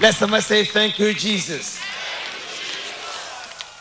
Let 0.00 0.14
somebody 0.14 0.42
say, 0.42 0.64
Thank 0.64 0.98
you, 0.98 1.12
Jesus. 1.12 1.80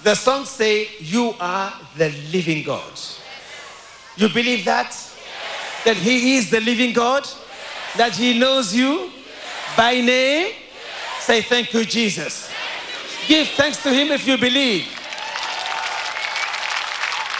The 0.01 0.15
song 0.15 0.45
say, 0.45 0.89
You 0.99 1.35
are 1.39 1.73
the 1.95 2.09
living 2.31 2.63
God. 2.63 2.99
You 4.15 4.29
believe 4.29 4.65
that? 4.65 4.95
That 5.85 5.95
He 5.97 6.37
is 6.37 6.49
the 6.49 6.59
living 6.59 6.93
God? 6.93 7.27
That 7.97 8.15
He 8.15 8.37
knows 8.37 8.75
you 8.75 9.11
by 9.75 10.01
name? 10.01 10.53
Say, 11.19 11.41
Thank 11.41 11.73
you, 11.73 11.85
Jesus. 11.85 12.49
Give 13.27 13.47
thanks 13.49 13.83
to 13.83 13.93
Him 13.93 14.07
if 14.11 14.25
you 14.25 14.37
believe. 14.37 14.87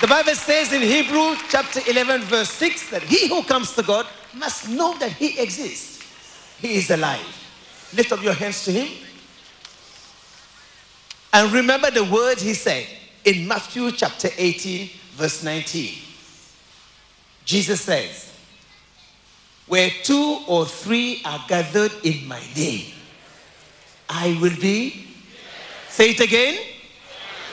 The 0.02 0.08
Bible 0.08 0.36
says 0.36 0.72
in 0.72 0.84
Hebrew 0.84 1.36
chapter 1.50 1.80
11, 1.90 2.22
verse 2.22 2.52
6, 2.52 2.92
that 2.92 3.02
he 3.02 3.28
who 3.28 3.42
comes 3.42 3.74
to 3.74 3.82
God 3.82 4.06
must 4.36 4.70
know 4.70 4.96
that 5.00 5.14
He 5.14 5.40
exists. 5.40 6.04
He 6.62 6.76
is 6.76 6.92
alive. 6.92 7.47
Lift 7.94 8.12
up 8.12 8.22
your 8.24 8.34
hands 8.34 8.66
to 8.66 8.72
Him. 8.72 8.88
And 11.34 11.52
remember 11.52 11.92
the 11.92 12.04
word 12.04 12.40
He 12.40 12.54
said 12.54 12.88
in 13.24 13.48
Matthew 13.48 13.92
chapter 13.92 14.30
18, 14.38 14.90
verse 15.14 15.44
19. 15.44 15.94
Jesus 17.46 17.82
says, 17.82 18.34
Where 19.68 19.90
two 20.04 20.40
or 20.48 20.66
three 20.66 21.22
are 21.24 21.44
gathered 21.48 21.94
in 22.04 22.28
my 22.28 22.42
name, 22.56 22.92
I 24.10 24.38
will 24.42 24.56
be. 24.60 25.06
Say 25.90 26.12
it 26.12 26.20
again. 26.20 26.60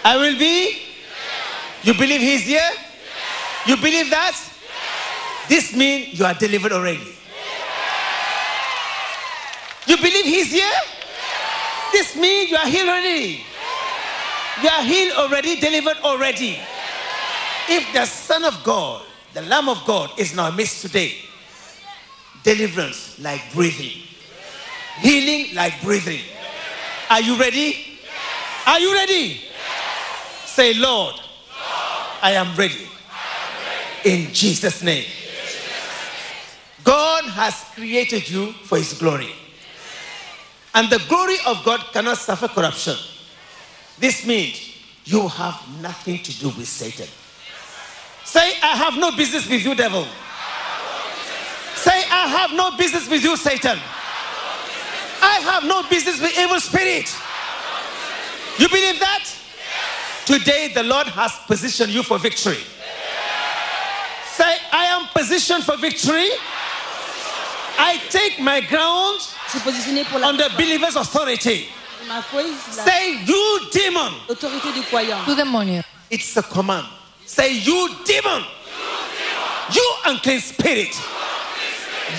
I 0.05 0.17
will 0.17 0.39
be. 0.39 0.79
You 1.83 1.95
believe 1.95 2.21
He's 2.21 2.45
here? 2.45 2.71
You 3.67 3.77
believe 3.77 4.11
that? 4.11 4.39
This 5.49 5.75
means 5.75 6.19
you 6.19 6.25
are 6.25 6.35
delivered 6.35 6.73
already. 6.73 7.15
You 9.87 9.97
believe 9.97 10.25
He's 10.25 10.53
here? 10.53 10.81
This 11.93 12.17
means 12.17 12.51
you 12.51 12.57
are 12.57 12.67
healed 12.67 12.89
already. 12.89 13.45
You 14.63 14.69
are 14.69 14.83
healed 14.83 15.17
already, 15.17 15.57
delivered 15.57 15.97
already. 16.03 16.59
If 17.69 17.93
the 17.93 18.05
Son 18.07 18.45
of 18.45 18.63
God, 18.65 19.05
the 19.33 19.43
Lamb 19.43 19.69
of 19.69 19.85
God, 19.87 20.11
is 20.19 20.35
now 20.35 20.51
missed 20.51 20.83
today, 20.83 21.15
deliverance 22.43 23.19
like 23.21 23.43
breathing, 23.53 24.03
healing 24.99 25.55
like 25.55 25.81
breathing. 25.83 26.21
Are 27.11 27.21
you 27.21 27.39
ready? 27.39 27.99
Are 28.67 28.81
you 28.81 28.93
ready? 28.93 29.41
Say, 30.47 30.75
Lord, 30.75 31.15
I 32.23 32.33
am 32.33 32.57
ready. 32.57 32.89
In 34.05 34.33
Jesus' 34.33 34.83
name. 34.83 35.05
God 36.83 37.25
has 37.25 37.55
created 37.75 38.29
you 38.29 38.53
for 38.53 38.79
His 38.79 38.93
glory. 38.95 39.33
And 40.75 40.91
the 40.91 41.03
glory 41.09 41.37
of 41.47 41.65
God 41.65 41.81
cannot 41.93 42.19
suffer 42.19 42.49
corruption. 42.49 42.97
This 43.99 44.27
means 44.27 44.77
you 45.05 45.29
have 45.29 45.63
nothing 45.81 46.19
to 46.19 46.39
do 46.39 46.49
with 46.49 46.67
Satan. 46.67 47.07
Say, 48.25 48.59
I 48.61 48.77
have 48.77 48.99
no 48.99 49.17
business 49.17 49.49
with 49.49 49.65
you, 49.65 49.75
devil. 49.75 50.05
Say, 51.77 52.05
I 52.11 52.27
have 52.27 52.53
no 52.53 52.77
business 52.77 53.09
with 53.09 53.23
you, 53.23 53.37
Satan. 53.37 53.79
I 55.23 55.39
have 55.41 55.65
no 55.65 55.89
business 55.89 56.21
with 56.21 56.37
evil 56.39 56.59
spirit. 56.59 57.15
You 58.59 58.69
believe 58.69 58.99
that? 59.01 59.25
Today, 60.27 60.73
the 60.75 60.83
Lord 60.83 61.07
has 61.09 61.39
positioned 61.47 61.93
you 61.93 62.03
for 62.03 62.19
victory. 62.19 62.59
Say, 64.33 64.57
I 64.73 64.87
am 64.87 65.07
positioned 65.13 65.65
for 65.65 65.77
victory. 65.77 66.31
I 67.79 68.01
take 68.09 68.41
my 68.41 68.61
ground 68.61 69.21
Je 69.55 69.61
suis 69.61 69.71
positionné 69.71 70.05
pour 70.05 70.19
la 70.19 70.29
on 70.31 70.37
the 70.37 70.51
believer's 70.57 70.97
authority. 70.97 71.69
ma 72.09 72.21
foi, 72.23 72.43
la- 72.43 72.85
Say, 72.85 73.19
you 73.25 73.61
demon. 73.73 74.11
l'autorité 74.29 74.73
du 74.73 74.83
croyant. 74.83 75.19
Tu 75.25 75.35
demonio, 75.37 75.83
It's 76.11 76.37
a 76.37 76.43
command. 76.43 76.85
Say, 77.25 77.53
you 77.55 77.89
demon. 78.05 78.43
You 79.73 79.83
unclean 80.07 80.41
spirit. 80.41 80.95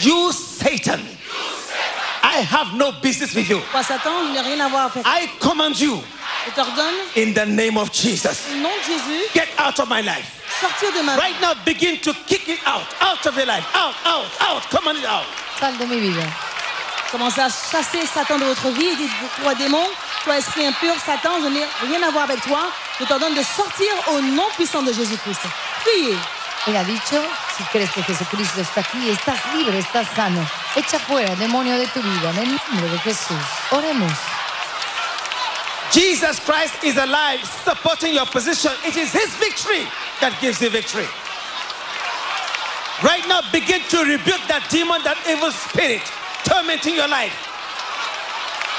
You 0.01 0.31
Satan. 0.31 1.01
I 2.23 2.39
have 2.39 2.73
no 2.75 2.91
business 3.01 3.35
with 3.35 3.49
you. 3.49 3.61
Toi, 3.71 3.81
Satan, 3.83 4.27
je 4.27 4.31
n'ai 4.33 4.41
rien 4.41 4.65
à 4.65 4.69
voir 4.69 4.85
avec. 4.91 5.05
I 5.05 5.27
command 5.39 5.77
you 5.79 6.01
Je 6.47 6.51
t'ordonne, 6.51 6.95
in 7.15 7.33
the 7.33 7.45
name 7.45 7.77
of 7.77 7.91
Jesus. 7.91 8.47
au 8.51 8.55
nom 8.57 8.69
de 8.69 8.83
Jésus, 8.83 9.23
Get 9.33 9.49
out 9.59 9.79
of 9.79 9.87
my 9.89 10.01
life. 10.01 10.41
sortir 10.61 10.91
de 10.93 11.01
ma 11.03 11.15
vie. 11.15 11.19
Right 11.21 11.41
now, 11.41 11.53
begin 11.65 11.97
to 11.99 12.13
kick 12.27 12.47
it 12.47 12.59
out. 12.65 12.83
Out 13.01 13.25
of 13.25 13.35
your 13.35 13.45
life. 13.45 13.65
Out, 13.75 13.93
out, 14.05 14.25
out. 14.41 14.69
Command 14.69 14.97
it 14.99 15.05
out. 15.05 15.25
sal 15.59 15.73
de 15.77 15.85
mi 15.85 15.99
vida. 15.99 16.23
Commencez 17.11 17.41
à 17.41 17.49
chasser 17.49 18.05
Satan 18.05 18.37
de 18.37 18.45
votre 18.45 18.69
vie 18.69 18.87
et 18.87 18.95
dites, 18.95 19.11
toi 19.41 19.53
démon, 19.55 19.85
toi 20.23 20.37
esprit 20.37 20.65
impur, 20.65 20.93
Satan, 21.05 21.39
je 21.41 21.47
n'ai 21.47 21.65
rien 21.87 22.01
à 22.07 22.11
voir 22.11 22.23
avec 22.25 22.41
toi. 22.41 22.71
Je 22.99 23.05
t'ordonne 23.05 23.35
de 23.35 23.43
sortir 23.43 23.87
au 24.11 24.21
nom 24.21 24.47
puissant 24.55 24.81
de 24.81 24.91
Jésus-Christ. 24.91 25.41
Priez. 25.81 26.17
Él 26.67 26.75
ha 26.75 26.83
dicho, 26.83 27.21
si 27.55 27.63
crees 27.65 27.91
que 27.91 28.01
Jesucristo 28.01 28.59
está 28.59 28.81
aquí, 28.81 29.09
estás 29.09 29.37
libre, 29.53 29.77
estás 29.77 30.07
sano. 30.15 30.43
Echa 30.75 30.97
fuera, 30.97 31.35
demonio 31.35 31.77
de 31.77 31.85
tu 31.87 32.01
vida, 32.01 32.31
en 32.31 32.37
el 32.39 32.49
nombre 32.49 32.89
de 32.89 32.97
Jesús. 32.99 33.37
Oremos. 33.69 34.11
Jesus 35.91 36.39
Christ 36.39 36.83
is 36.83 36.97
alive, 36.97 37.39
supporting 37.63 38.15
your 38.15 38.25
position. 38.25 38.71
It 38.83 38.97
is 38.97 39.13
His 39.13 39.29
victory 39.35 39.87
that 40.19 40.33
gives 40.41 40.59
you 40.59 40.71
victory. 40.71 41.07
Right 43.03 43.27
now, 43.27 43.41
begin 43.51 43.81
to 43.89 44.03
rebuke 44.03 44.41
that 44.47 44.67
demon, 44.69 45.03
that 45.03 45.17
evil 45.29 45.51
spirit, 45.51 46.01
tormenting 46.45 46.95
your 46.95 47.07
life, 47.07 47.35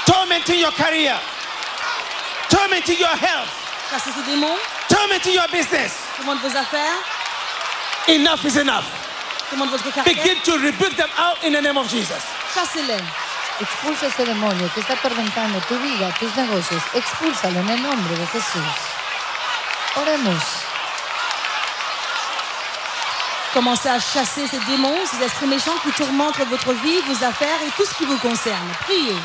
tormenting 0.05 0.59
your 0.59 0.71
career, 0.71 1.15
tormenting 2.49 2.97
your 2.97 3.15
health, 3.15 3.49
Chassez 3.89 4.11
ce 4.11 4.21
démon, 4.25 4.55
tormenting 4.89 5.33
your 5.33 5.47
business. 5.51 5.93
commande 6.17 6.39
vos 6.41 6.55
affaires, 6.55 6.99
Enough 8.07 8.45
is 8.45 8.57
enough. 8.57 8.85
commande 9.49 9.69
votre 9.71 9.91
carrière. 9.91 10.05
Begin 10.15 10.37
to 10.43 10.57
rebuke 10.59 10.95
them 10.95 11.09
out 11.17 11.37
in 11.43 11.53
the 11.53 11.61
name 11.61 11.77
of 11.77 11.87
Jesus. 11.89 12.23
Chassez-les. 12.53 13.01
Expulsa 13.59 14.05
ese 14.07 14.23
demonio 14.25 14.69
que 14.73 14.81
está 14.81 14.93
atormentando 14.93 15.59
tu 15.67 15.75
vida, 15.79 16.13
tus 16.19 16.31
negocios. 16.35 16.81
Expúlsalo 16.93 17.59
en 17.59 17.69
el 17.69 17.81
nombre 17.81 18.15
de 18.15 18.27
Jesús. 18.27 18.63
Oremos. 19.95 20.43
Commencez 23.57 23.89
à 23.89 23.99
chasser 23.99 24.45
ces 24.45 24.59
démons, 24.67 24.93
ces 25.09 25.25
esprits 25.25 25.47
méchants 25.47 25.73
qui 25.81 25.89
tourmentent 25.93 26.37
votre 26.41 26.73
vie, 26.73 27.01
vos 27.07 27.25
affaires 27.25 27.57
et 27.65 27.71
tout 27.75 27.85
ce 27.85 27.95
qui 27.95 28.05
vous 28.05 28.19
concerne. 28.19 28.67
Priez. 28.81 29.17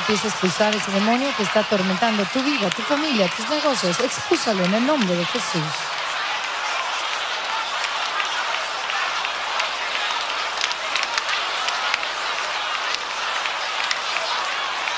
Empieza 0.00 0.24
a 0.24 0.26
expulsar 0.26 0.74
ese 0.74 0.90
demonio 0.90 1.28
que 1.36 1.44
está 1.44 1.60
atormentando 1.60 2.24
tu 2.32 2.40
vida, 2.40 2.68
tu 2.70 2.82
familia, 2.82 3.28
tus 3.28 3.48
negocios. 3.48 4.00
Expúlsalo 4.00 4.64
en 4.64 4.74
el 4.74 4.84
nombre 4.84 5.14
de 5.14 5.24
Jesús. 5.24 5.62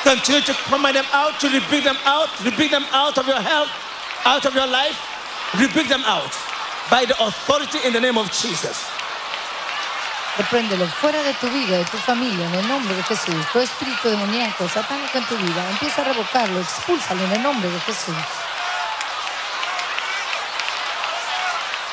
Continue 0.03 0.41
to 0.41 0.55
command 0.71 0.97
them 0.97 1.07
out, 1.13 1.39
to 1.41 1.49
rebuke 1.51 1.85
them 1.85 1.99
out, 2.07 2.31
rebuke 2.43 2.71
them 2.71 2.87
out 2.95 3.19
of 3.19 3.29
your 3.29 3.43
health, 3.43 3.69
out 4.25 4.47
of 4.47 4.55
your 4.55 4.67
life. 4.67 4.99
Rebuke 5.61 5.89
them 5.89 6.05
out 6.07 6.56
by 6.91 7.05
the 7.05 7.15
authority 7.23 7.79
in 7.85 7.93
the 7.93 8.01
name 8.01 8.19
of 8.19 8.31
Jesus. 8.31 8.85
Repréndelo 10.39 10.87
fuera 10.87 11.23
de 11.23 11.33
tu 11.35 11.49
vida, 11.49 11.79
de 11.79 11.85
tu 11.85 11.97
familia, 11.97 12.47
en 12.47 12.55
el 12.55 12.69
nombre 12.69 12.95
de 12.95 13.03
Jesús. 13.03 13.35
Todo 13.53 13.63
espíritu 13.63 14.11
demoníaco, 14.11 14.69
satánico 14.69 15.17
en 15.17 15.25
tu 15.25 15.37
vida, 15.37 15.71
empieza 15.71 16.03
a 16.03 16.05
revocarlo, 16.05 16.61
expúlsalo 16.61 17.25
en 17.25 17.33
el 17.33 17.43
nombre 17.43 17.71
de 17.71 17.81
Jesús. 17.81 18.15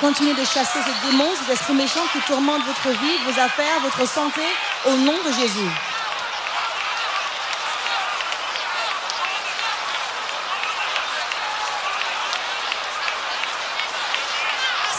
Continuez 0.01 0.35
de 0.35 0.43
chasser 0.45 0.79
ces 0.83 1.07
démons, 1.07 1.33
ces 1.45 1.53
esprits 1.53 1.73
méchants 1.73 2.05
qui 2.11 2.19
tourmentent 2.27 2.65
votre 2.65 2.89
vie, 2.99 3.17
vos 3.25 3.39
affaires, 3.39 3.79
votre 3.81 4.05
santé, 4.05 4.43
au 4.85 4.97
nom 4.97 5.17
de 5.23 5.31
Jésus. 5.31 5.71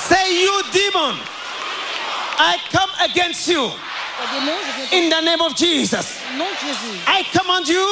Say, 0.08 0.40
you 0.42 0.62
demon, 0.72 1.16
I 2.38 2.58
come 2.70 2.90
against 3.02 3.48
you 3.48 3.70
Toi, 4.16 4.26
démon, 4.32 4.52
je 4.66 4.72
viens 4.76 5.04
in 5.04 5.08
the 5.10 5.20
name 5.22 5.40
of 5.40 5.54
Jesus. 5.56 6.20
au 6.38 6.66
Jésus. 6.66 7.00
I 7.08 7.24
command 7.36 7.66
you 7.66 7.84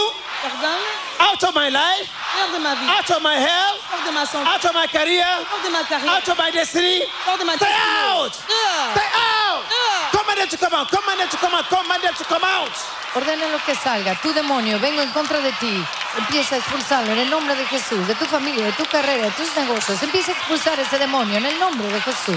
out 1.19 1.43
of 1.43 1.55
my 1.55 1.69
life, 1.71 2.09
hors 2.35 2.53
de 2.53 2.59
ma 2.61 2.75
vie, 2.75 2.89
out 2.89 3.11
of 3.11 3.23
my 3.23 3.35
health, 3.37 3.81
hors 3.91 4.05
de 4.07 4.13
ma 4.13 4.25
santé, 4.27 4.47
out 4.47 4.65
of 4.65 4.75
my 4.75 4.87
career, 4.87 5.25
hors 5.51 5.63
de 5.65 5.71
ma 5.71 5.83
carrière, 5.85 6.17
out 6.17 6.29
of 6.29 6.39
my 6.39 6.51
destiny. 6.51 7.03
hors 7.27 7.39
de 7.39 7.45
ma 7.45 7.55
Stay 7.57 7.67
out! 7.67 8.35
Stay 8.35 9.09
out! 9.15 9.65
Command 10.13 10.39
them 10.39 10.49
to 10.49 10.57
come 10.59 10.75
out. 10.75 10.89
Command 10.91 11.21
them 11.21 11.29
to 11.29 11.37
come 11.37 11.55
out. 11.55 11.65
Command 11.69 12.03
them 12.03 12.15
to 12.15 12.25
come 12.25 12.45
out. 12.45 12.73
Ordena 13.15 13.51
lo 13.51 13.59
que 13.65 13.75
salga. 13.75 14.15
Tu 14.23 14.33
demonio, 14.33 14.79
vengo 14.79 15.01
en 15.03 15.11
contra 15.13 15.41
de 15.41 15.53
ti. 15.61 15.85
Empieza 16.19 16.57
a 16.57 16.59
expulsarlo 16.59 17.13
en 17.13 17.19
el 17.21 17.31
nombre 17.31 17.55
de 17.55 17.65
Jesús, 17.67 18.07
de 18.07 18.15
tu 18.15 18.27
familia, 18.27 18.67
de 18.67 18.73
tu 18.73 18.85
carrera, 18.85 19.25
de 19.25 19.31
tus 19.33 19.55
negocios. 19.57 20.03
Empieza 20.03 20.33
a 20.33 20.35
expulsar 20.35 20.79
ese 20.79 20.99
demonio 20.99 21.39
en 21.39 21.47
el 21.47 21.59
nombre 21.59 21.89
de 21.89 22.01
Jesús. 22.01 22.37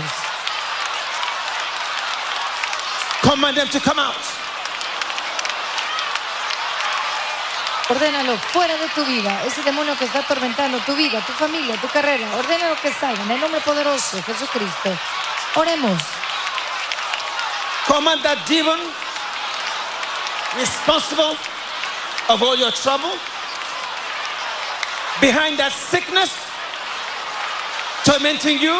Command 3.21 3.57
them 3.57 3.69
to 3.69 3.79
come 3.81 4.01
out. 4.01 4.15
Ordénalo 7.89 8.37
fuera 8.37 8.75
de 8.77 8.87
tu 8.89 9.05
vida. 9.05 9.43
Ese 9.45 9.61
demonio 9.61 9.95
que 9.97 10.05
está 10.05 10.19
atormentando 10.19 10.79
tu 10.79 10.95
vida, 10.95 11.21
tu 11.21 11.33
familia, 11.33 11.75
tu 11.77 11.87
carrera. 11.89 12.27
Ordénalo 12.37 12.75
que 12.81 12.91
salga 12.93 13.21
en 13.23 13.31
el 13.31 13.39
nombre 13.41 13.61
poderoso 13.61 14.15
de 14.15 14.23
Jesucristo. 14.23 14.97
Oremos. 15.55 16.01
Command 17.87 18.23
that 18.23 18.39
demon 18.47 18.79
responsible 20.57 21.37
of 22.29 22.41
all 22.41 22.57
your 22.57 22.71
trouble, 22.71 23.11
behind 25.21 25.57
that 25.57 25.71
sickness 25.71 26.31
tormenting 28.03 28.59
you, 28.59 28.75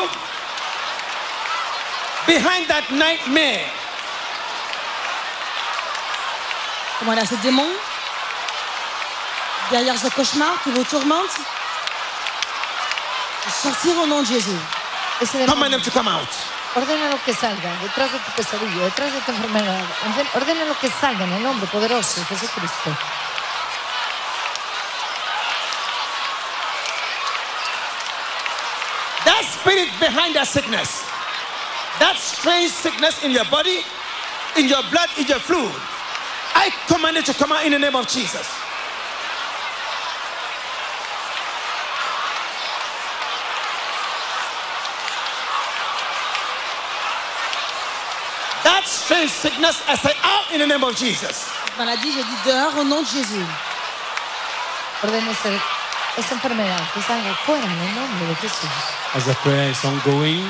behind 2.28 2.68
that 2.68 2.84
nightmare. 2.92 3.66
Commandez 7.00 7.22
à 7.22 7.26
ce 7.26 7.36
démon, 7.42 7.68
derrière 9.72 9.98
ce 9.98 10.08
cauchemar 10.10 10.62
qui 10.64 10.72
vous 10.72 10.84
tourmente, 10.84 11.30
de 13.46 13.52
sortir 13.52 13.98
au 14.02 14.08
nom 14.08 14.22
de 14.22 14.28
Jésus. 14.28 14.60
Ese 15.22 15.46
Command 15.48 15.72
them 15.72 15.82
to 15.82 15.92
come 15.92 16.08
out. 16.08 16.28
Ordénalo 16.76 17.18
que 17.26 17.34
salga 17.34 17.70
detrás 17.82 18.12
de 18.12 18.18
tu 18.20 18.32
pesadilla, 18.36 18.84
detrás 18.86 19.12
de 19.14 19.20
tu 19.22 19.32
enfermedad. 19.32 19.86
Orden- 20.06 20.28
Ordénalo 20.36 20.76
que 20.80 20.90
salga 20.90 21.24
en 21.24 21.34
el 21.34 21.44
nombre 21.44 21.68
poderoso 21.68 22.20
de 22.20 22.26
Jesucristo. 22.26 22.92
That 29.26 29.46
spirit 29.76 30.00
behind 30.00 30.36
that 30.36 30.48
sickness, 30.48 31.04
that 32.00 32.16
strange 32.16 32.72
sickness 32.72 33.24
in 33.24 33.32
your 33.32 33.44
body, 33.52 33.84
in 34.58 34.68
your 34.68 34.82
blood, 34.90 35.10
in 35.20 35.28
your 35.28 35.40
fluid, 35.40 35.76
I 36.56 36.72
command 36.88 37.18
it 37.18 37.26
to 37.26 37.34
come 37.34 37.52
out 37.52 37.66
in 37.66 37.74
the 37.74 37.80
name 37.80 37.96
of 37.96 38.08
Jesus. 38.08 38.48
That 48.64 48.84
strange 48.88 49.32
sickness, 49.32 49.84
I 49.88 49.96
say 49.96 50.14
out 50.24 50.54
in 50.54 50.60
the 50.60 50.68
name 50.68 50.84
of 50.84 50.96
Jesus. 50.96 51.52
Maladie, 51.78 52.14
j'ai 52.14 52.24
dit 52.24 52.42
dehors 52.46 52.80
au 52.80 52.84
nom 52.86 53.02
de 53.02 53.08
Jésus. 53.08 53.46
Ordena 55.04 55.34
esa 56.18 56.34
enfermedad 56.36 56.80
que 56.94 57.02
salga 57.02 57.34
fuera 57.46 57.66
en 57.66 57.72
el 57.80 57.96
nombre 57.96 58.28
de 58.28 58.36
Jesús. 58.36 58.70
As 59.16 59.26
the 59.26 59.34
prayer 59.44 59.70
is 59.72 59.84
ongoing, 59.86 60.46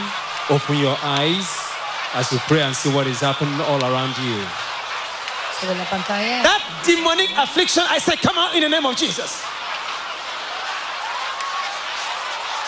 open 0.49 0.77
your 0.77 0.97
eyes 1.03 1.47
as 2.13 2.31
you 2.31 2.39
pray 2.47 2.61
and 2.61 2.75
see 2.75 2.89
what 2.89 3.07
is 3.07 3.19
happening 3.21 3.59
all 3.61 3.83
around 3.83 4.15
you. 4.17 4.43
Sobre 5.59 5.75
la 5.75 5.85
pantalla, 5.85 6.43
That 6.43 6.61
demonic 6.85 7.31
affliction, 7.37 7.83
I 7.89 7.99
say 7.99 8.15
come 8.17 8.37
out 8.37 8.53
in 8.55 8.61
the 8.61 8.69
name 8.69 8.85
of 8.85 8.95
Jesus. 8.95 9.41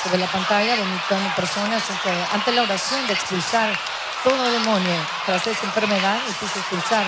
sobre 0.04 0.20
la 0.20 0.28
pantalla, 0.28 0.76
vomitando 0.78 1.30
personas 1.36 1.84
que 2.02 2.10
ante 2.34 2.52
la 2.54 2.62
oración 2.62 3.06
de 3.08 3.14
expulsar 3.14 3.78
todo 4.24 4.52
demonio 4.52 4.96
tras 5.26 5.46
esa 5.48 5.66
enfermedad, 5.66 6.18
empieza 6.28 6.56
a 6.56 6.60
expulsar 6.60 7.06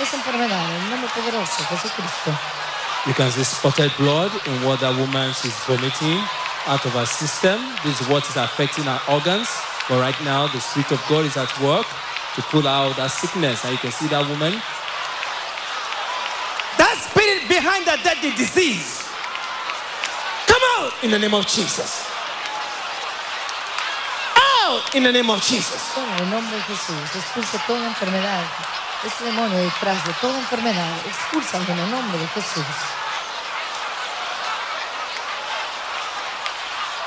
esa 0.00 0.16
enfermedad 0.16 0.64
en 0.70 0.82
el 0.84 0.90
nombre 0.90 1.10
poderoso 1.14 1.56
de 1.58 1.76
Jesucristo. 1.76 2.30
You 3.06 3.14
can 3.14 3.30
see 3.30 3.44
spotted 3.44 3.92
blood 3.96 4.30
in 4.46 4.62
what 4.62 4.80
that 4.80 4.92
woman 4.92 5.30
is 5.30 5.56
vomiting 5.64 6.20
out 6.68 6.84
of 6.84 6.92
her 6.92 7.06
system. 7.06 7.56
This 7.82 7.98
is 7.98 8.08
what 8.08 8.28
is 8.28 8.36
affecting 8.36 8.84
her 8.84 9.00
organs. 9.08 9.48
But 9.88 10.00
right 10.00 10.20
now, 10.22 10.48
the 10.52 10.60
Spirit 10.60 10.92
of 10.92 11.00
God 11.08 11.24
is 11.24 11.36
at 11.38 11.48
work 11.64 11.86
to 12.36 12.42
pull 12.52 12.68
out 12.68 12.96
that 12.96 13.08
sickness. 13.08 13.64
And 13.64 13.72
you 13.72 13.78
can 13.78 13.90
see 13.90 14.06
that 14.08 14.28
woman. 14.28 14.52
That 16.76 17.00
spirit 17.00 17.48
behind 17.48 17.88
that 17.88 18.04
deadly 18.04 18.36
disease, 18.36 19.08
come 20.44 20.60
out 20.76 20.92
in 21.00 21.10
the 21.10 21.18
name 21.18 21.32
of 21.32 21.48
Jesus. 21.48 22.04
Out 24.36 24.94
in 24.94 25.04
the 25.04 25.12
name 25.12 25.30
of 25.30 25.40
Jesus. 25.40 25.96
Ese 29.02 29.24
demonio 29.24 29.56
detrás 29.56 30.04
de 30.04 30.12
toda 30.20 30.38
enfermedad, 30.38 31.06
expúlsalo 31.06 31.64
en 31.68 31.78
el 31.78 31.90
nombre 31.90 32.18
de 32.18 32.26
Jesús. 32.28 32.66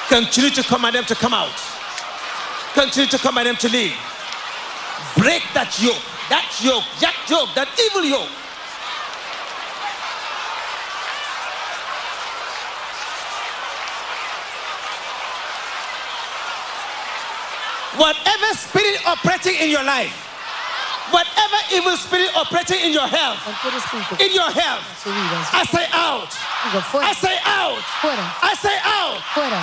Continue 0.09 0.49
to 0.49 0.63
command 0.63 0.95
them 0.95 1.05
to 1.05 1.15
come 1.15 1.35
out. 1.35 1.53
Continue 2.73 3.09
to 3.09 3.19
command 3.19 3.47
them 3.47 3.55
to 3.57 3.69
leave. 3.69 3.95
Break 5.17 5.43
that 5.53 5.79
yoke, 5.79 6.01
that 6.29 6.49
yoke, 6.63 6.83
that 6.99 7.15
yoke, 7.29 7.53
that 7.53 7.67
evil 7.79 8.03
yoke. 8.03 8.29
Whatever 17.97 18.55
spirit 18.55 18.99
operating 19.05 19.55
in 19.61 19.69
your 19.69 19.83
life, 19.83 20.32
whatever 21.13 21.59
evil 21.71 21.95
spirit 21.95 22.33
operating 22.35 22.81
in 22.81 22.91
your 22.91 23.07
health, 23.07 23.37
in 24.19 24.33
your 24.33 24.49
health, 24.49 24.83
I 25.53 25.63
say 25.69 25.85
out. 25.93 26.33
I 26.73 27.13
say 27.13 27.37
out. 27.45 27.83
I 28.41 28.53
say 28.57 28.77
out. 28.81 29.21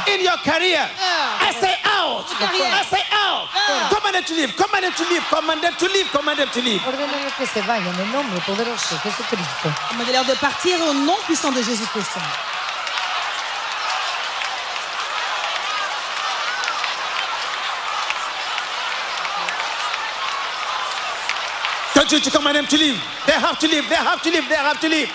In 0.08 0.20
your 0.22 0.38
career. 0.46 0.86
I 0.86 1.50
say 1.58 1.74
out. 1.84 2.24
I 2.30 2.84
say 2.86 3.02
out. 3.10 3.50
Command 3.90 4.14
them 4.14 4.24
to 4.24 4.34
leave. 4.34 4.54
Command 4.56 4.84
them 4.84 4.92
to 4.94 5.04
leave. 5.10 5.24
Command 5.28 5.60
them 5.62 5.74
to 5.74 5.86
leave. 5.88 6.08
Command 6.12 6.38
them 6.38 6.48
to 6.54 6.60
leave. 6.62 6.80
Ordénalo 6.86 7.30
que 7.36 7.46
se 7.46 7.60
vayan 7.62 7.94
en 7.94 8.00
el 8.00 8.12
nombre 8.12 8.40
poderoso 8.46 8.94
de 8.94 9.10
Jesucristo. 9.10 9.68
Commandez-leur 9.88 10.24
de 10.24 10.34
partir 10.34 10.80
au 10.82 10.94
nom 10.94 11.16
puissant 11.26 11.50
de 11.52 11.62
Jésus-Christ. 11.62 12.18
Continue 22.10 22.28
to 22.28 22.36
command 22.38 22.56
them 22.56 22.66
to 22.66 22.76
leave. 22.76 23.00
They 23.24 23.34
have 23.34 23.56
to 23.60 23.68
leave. 23.68 23.88
They 23.88 23.94
have 23.94 24.20
to 24.20 24.30
leave. 24.30 24.48
They 24.48 24.56
have 24.56 24.80
to 24.80 24.88
leave. 24.88 25.06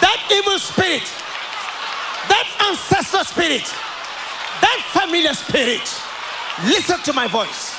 That 0.00 0.30
evil 0.30 0.60
spirit, 0.60 1.02
that 2.30 2.46
ancestor 2.70 3.24
spirit, 3.24 3.66
that 4.62 4.78
familiar 4.94 5.34
spirit, 5.34 5.82
listen 6.70 7.02
to 7.02 7.12
my 7.12 7.26
voice. 7.26 7.74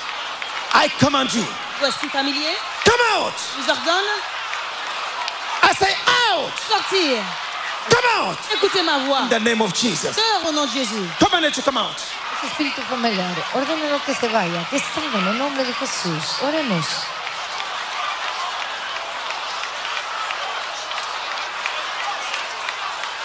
I 0.73 0.89
command 0.99 1.33
you. 1.33 1.47
Ou 1.79 1.87
esprit 1.87 2.09
familier, 2.09 2.51
Come 2.83 2.99
out. 3.15 3.39
vous 3.55 3.69
ordonne, 3.71 4.11
I 5.63 5.71
say 5.79 5.95
out. 6.27 6.51
sortir. 6.59 7.23
Come 7.87 8.09
out. 8.19 8.37
Écoutez 8.51 8.83
ma 8.83 8.99
voix. 9.05 9.21
In 9.21 9.29
the 9.29 9.39
name 9.39 9.61
of 9.61 9.73
Jesus. 9.73 10.13
Dehors 10.13 10.49
au 10.49 10.51
nom 10.51 10.65
de 10.65 10.71
Jésus. 10.71 11.07
To 11.53 11.61
come 11.61 11.77
out. 11.77 12.01
Espíritu 12.43 12.81
familiar, 12.83 13.35
ordénalo 13.53 13.99
que 14.05 14.13
se 14.13 14.27
vaya, 14.27 14.65
que 14.69 14.79
salga 14.79 15.19
en 15.19 15.27
el 15.27 15.37
nombre 15.37 15.63
de 15.63 15.73
Jesús. 15.73 16.41
Oremos. 16.41 16.85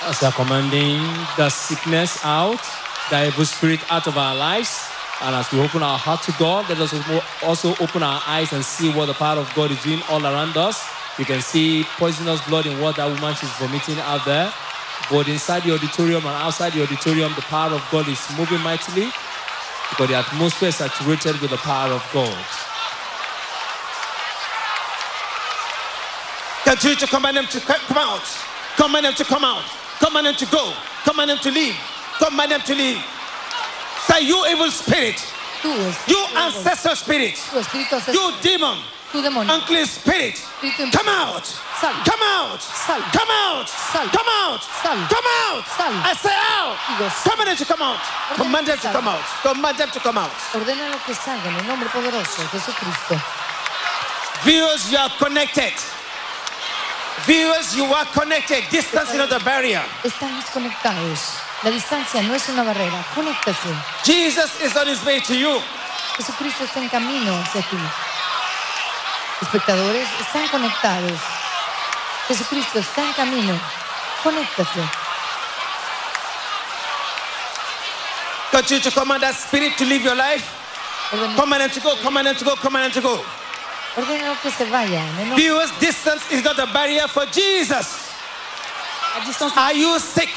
As 0.09 0.21
we 0.21 0.26
are 0.26 0.33
commanding 0.33 1.00
the 1.37 1.50
sickness 1.50 2.25
out, 2.25 2.61
the 3.11 3.26
evil 3.26 3.45
spirit 3.45 3.81
out 3.90 4.07
of 4.07 4.17
our 4.17 4.35
lives. 4.35 4.88
And 5.23 5.35
as 5.37 5.52
we 5.52 5.61
open 5.61 5.83
our 5.83 5.99
heart 5.99 6.23
to 6.23 6.33
God, 6.38 6.69
let 6.69 6.81
us 6.81 6.95
also 7.43 7.75
open 7.79 8.02
our 8.02 8.23
eyes 8.26 8.52
and 8.52 8.64
see 8.64 8.90
what 8.90 9.07
the 9.07 9.14
power 9.14 9.38
of 9.38 9.52
God 9.55 9.71
is 9.71 9.83
doing 9.83 10.00
all 10.09 10.25
around 10.25 10.57
us. 10.57 10.88
You 11.19 11.26
can 11.26 11.43
see 11.43 11.85
poisonous 11.99 12.40
blood 12.49 12.64
in 12.64 12.81
what 12.81 12.97
that 12.97 13.07
woman 13.07 13.33
is 13.35 13.52
vomiting 13.61 13.99
out 13.99 14.25
there. 14.25 14.50
But 15.11 15.29
inside 15.29 15.64
the 15.64 15.75
auditorium 15.75 16.25
and 16.25 16.37
outside 16.37 16.73
the 16.73 16.83
auditorium, 16.83 17.33
the 17.35 17.43
power 17.43 17.75
of 17.75 17.83
God 17.90 18.07
is 18.09 18.21
moving 18.38 18.61
mightily 18.61 19.11
because 19.90 20.09
the 20.09 20.14
atmosphere 20.14 20.69
is 20.69 20.76
saturated 20.76 21.40
with 21.40 21.50
the 21.50 21.57
power 21.59 21.93
of 21.93 22.09
God. 22.14 22.38
Continue 26.62 26.97
to 26.97 27.07
command 27.09 27.37
them 27.37 27.47
to 27.47 27.61
come 27.61 27.99
out. 27.99 28.23
Command 28.76 29.05
them 29.07 29.14
to 29.14 29.25
come 29.25 29.45
out. 29.45 29.64
Command 29.99 30.26
them 30.26 30.35
to 30.37 30.47
go. 30.47 30.73
Command 31.05 31.31
them 31.31 31.38
to 31.38 31.50
leave. 31.50 31.75
Command 32.19 32.52
them 32.52 32.61
to 32.61 32.75
leave. 32.75 33.02
Say, 34.07 34.21
you 34.26 34.47
evil 34.47 34.71
spirit, 34.71 35.21
you 35.62 35.71
espíritu, 35.75 36.37
ancestor 36.37 36.97
spirit, 36.97 37.35
tú, 37.35 37.59
espíritu 37.59 37.95
ancestral, 37.95 38.14
you 38.14 38.40
demon, 38.43 38.79
tú 39.12 39.23
demonio, 39.23 39.55
unclean 39.55 39.87
spirit, 39.87 40.38
come 40.93 41.09
out. 41.09 41.47
Sal. 41.81 41.95
Come 42.05 42.21
out. 42.21 42.61
Sal. 42.61 43.00
Come 43.09 43.31
out. 43.31 43.67
Sal. 43.67 44.07
Come 44.12 44.29
out. 44.29 44.61
Sal. 44.83 44.99
Come 45.09 45.31
out. 45.49 45.64
Sal. 45.64 45.93
I 46.05 46.12
say 46.12 46.37
out. 46.61 46.76
Command 47.25 47.49
them 47.49 47.57
to 47.57 47.64
come 47.64 47.81
out. 47.81 48.00
Command 48.37 48.67
them 48.67 48.76
to 48.76 48.88
come 48.93 49.09
out. 49.09 49.25
Command 49.40 49.79
them 49.79 49.88
to 49.88 50.00
come 50.00 50.19
out. 50.19 50.37
ordénalo 50.52 50.99
que 51.07 51.14
salga 51.14 51.49
en 51.49 51.57
el 51.57 51.67
nombre 51.67 51.88
poderoso 51.88 52.43
de 52.43 52.49
Jesucristo. 52.49 53.17
Viewers, 54.45 54.93
you 54.93 54.99
are 54.99 55.09
connected. 55.17 55.73
Viewers, 57.25 57.75
you 57.75 57.85
are 57.95 58.05
connected. 58.12 58.62
Distance 58.69 59.12
is 59.12 59.17
not 59.17 59.33
a 59.33 59.43
barrier. 59.43 59.83
Estamos 60.05 60.45
conectados. 60.52 61.40
La 61.62 61.71
distancia 61.71 62.21
no 62.21 62.35
es 62.35 62.47
una 62.50 62.62
barrera. 62.62 63.02
Conéctase. 63.14 63.73
Jesus 64.05 64.61
is 64.61 64.76
on 64.76 64.87
his 64.87 65.02
way 65.07 65.21
to 65.21 65.35
you. 65.35 65.62
Jesucristo 66.19 66.64
está 66.64 66.81
en 66.81 66.90
camino 66.90 67.33
hacia 67.40 67.62
ti. 67.62 67.79
Espectadores 69.42 70.06
están 70.20 70.47
conectados. 70.49 71.18
Jesucristo 72.28 72.78
está 72.78 73.02
en 73.02 73.12
camino. 73.14 73.59
Conéctate. 74.23 74.80
Continue 78.50 78.82
to 78.82 78.90
command 78.90 79.23
that 79.23 79.35
spirit 79.35 79.76
to 79.78 79.85
live 79.85 80.02
your 80.02 80.16
life. 80.16 80.44
Ordena, 81.12 81.37
Command 81.37 81.61
them 81.62 81.70
to 81.70 81.80
go, 81.80 81.97
command 82.02 82.26
them 82.26 82.37
to 82.37 82.44
go, 82.44 82.56
command 82.56 82.85
them 82.85 83.02
to 83.02 83.09
go. 83.09 83.25
ordena 83.97 84.37
que 84.42 84.50
se 84.50 84.64
vayan. 84.66 85.09
En 85.20 85.35
Viewers, 85.37 85.70
distance 85.80 86.23
is 86.30 86.44
not 86.44 86.59
a 86.59 86.66
barrier 86.66 87.09
for 87.09 87.26
Jesus. 87.26 88.11
À 89.16 89.25
distance 89.25 89.56
Are 89.56 89.73
you 89.75 89.99
sick? 89.99 90.30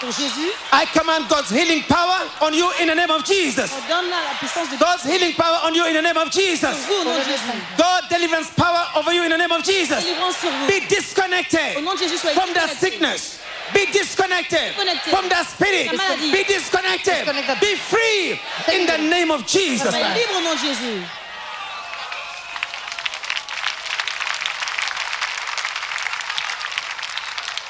Pour 0.00 0.10
Jésus, 0.12 0.50
I 0.72 0.84
command 0.92 1.28
God's 1.28 1.50
healing 1.50 1.82
power 1.88 2.28
on 2.42 2.52
you 2.52 2.70
in 2.80 2.88
the 2.88 2.94
name 2.94 3.10
of 3.10 3.24
Jesus. 3.24 3.70
on 3.72 3.88
donne 3.88 4.10
la 4.10 4.34
puissance 4.38 4.68
de 4.70 4.76
Dieu 4.76 4.84
God's 4.84 5.02
healing 5.04 5.34
power 5.34 5.58
on 5.64 5.74
you 5.74 5.84
in 5.86 5.94
the 5.94 6.02
name 6.02 6.16
of 6.16 6.30
Jesus. 6.30 6.74
vous 6.86 6.94
au 7.00 7.04
nom 7.04 7.14
de 7.18 7.24
Jésus. 7.24 7.58
God 7.78 8.02
deliverance 8.10 8.50
power 8.56 8.84
over 8.96 9.12
you 9.12 9.22
in 9.24 9.30
the 9.30 9.38
name 9.38 9.52
of 9.52 9.62
Jesus. 9.64 10.02
Délivrance 10.04 10.36
sur 10.38 10.50
vous. 10.50 10.66
Be 10.66 10.80
disconnected 10.88 11.76
Au 11.76 11.80
nom 11.80 11.94
de 11.94 11.98
Jésus, 12.00 12.18
soyez 12.18 12.34
from 12.34 12.52
the 12.52 12.60
connectés. 12.60 12.78
sickness. 12.80 13.38
Be 13.74 13.86
disconnected 13.92 14.74
Disconnected. 14.76 15.10
from 15.10 15.28
the 15.28 15.42
spirit. 15.44 15.90
Be 16.30 16.44
disconnected. 16.44 17.24
Disconnected. 17.24 17.60
Be 17.60 17.74
free 17.74 18.38
in 18.72 18.86
the 18.86 18.98
name 19.10 19.30
of 19.30 19.44
Jesus. 19.46 19.90
Soyez 19.90 20.14
libres 20.14 20.36
au 20.36 20.40
nom 20.42 20.54
de 20.54 20.58
Jésus. 20.58 21.02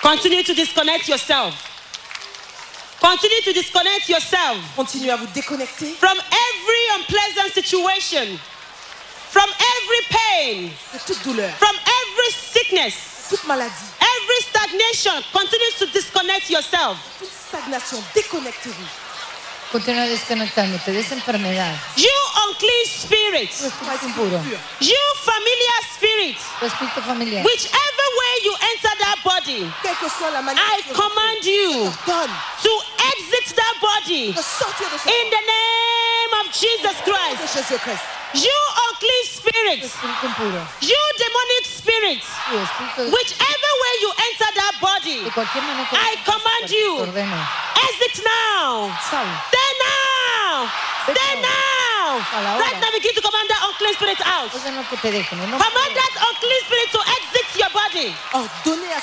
Continue 0.02 0.42
to 0.44 0.54
disconnect 0.54 1.08
yourself. 1.08 1.75
Continue 3.06 3.40
to 3.44 3.52
disconnect 3.52 4.08
yourself 4.08 4.58
Continuez 4.74 5.10
à 5.12 5.16
vous 5.16 5.28
déconnecter 5.28 5.94
from 5.94 6.18
every 6.18 6.98
unpleasant 6.98 7.54
situation, 7.54 8.36
from 9.30 9.48
every 9.48 10.02
pain, 10.10 10.70
de 10.92 10.98
toute 11.06 11.22
douleur, 11.22 11.50
from 11.56 11.76
every 11.76 12.32
sickness, 12.32 13.28
toute 13.30 13.46
maladie, 13.46 13.70
every 14.00 14.40
stagnation. 14.42 15.12
Continue 15.32 15.70
to 15.78 15.86
disconnect 15.92 16.50
yourself. 16.50 16.98
toute 17.20 17.30
stagnation. 17.30 18.02
Déconnectez-vous. 18.12 19.05
Continúa 19.72 20.06
desconectándote 20.06 20.92
de 20.92 21.00
esa 21.00 21.14
enfermedad. 21.14 21.74
You 21.96 22.08
unclean 22.48 22.86
spirit, 22.86 23.50
Tu 23.50 23.66
espíritu 23.66 24.06
impuro, 24.06 24.40
you 24.80 24.96
familiar 25.24 25.78
spirit, 25.92 26.38
tu 26.60 26.66
espíritu 26.66 27.02
familiar. 27.02 27.42
whichever 27.44 28.06
way 28.20 28.34
you 28.44 28.54
enter 28.72 28.94
that 29.00 29.18
body, 29.24 29.70
Quelle 29.82 29.96
que 29.96 30.08
soit 30.08 30.30
la 30.30 30.40
manière 30.40 30.62
I 30.62 30.82
command 30.94 31.44
you 31.44 31.90
to 32.62 32.72
exit 33.10 33.56
that 33.56 33.74
body 33.80 34.32
de 34.32 34.40
sortir 34.42 34.86
de 34.88 34.98
ce 34.98 35.08
in 35.10 35.30
the 35.34 35.42
name 35.44 36.32
of 36.40 36.52
Jesus 36.54 36.96
Christ. 37.02 37.42
You 38.34 38.58
unclean 38.90 39.24
Tu 39.24 39.36
spirit, 39.38 39.80
you 40.80 41.02
demonic 41.18 41.64
spirit, 41.66 42.20
tu 42.22 42.54
espíritu 42.56 43.10
whichever 43.10 43.72
way 43.82 43.94
you 44.02 44.10
enter 44.30 44.50
that 44.54 44.74
body, 44.80 45.24
de 45.24 45.30
cualquier 45.30 45.62
manera 45.62 45.86
que 45.90 45.96
I 45.96 46.16
command 46.24 46.70
you. 46.70 47.65
Ordeno. 47.86 47.94
exit 47.94 48.24
now. 48.24 48.90
Sal. 49.10 49.26
Stay 49.48 49.70
now. 49.86 50.70
Stay 51.06 51.32
now. 51.40 52.18
A 52.18 52.40
la 52.42 52.50
hora. 52.54 52.64
Right 52.64 52.80
now, 52.80 52.90
begin 52.92 53.14
to 53.14 53.20
command 53.22 53.48
that 53.48 53.60
unclean 53.66 53.94
spirit 53.94 54.20
out. 54.26 54.50
Ordeno 54.52 54.82
que 54.90 54.96
te 54.98 55.10
dejen. 55.10 55.38
en 55.40 55.50
nombre 55.50 55.64
Command 55.66 55.92
that 55.94 56.12
unclean 56.28 56.60
spirit 56.66 56.90
to 56.92 57.00
exit 57.16 57.48
your 57.60 57.70
body. 57.70 58.14
Oh, 58.34 58.46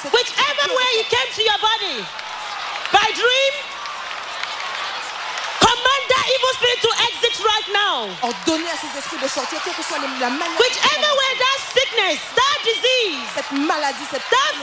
Cette 0.01 0.11
Whichever 0.13 0.67
way 0.75 0.89
he 0.99 1.03
came 1.07 1.29
to 1.35 1.41
your 1.43 1.59
body, 1.59 1.97
by 2.91 3.07
dream, 3.15 3.53
command 5.59 6.03
that 6.11 6.25
evil 6.35 6.53
spirit 6.59 6.79
to 6.83 6.91
exit 7.07 7.35
right 7.43 7.67
now. 7.73 7.97
Oh, 8.21 8.27
Ordonnez 8.27 8.69
à 8.69 8.77
ces 8.77 8.91
esprits 8.97 9.21
de 9.21 9.27
sortir, 9.27 9.59
quelle 9.63 9.73
que 9.75 9.83
soit 9.83 9.99
les- 9.99 10.19
la 10.19 10.29
manière. 10.29 10.59
Whichever 10.59 11.11
way 11.21 11.31
that 11.43 11.57
sickness, 11.73 12.19
that 12.35 12.57
disease, 12.63 13.29
that 13.35 13.47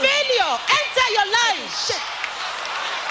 failure 0.01 0.53
enter 0.79 1.07
your 1.17 1.27
life. 1.39 2.20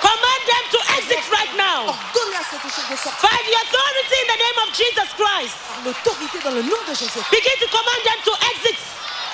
Command 0.01 0.43
them 0.49 0.65
to 0.75 0.81
exit 0.99 1.25
right 1.31 1.53
now. 1.57 1.89
Ordonnez 1.93 2.37
à 2.37 2.45
cet 2.45 2.63
échec 2.65 2.85
de 2.91 2.97
sortir 2.97 3.21
By 3.23 3.39
the 3.47 3.55
authority 3.63 4.17
in 4.21 4.29
the 4.33 4.41
name 4.41 4.59
of 4.65 4.69
Jesus 4.75 5.09
Christ, 5.17 5.55
par 5.69 5.81
l'autorité 5.85 6.39
dans 6.45 6.55
le 6.57 6.63
nom 6.63 6.81
de 6.89 6.95
Jésus. 6.95 7.21
begin 7.31 7.57
to 7.61 7.69
command 7.69 8.01
them 8.05 8.21
to 8.25 8.33
exit. 8.53 8.79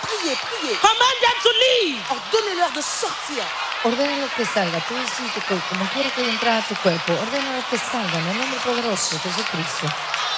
Priez, 0.07 0.37
priez. 0.37 0.77
Command 0.79 1.17
them 1.25 1.37
to 1.43 1.51
leave. 1.65 2.01
Ordonnez-leur 2.11 2.71
de 2.73 2.83
sortir. 2.83 3.43
Ordénalo 3.85 4.29
que 4.37 4.45
salga. 4.45 4.81
Todo 4.89 4.99
espíritu 5.03 5.41
que, 5.49 5.55
como 5.69 5.85
quiere 5.91 6.11
que 6.11 6.23
entre 6.29 6.51
a 6.51 6.63
tu 6.63 6.75
cuerpo, 6.77 7.13
ordénalo 7.13 7.63
que 7.71 7.79
salga. 7.79 8.19
En 8.19 8.29
el 8.29 8.39
nombre 8.39 8.59
poderoso 8.61 9.15
de 9.15 9.19
Jesucristo. 9.21 9.87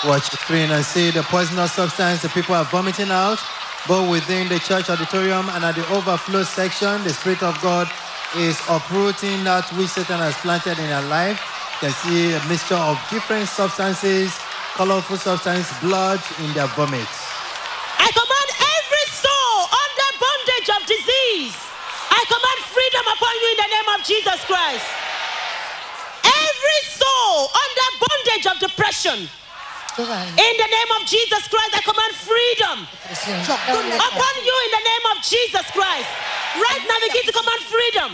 Watch 0.04 0.30
the 0.30 0.36
screen 0.36 0.70
and 0.70 0.84
see 0.84 1.10
the 1.10 1.22
poisonous 1.24 1.72
substance 1.72 2.22
the 2.22 2.28
people 2.28 2.54
are 2.54 2.64
vomiting 2.70 3.10
out, 3.10 3.40
both 3.86 4.08
within 4.08 4.48
the 4.48 4.60
church 4.60 4.88
auditorium 4.88 5.48
and 5.50 5.64
at 5.64 5.74
the 5.74 5.84
overflow 5.92 6.44
section. 6.44 7.02
The 7.04 7.10
Spirit 7.12 7.42
of 7.42 7.60
God 7.60 7.88
is 8.36 8.60
uprooting 8.68 9.44
that 9.44 9.64
which 9.72 9.88
Satan 9.88 10.20
has 10.20 10.36
planted 10.44 10.76
in 10.76 10.88
their 10.92 11.06
life. 11.08 11.40
You 11.80 11.88
can 11.88 11.94
see 12.04 12.34
a 12.36 12.40
mixture 12.44 12.76
of 12.76 13.00
different 13.08 13.48
substances, 13.48 14.36
colorful 14.76 15.16
substance, 15.16 15.72
blood 15.80 16.20
in 16.44 16.52
their 16.52 16.68
vomit. 16.76 17.08
I 17.96 18.08
command 18.12 18.50
every 18.52 19.06
soul 19.08 19.56
under 19.72 20.08
bondage 20.20 20.68
of 20.76 20.80
disease. 20.84 21.56
I 22.12 22.20
command 22.28 22.60
freedom 22.68 23.04
upon 23.08 23.32
you 23.40 23.48
in 23.48 23.58
the 23.64 23.70
name 23.72 23.88
of 23.96 24.00
Jesus 24.04 24.38
Christ. 24.44 24.86
Every 26.28 26.80
soul 26.84 27.48
under 27.48 27.88
bondage 27.96 28.44
of 28.44 28.56
depression. 28.60 29.18
Toda 29.98 30.14
alma, 30.14 30.30
In 30.38 30.54
the 30.62 30.70
name 30.70 30.90
of 30.94 31.02
Jesus 31.10 31.42
Christ, 31.50 31.72
I 31.74 31.82
command 31.82 32.14
freedom 32.14 32.86
depresión, 32.86 33.38
Yo 33.42 33.50
toda 33.50 33.74
ordonne 33.74 33.98
alma, 33.98 34.06
upon 34.14 34.34
you 34.46 34.54
in 34.66 34.70
the 34.78 34.84
name 34.86 35.04
of 35.10 35.16
Jesus 35.26 35.66
Christ. 35.74 36.06
Right 36.54 36.82
now, 36.86 36.98
begin 37.02 37.24
to 37.26 37.34
command 37.34 37.60
freedom. 37.66 38.10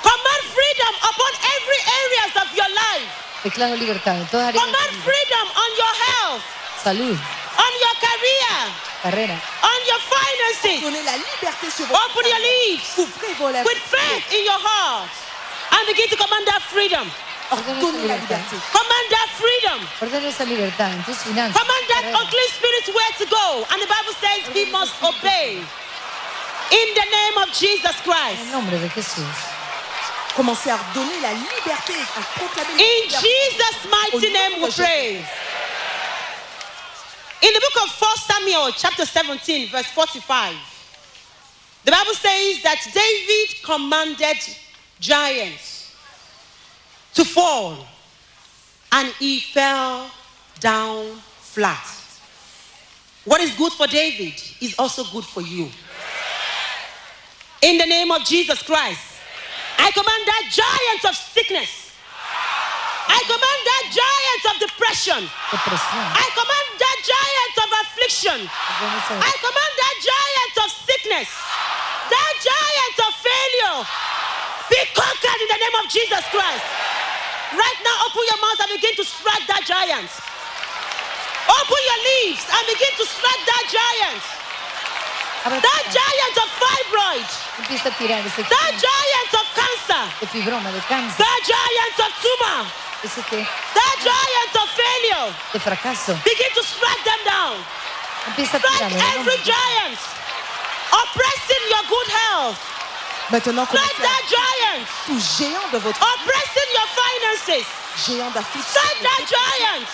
Command 0.00 0.42
freedom 0.56 0.92
upon 1.12 1.32
every 1.60 1.80
areas 2.00 2.32
of 2.40 2.48
your 2.56 2.70
life. 2.72 3.10
Declaro 3.44 3.76
libertad 3.76 4.16
en 4.16 4.26
toda 4.32 4.48
área 4.48 4.60
Command 4.60 4.92
freedom 5.04 5.46
on 5.64 5.70
your 5.76 5.94
health, 6.08 6.42
Salud, 6.84 7.16
on 7.66 7.72
your 7.84 7.94
career, 8.00 8.56
carrera. 9.04 9.36
on 9.60 9.80
your 9.90 10.00
finances. 10.08 10.80
Donnez 10.80 11.04
la 11.04 11.16
liberté 11.20 11.68
sur 11.70 11.84
votre 11.86 12.00
Open 12.00 12.24
your 12.32 12.40
lips 12.40 12.96
Ouvrez 12.96 13.64
with 13.68 13.80
faith 13.92 14.24
in 14.32 14.44
your 14.44 14.60
heart 14.60 15.10
and 15.76 15.86
begin 15.86 16.08
to 16.08 16.16
command 16.16 16.46
that 16.48 16.62
freedom. 16.64 17.04
Ordonnez 17.50 18.06
la 18.06 18.16
liberté. 18.16 18.56
Command 18.70 19.06
that 19.10 19.28
freedom. 19.34 19.80
Ordena 20.00 20.28
esa 20.28 20.44
libertad 20.44 20.92
en 20.92 21.02
tus 21.04 21.18
finanzas. 21.18 21.60
Command 21.60 21.84
that 21.88 22.02
carrera. 22.02 22.18
unclean 22.22 22.50
spirit 22.54 22.94
where 22.94 23.14
to 23.18 23.26
go. 23.26 23.66
And 23.70 23.82
the 23.82 23.90
Bible 23.90 24.14
says 24.22 24.46
he 24.54 24.70
must 24.70 24.94
obey. 25.02 25.58
In 26.70 26.88
the 26.94 27.06
name 27.10 27.36
of 27.42 27.52
Jesus 27.52 27.96
Christ. 28.06 28.40
el 28.46 28.52
nombre 28.52 28.78
de 28.78 28.88
Jesús. 28.88 29.26
Commencez 30.36 30.70
à 30.70 30.74
ordonner 30.76 31.20
la 31.20 31.32
liberté, 31.32 31.94
à 32.16 32.22
proclamer 32.38 32.76
la 32.76 32.84
In. 32.84 33.08
Jesus' 33.20 33.90
mighty 33.90 34.32
name 34.32 34.62
we 34.62 34.70
pray. 34.70 35.16
In 37.42 37.52
the 37.52 37.60
book 37.60 37.84
of 37.84 37.90
1 38.00 38.16
Samuel, 38.16 38.70
chapter 38.76 39.04
17, 39.04 39.70
verse 39.70 39.86
45, 39.86 40.54
the 41.84 41.90
Bible 41.90 42.14
says 42.14 42.62
that 42.62 42.78
David 42.92 43.62
commanded 43.64 44.38
giants 45.00 45.69
to 47.14 47.24
fall, 47.24 47.86
and 48.92 49.08
he 49.18 49.40
fell 49.40 50.10
down 50.60 51.06
flat. 51.40 51.86
What 53.24 53.40
is 53.40 53.54
good 53.56 53.72
for 53.72 53.86
David 53.86 54.34
is 54.60 54.74
also 54.78 55.04
good 55.04 55.24
for 55.24 55.42
you. 55.42 55.68
In 57.62 57.76
the 57.76 57.86
name 57.86 58.10
of 58.10 58.24
Jesus 58.24 58.62
Christ, 58.62 59.00
I 59.78 59.90
command 59.90 60.22
that 60.26 60.50
giant 60.50 61.04
of 61.04 61.14
sickness 61.14 61.80
I 63.10 63.20
command 63.26 63.60
that 63.66 63.84
giant 63.90 64.42
of 64.48 64.56
depression. 64.62 65.22
Depresión. 65.50 66.06
I 66.14 66.26
command 66.30 66.68
that 66.78 66.98
giant 67.02 67.54
of 67.58 67.68
affliction. 67.82 68.38
I 68.46 69.32
command 69.42 69.72
that 69.82 69.96
giant 69.98 70.54
of 70.62 70.68
sickness. 70.86 71.28
That 72.06 72.34
giant 72.38 72.96
of 73.02 73.12
failure. 73.18 73.78
Be 74.70 74.80
conquered 74.94 75.40
in 75.42 75.48
the 75.50 75.58
name 75.58 75.76
of 75.82 75.86
Jesus 75.90 76.22
Christ. 76.30 76.66
Right 77.52 77.80
now, 77.82 77.96
open 78.06 78.22
your 78.30 78.40
mouth 78.40 78.60
and 78.62 78.70
begin 78.78 78.94
to 78.96 79.04
strike 79.04 79.46
that 79.50 79.62
giant. 79.66 80.10
Open 81.50 81.80
your 81.90 82.00
lips 82.06 82.44
and 82.46 82.62
begin 82.70 82.92
to 82.94 83.04
strike 83.06 83.42
that 83.46 83.64
giant. 83.66 84.22
That 85.42 85.84
giant 85.90 86.36
of 86.36 86.48
fibroid. 86.60 87.26
Empieza 87.58 87.88
a 87.88 87.92
tirar 87.96 88.20
ese 88.26 88.42
That 88.44 88.72
giant 88.78 89.32
of 89.34 89.46
cancer. 89.56 90.02
de 90.20 90.26
fibroma, 90.28 90.70
de 90.70 90.80
cáncer, 90.82 91.16
That 91.16 91.40
giant 91.42 91.96
of 92.06 92.10
tumor. 92.22 92.60
That 93.74 93.96
giant 94.04 94.54
of 94.62 94.68
failure. 94.76 95.26
Begin 96.24 96.52
to 96.54 96.62
strike 96.62 97.02
them 97.04 97.20
down. 97.24 97.56
Strike 98.44 98.62
tirarlo. 98.62 98.96
en 98.96 99.00
el 99.00 99.18
every 99.18 99.42
giant 99.42 99.98
oppressing 100.92 101.64
your 101.70 101.84
good 101.88 102.08
health. 102.12 102.79
Maintenant, 103.30 103.64
commencez 103.64 103.94
à 103.94 104.02
that 104.02 104.22
giant 104.28 104.84
tout 105.06 105.20
géant 105.38 105.68
de 105.72 105.78
votre 105.78 106.00
oppressing 106.02 106.68
your 106.74 106.88
finances. 106.98 107.66
géant 108.06 108.30
d'affliction. 108.30 108.80
Strike 108.80 109.02
that 109.02 109.22
giant 109.30 109.86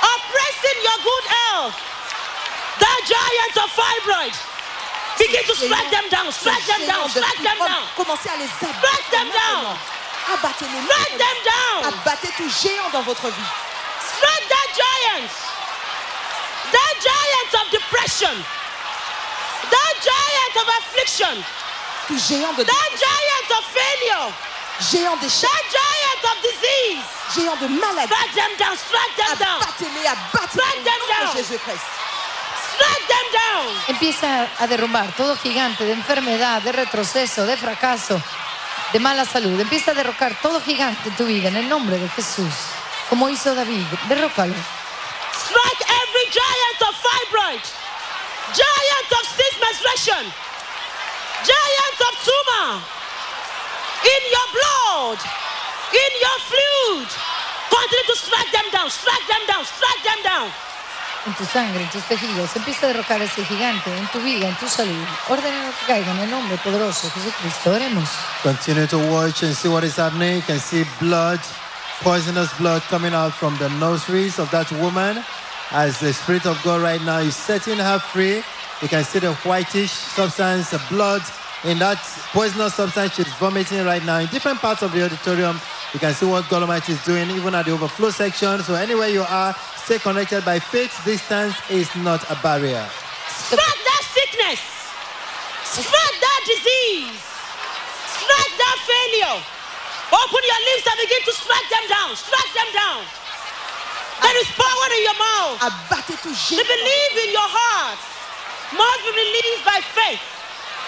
oppressing 0.00 0.78
your 0.82 0.98
good 1.04 1.26
health. 1.28 1.76
That 2.80 3.00
giant 3.04 3.54
of 3.64 3.70
fibroid. 3.76 4.34
Begin 5.18 5.44
to 5.44 5.54
strike 5.54 5.90
them 5.90 6.08
down, 6.10 6.32
strike 6.32 6.64
them 6.64 6.86
down, 6.86 7.08
strike 7.10 7.42
them 7.42 7.58
down. 7.58 7.84
Commencez 7.96 8.30
à 8.30 8.36
les 8.36 8.48
abattre. 8.48 8.78
Strike 8.80 9.10
them 9.10 9.28
down. 9.28 9.76
Abattez-les. 10.32 10.82
Strike 10.88 11.18
them 11.18 11.38
down. 11.44 11.92
Abattez 11.92 12.32
tout 12.36 12.48
géant 12.48 12.88
dans 12.92 13.02
votre 13.02 13.28
vie. 13.28 13.50
Strike 14.16 14.48
that 14.48 14.68
giant. 14.72 15.28
That 16.72 16.94
giant 17.02 17.52
of 17.60 17.70
depression. 17.72 18.34
That 19.68 19.94
giant 20.00 20.54
of 20.62 20.68
affliction. 20.80 21.44
Tout 22.08 22.18
géant 22.18 22.52
de 22.54 22.64
That 22.64 22.90
giant 22.96 23.48
of 23.58 23.64
failure. 23.72 24.32
géant 24.90 25.16
d'échec, 25.20 25.48
That 25.50 25.68
giant 25.70 26.22
of 26.32 26.36
disease. 26.42 27.04
géant 27.34 27.56
de 27.60 27.68
maladie. 27.68 28.12
Strike 28.12 28.34
them 28.34 28.52
down, 28.58 28.76
strike 28.76 29.16
them 29.16 29.38
down. 29.38 29.62
Abattez-les, 29.62 30.06
abattez-les 30.06 30.90
au 30.90 31.24
nom 31.24 31.32
de 31.32 31.36
Jésus-Christ. 31.38 31.86
Strike 32.74 33.06
them 33.08 33.26
down. 33.32 33.74
Empieza 33.88 34.46
a 34.58 34.66
derrumbar 34.66 35.12
todo 35.16 35.36
gigante 35.36 35.84
de 35.84 35.92
enfermedad, 35.92 36.62
de 36.62 36.72
retroceso, 36.72 37.44
de 37.44 37.56
fracaso, 37.56 38.20
de 38.92 38.98
mala 39.00 39.24
salud. 39.26 39.60
Empieza 39.60 39.90
a 39.90 39.94
derrocar 39.94 40.34
todo 40.40 40.60
gigante 40.62 41.08
en 41.10 41.16
tu 41.16 41.24
vida 41.26 41.48
en 41.48 41.56
el 41.56 41.68
nombre 41.68 41.98
de 41.98 42.08
Jesús. 42.10 42.54
Como 43.10 43.28
hizo 43.28 43.54
David, 43.54 43.84
derrócalo. 44.08 44.54
Strike 45.34 45.84
every 46.02 46.30
giant 46.32 46.82
of 46.88 46.94
fibroid. 47.02 47.60
Giant 48.54 49.12
of 49.12 49.28
cyst 49.36 49.60
menstruation. 49.60 50.32
Giant 51.44 51.98
of 52.08 52.14
tumor. 52.24 52.82
In 54.02 54.22
your 54.34 54.48
blood. 54.56 55.18
In 55.92 56.12
your 56.24 56.38
fluid. 56.50 57.08
Continue 57.70 58.06
to 58.10 58.16
strike 58.16 58.50
them 58.52 58.68
down. 58.72 58.90
Strike 58.90 59.26
them 59.28 59.44
down. 59.46 59.64
Strike 59.64 60.02
them 60.02 60.20
down. 60.24 60.50
En 61.26 61.34
tu 61.34 61.44
sangre, 61.44 61.82
en 61.82 61.90
tus 61.90 62.04
tejidos. 62.04 62.56
Empieza 62.56 62.86
a 62.86 62.88
derrocar 62.88 63.20
ese 63.20 63.44
gigante 63.44 63.94
en 63.96 64.06
tu 64.08 64.20
vida, 64.20 64.48
en 64.48 64.56
tu 64.56 64.68
salud. 64.68 65.04
Ordena 65.28 65.70
que 65.80 65.86
caiga 65.86 66.12
en 66.12 66.18
el 66.20 66.30
nombre 66.30 66.56
poderoso 66.58 67.06
de 67.08 67.12
Jesucristo. 67.12 67.70
Oremos. 67.70 68.08
Continue 68.42 68.86
to 68.86 68.98
watch 68.98 69.42
and 69.42 69.54
see 69.54 69.68
what 69.68 69.84
is 69.84 69.96
happening. 69.96 70.36
You 70.36 70.42
can 70.42 70.60
see 70.60 70.84
blood, 71.00 71.40
poisonous 72.02 72.50
blood 72.58 72.82
coming 72.88 73.14
out 73.14 73.34
from 73.34 73.58
the 73.58 73.68
nostrils 73.78 74.38
of 74.38 74.50
that 74.50 74.70
woman. 74.80 75.22
As 75.70 75.98
the 75.98 76.14
Spirit 76.14 76.46
of 76.46 76.56
God 76.64 76.80
right 76.80 77.02
now 77.04 77.18
is 77.18 77.36
setting 77.36 77.78
her 77.78 77.98
free, 77.98 78.42
you 78.82 78.88
can 78.88 79.04
see 79.04 79.18
the 79.18 79.34
whitish 79.44 79.90
substance, 79.90 80.70
the 80.70 80.80
blood 80.88 81.22
in 81.64 81.78
that 81.78 81.98
poisonous 82.32 82.74
substance 82.74 83.14
she's 83.14 83.26
vomiting 83.34 83.84
right 83.84 84.04
now. 84.04 84.18
In 84.18 84.28
different 84.28 84.60
parts 84.60 84.82
of 84.82 84.92
the 84.92 85.04
auditorium, 85.04 85.58
you 85.92 85.98
can 85.98 86.14
see 86.14 86.26
what 86.26 86.48
God 86.48 86.62
Almighty 86.62 86.92
is 86.92 87.02
doing, 87.04 87.28
even 87.30 87.54
at 87.54 87.66
the 87.66 87.72
overflow 87.72 88.10
section. 88.10 88.60
So 88.62 88.74
anywhere 88.74 89.08
you 89.08 89.22
are, 89.22 89.54
stay 89.82 89.98
connected 89.98 90.44
by 90.44 90.60
faith. 90.60 90.94
Distance 91.04 91.56
is 91.70 91.90
not 91.96 92.22
a 92.30 92.36
barrier. 92.42 92.86
Strike 93.26 93.80
that 93.88 94.02
sickness. 94.14 94.60
Strike 95.64 96.18
that 96.22 96.40
disease. 96.46 97.18
Strike 98.14 98.54
that 98.62 98.78
failure. 98.86 99.42
Open 100.14 100.42
your 100.46 100.60
lips 100.70 100.86
and 100.86 100.98
begin 101.02 101.22
to 101.26 101.32
strike 101.34 101.68
them 101.68 101.84
down. 101.90 102.14
Strike 102.14 102.52
them 102.54 102.70
down. 102.78 103.02
There 104.22 104.38
is 104.40 104.48
power 104.54 104.88
in 104.94 105.02
your 105.02 105.18
mouth. 105.18 105.58
Abattez 105.66 106.16
tout 106.22 106.30
The 106.30 106.62
géant. 106.62 106.62
belief 106.62 107.12
in 107.26 107.30
your 107.32 107.48
heart 107.50 107.98
must 108.76 109.00
be 109.04 109.12
released 109.16 109.64
by 109.64 109.80
faith 109.80 110.20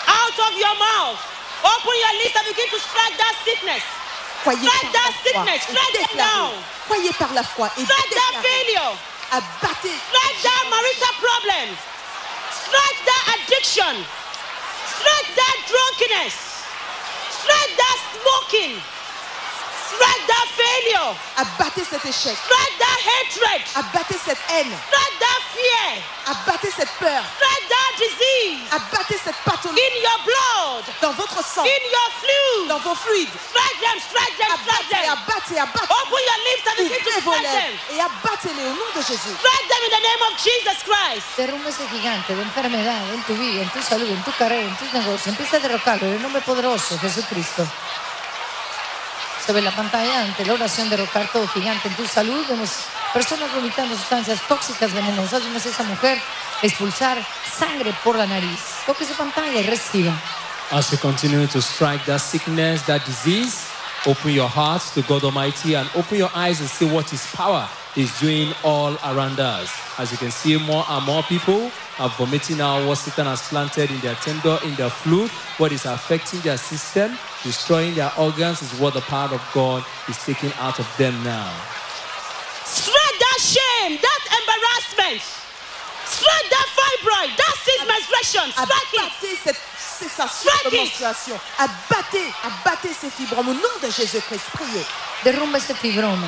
out 0.09 0.37
of 0.49 0.53
your 0.59 0.75
mouth. 0.77 1.21
Open 1.65 1.95
your 1.97 2.15
lips 2.25 2.37
and 2.37 2.47
begin 2.49 2.69
to 2.73 2.81
strike 2.81 3.17
that 3.21 3.35
sickness. 3.45 3.85
Croyez 4.45 4.65
Strike 4.65 4.93
that 4.97 5.13
sickness. 5.21 5.61
Strike 5.69 5.93
them 5.93 6.09
déclarez. 6.09 6.25
down. 6.25 6.53
Croyez 6.89 7.13
par 7.21 7.33
la 7.37 7.43
foi 7.45 7.69
et 7.77 7.85
Strike 7.85 8.11
that 8.17 8.35
failure. 8.41 8.93
Abattez. 9.31 9.97
Strike 10.09 10.39
that 10.43 10.65
marital 10.73 11.15
problem. 11.21 11.67
Strike 12.65 13.01
that 13.05 13.25
addiction. 13.37 13.95
Strike 14.97 15.31
that 15.37 15.57
drunkenness. 15.69 16.37
Strike 17.31 17.73
that 17.77 17.99
smoking. 18.17 18.75
Strike 19.95 20.27
that 20.27 20.49
failure. 20.57 21.11
Abattez 21.37 21.85
cet 21.85 22.05
échec. 22.05 22.37
Strike 22.37 22.77
that 22.79 22.99
hatred. 23.11 23.63
Abattez 23.75 24.19
cette 24.25 24.39
haine. 24.49 24.73
Strike 24.89 25.19
that 25.19 25.41
fear. 25.55 26.03
Abattez 26.27 26.71
cette 26.77 26.93
peur. 26.99 27.23
Strike 27.37 27.67
that 27.69 27.93
disease. 27.99 28.63
Abattez 28.71 29.19
cette 29.25 29.37
pathologie 29.45 29.81
In 29.81 29.95
your 30.03 30.19
blood. 30.25 30.85
dans 31.03 31.13
votre 31.13 31.43
sang, 31.45 31.65
In 31.65 31.85
your 31.91 32.11
fluid. 32.23 32.69
dans 32.69 32.79
vos 32.81 32.95
fluides. 32.95 33.33
Strike 33.51 33.81
them, 33.81 33.99
strike 34.01 34.37
them, 34.39 34.53
strike 34.63 34.87
Abattez, 34.87 35.03
them. 35.07 35.19
abattez, 35.19 35.59
abattez. 35.59 35.91
Open 35.91 36.21
your 36.31 36.41
lips 36.49 36.65
and 36.71 36.77
begin 36.77 37.01
to 37.03 37.11
Ouvrez 37.11 37.21
vos 37.25 37.35
strike 37.35 37.51
them. 37.51 37.61
lèvres 37.61 37.81
et 37.91 38.01
abattez-les 38.01 38.67
au 38.71 38.75
nom 38.79 38.91
de 38.95 39.03
Jésus. 39.03 39.35
Strike 39.41 39.67
them 39.69 39.83
in 39.87 39.91
the 39.91 40.03
name 40.07 40.23
of 40.29 40.33
Jesus 40.39 40.79
Christ. 40.87 41.27
Derrumba 41.37 41.69
ese 41.71 41.85
gigante 41.91 42.35
de 42.35 42.43
enfermedad 42.43 43.03
en 43.15 43.23
tu 43.25 43.35
vida, 43.35 43.63
en 43.63 43.71
tu 43.71 43.83
salud, 43.83 44.09
en 44.09 44.23
tu 44.23 44.33
carrera, 44.39 44.63
en 44.69 44.77
tus 44.77 44.93
negocios. 44.93 45.27
Empieza 45.29 45.57
a 45.57 45.61
derrocarlo 45.61 46.07
en 46.07 46.15
el 46.15 46.23
nombre 46.23 46.41
poderoso 46.43 46.95
de 46.95 47.01
Jesucristo. 47.01 47.67
Se 49.51 49.55
ve 49.55 49.63
la 49.63 49.75
pantalla 49.75 50.21
ante 50.21 50.47
la 50.47 50.53
oración 50.53 50.89
derrocar 50.89 51.29
todo 51.33 51.45
gigante 51.49 51.89
en 51.89 51.97
tu 51.97 52.07
salud. 52.07 52.47
Vemos 52.49 52.71
personas 53.13 53.53
vomitando 53.53 53.97
sustancias 53.97 54.41
tóxicas, 54.47 54.93
venenosas. 54.93 55.43
Vemos 55.43 55.67
a 55.67 55.69
esa 55.71 55.83
mujer 55.83 56.23
expulsar 56.63 57.19
sangre 57.59 57.93
por 58.05 58.15
la 58.15 58.29
nariz. 58.29 58.61
Toque 58.87 59.05
su 59.05 59.13
pantalla 59.15 59.59
y 59.59 59.65
reciba. 59.65 60.13
As 60.71 60.93
we 60.93 60.99
continue 60.99 61.49
to 61.49 61.61
strike 61.61 62.05
that 62.05 62.21
sickness, 62.21 62.87
that 62.87 63.05
disease, 63.05 63.67
open 64.07 64.33
your 64.33 64.49
hearts 64.49 64.95
to 64.95 65.03
God 65.03 65.25
Almighty 65.25 65.75
and 65.75 65.91
open 65.97 66.17
your 66.17 66.31
eyes 66.33 66.61
and 66.61 66.71
see 66.71 66.87
what 66.87 67.11
His 67.11 67.27
power 67.35 67.69
is 67.97 68.11
doing 68.21 68.53
all 68.65 68.95
around 69.05 69.41
us. 69.41 69.71
As 69.99 70.13
you 70.13 70.19
can 70.19 70.31
see, 70.31 70.57
more 70.59 70.85
and 70.89 71.05
more 71.07 71.23
people 71.25 71.71
are 71.99 72.09
vomiting 72.11 72.59
now 72.59 72.87
what 72.87 72.97
Satan 72.99 73.27
has 73.27 73.43
planted 73.49 73.91
in 73.91 74.01
their 74.01 74.15
tender, 74.17 74.59
in 74.65 74.75
their 74.77 74.91
fluid, 74.91 75.31
what 75.59 75.73
is 75.73 75.85
affecting 75.87 76.41
their 76.41 76.57
system, 76.57 77.17
destroying 77.43 77.95
their 77.95 78.13
organs, 78.19 78.63
is 78.63 78.73
what 78.81 78.95
the 78.95 79.01
power 79.03 79.29
of 79.35 79.43
God 79.53 79.85
is 80.09 80.17
taking 80.25 80.53
out 80.59 80.79
of 80.79 80.87
them 80.97 81.15
now. 81.25 81.51
Strike 82.65 83.19
that 83.19 83.39
shame, 83.41 83.99
that 84.01 84.21
embarrassment. 84.39 85.21
Strike 86.07 86.49
that 86.51 86.67
fibroid, 86.79 87.37
that 87.37 87.55
cyst 87.65 87.87
menstruation. 87.87 88.51
Strike 88.53 88.95
it. 88.95 89.01
Abattez 89.01 89.37
cette 89.43 89.61
cessation 89.77 90.29
Strike 90.29 90.71
de 90.71 90.77
it. 90.77 90.81
menstruation. 90.81 91.41
Abattez, 91.59 92.33
abattez 92.45 92.93
ces 92.95 93.11
fibromes 93.11 93.49
au 93.49 93.55
nom 93.55 93.77
de 93.83 93.91
Jésus-Christ. 93.91 94.45
Priez. 94.55 94.87
Derrumba 95.25 95.59
ese 95.59 95.75
fibroma. 95.75 96.27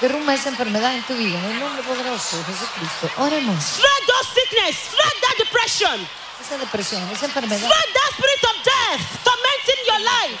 Derrumba 0.00 0.34
esa 0.34 0.50
enfermedad 0.50 0.94
en 0.94 1.02
tu 1.04 1.14
vida 1.14 1.38
en 1.38 1.44
el 1.52 1.60
nombre 1.60 1.82
poderoso 1.82 2.36
de 2.36 2.44
Jesucristo. 2.44 3.10
Oremos. 3.16 3.56
Strike 3.64 4.06
those 4.06 4.28
sickness. 4.34 4.76
Strike 4.92 5.20
that 5.22 5.38
depression. 5.38 6.08
Esa 6.40 6.58
depresión, 6.58 7.02
esa 7.10 7.24
enfermedad 7.26 7.56
Strike 7.66 7.92
that 7.94 8.12
spirit 8.12 8.44
of 8.44 8.56
death 8.62 9.24
tormenting 9.24 9.86
your 9.86 10.00
life. 10.00 10.38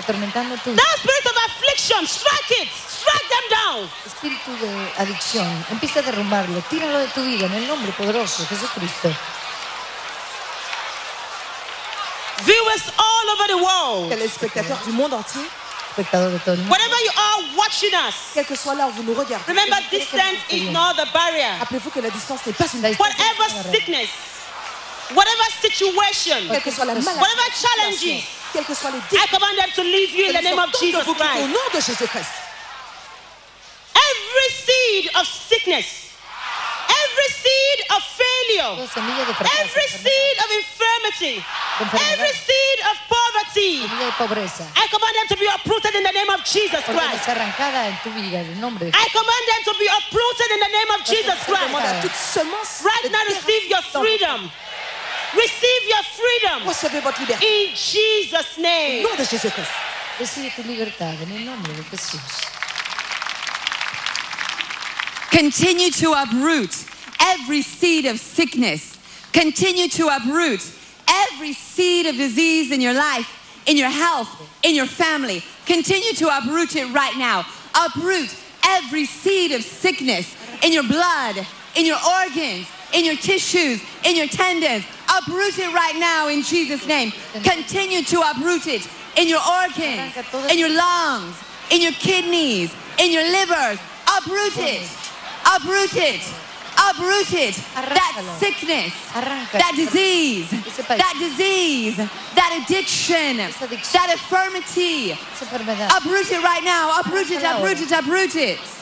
atormentando 0.00 0.56
tu 0.64 0.70
vida. 0.70 0.82
That 0.82 0.98
spirit 0.98 1.26
of 1.26 1.36
affliction. 1.46 2.06
Strike 2.06 2.62
it. 2.62 2.68
Strike 2.88 3.28
them 3.28 3.44
down. 3.50 3.90
Espíritu 4.06 4.50
de 4.56 4.92
adicción, 4.96 5.66
empieza 5.70 6.00
a 6.00 6.02
derrumbarlo, 6.02 6.58
tíralo 6.70 6.98
de 6.98 7.08
tu 7.08 7.22
vida 7.22 7.46
en 7.46 7.54
el 7.54 7.68
nombre 7.68 7.92
poderoso 7.92 8.42
de 8.42 8.48
Jesucristo. 8.48 9.14
Viewers 12.44 12.88
all 12.96 13.28
over 13.34 13.46
the 13.48 13.54
world. 13.56 14.08
Téléspectateurs 14.08 14.84
du 14.86 14.92
monde 14.92 15.14
entier, 15.16 15.44
Espectador 15.98 16.30
de 16.30 16.56
mundo. 16.56 16.70
Wherever 16.70 16.98
you 17.02 17.12
are 17.16 17.56
watching 17.56 17.92
us, 18.06 18.14
quel 18.32 18.46
que 18.46 18.54
soit 18.54 18.74
où 18.74 18.90
vous 18.92 19.02
nous 19.02 19.14
regardez, 19.14 19.44
remember 19.48 19.76
distance 19.90 20.38
is 20.48 20.70
not 20.70 20.94
the 20.94 21.12
barrier. 21.12 21.58
rappelez-vous 21.58 21.90
que 21.90 21.98
la 21.98 22.10
distance 22.10 22.46
n'est 22.46 22.52
pas 22.52 22.66
une 22.72 22.80
barrière. 22.80 23.00
Whatever 23.00 23.44
es 23.46 23.52
una 23.52 23.62
barrera. 23.62 23.72
sickness, 23.72 24.10
whatever 25.10 25.44
situation, 25.60 26.36
Quelle 26.48 26.62
que 26.62 26.70
soit 26.70 26.84
la 26.84 26.94
maladie, 26.94 27.18
whatever 27.18 27.50
challenges, 27.50 28.24
que 28.64 28.74
soient 28.74 28.92
les 28.92 29.18
I 29.18 29.26
command 29.26 29.56
them 29.58 29.70
to 29.74 29.82
leave 29.82 30.14
you 30.14 30.30
in 30.30 30.34
the 30.34 30.42
name 30.42 30.58
of 30.58 30.70
Jesus 30.78 30.92
sortent 30.92 31.06
de 31.08 31.10
vous 31.10 31.14
quitter 31.14 31.42
au 31.42 31.48
nom 31.48 31.66
de 31.74 31.80
Jésus-Christ. 31.80 32.34
Every 33.96 34.50
seed 34.54 35.10
of 35.16 35.26
sickness, 35.26 36.14
every 36.86 37.28
seed 37.34 37.86
of 37.90 38.02
failure, 38.48 38.76
Toda 38.76 38.88
semilla 38.88 39.24
de 39.24 39.34
fracaso, 39.34 39.60
every 39.60 39.88
seed 39.88 40.36
of 40.44 40.48
infirmity, 40.56 41.44
every 42.12 42.32
seed 42.32 42.78
of 42.90 42.96
poverty, 43.08 43.82
semilla 43.82 44.06
de 44.06 44.12
pobreza. 44.16 44.64
I 44.76 44.88
command 44.88 45.14
them 45.14 45.28
to 45.28 45.36
be 45.36 45.46
uprooted 45.48 45.94
in 45.94 46.02
the 46.02 46.12
name 46.12 46.30
of 46.30 46.40
Jesus 46.44 46.82
Christ. 46.84 47.24
ser 47.24 47.36
arrancada 47.36 47.86
en 47.88 47.98
tu 48.02 48.10
vida 48.10 48.40
en 48.40 48.46
el 48.52 48.60
nombre 48.60 48.86
de 48.86 48.90
I 48.96 49.06
command 49.12 49.44
them 49.52 49.62
to 49.72 49.78
be 49.78 49.86
uprooted 49.88 50.48
in 50.52 50.60
the 50.60 50.72
name 50.72 50.90
of 50.96 51.00
Jesus 51.04 51.38
Christ. 51.44 51.74
à 51.76 52.00
toute 52.02 52.14
semence 52.14 52.82
Right 52.84 53.10
now, 53.12 53.24
receive 53.28 53.68
your 53.68 53.82
terre 53.82 53.92
dans 53.92 54.00
votre- 54.00 54.06
freedom. 54.06 54.50
Receive 55.34 55.82
your 55.88 56.04
freedom 56.16 56.66
Recevez 56.66 57.00
votre 57.00 57.20
liberté. 57.20 57.44
in 57.44 57.74
Jesus' 57.76 58.56
Au 58.56 58.62
name. 58.62 59.02
nom 59.02 59.14
de 59.16 59.24
Jésus-Christ. 59.24 59.70
Recibe 60.18 60.50
tu 60.56 60.62
libertad 60.62 61.14
en 61.22 61.30
el 61.30 61.44
de 61.44 61.84
Jesús. 61.90 62.20
Continue 65.30 65.90
to 65.90 66.12
uproot 66.14 66.87
every 67.20 67.62
seed 67.62 68.06
of 68.06 68.18
sickness. 68.18 68.98
Continue 69.32 69.88
to 69.88 70.08
uproot 70.08 70.60
every 71.08 71.52
seed 71.52 72.06
of 72.06 72.16
disease 72.16 72.72
in 72.72 72.80
your 72.80 72.94
life, 72.94 73.62
in 73.66 73.76
your 73.76 73.90
health, 73.90 74.28
in 74.62 74.74
your 74.74 74.86
family. 74.86 75.42
Continue 75.66 76.12
to 76.14 76.28
uproot 76.28 76.76
it 76.76 76.92
right 76.92 77.16
now. 77.16 77.46
Uproot 77.74 78.34
every 78.64 79.04
seed 79.04 79.52
of 79.52 79.62
sickness 79.62 80.34
in 80.62 80.72
your 80.72 80.82
blood, 80.82 81.46
in 81.76 81.86
your 81.86 81.98
organs, 82.22 82.66
in 82.92 83.04
your 83.04 83.16
tissues, 83.16 83.82
in 84.04 84.16
your 84.16 84.26
tendons. 84.26 84.84
Uproot 85.08 85.58
it 85.58 85.74
right 85.74 85.96
now 85.96 86.28
in 86.28 86.42
Jesus' 86.42 86.86
name. 86.86 87.12
Continue 87.42 88.02
to 88.02 88.20
uproot 88.20 88.66
it 88.66 88.88
in 89.16 89.28
your 89.28 89.40
organs, 89.40 90.16
in 90.50 90.58
your 90.58 90.74
lungs, 90.74 91.36
in 91.70 91.80
your 91.80 91.92
kidneys, 91.92 92.72
in 92.98 93.12
your 93.12 93.24
livers. 93.24 93.78
Uproot 94.16 94.56
it. 94.58 94.88
Uproot 95.46 95.94
it. 95.96 96.22
Uproot 96.78 97.32
it. 97.32 97.56
That 97.74 98.36
sickness, 98.38 98.92
that 99.52 99.72
disease, 99.74 100.50
that 100.50 101.14
disease, 101.18 101.96
that 101.96 102.62
addiction, 102.62 103.36
that 103.38 104.08
infirmity. 104.12 105.12
Esa 105.12 105.44
enfermedad. 105.44 105.90
Uproot 105.98 106.30
it 106.30 106.42
right 106.42 106.62
now. 106.62 107.00
Uproot 107.00 107.30
it, 107.30 107.42
uproot 107.42 107.80
it, 107.80 107.90
uproot 107.90 108.36
it. 108.36 108.77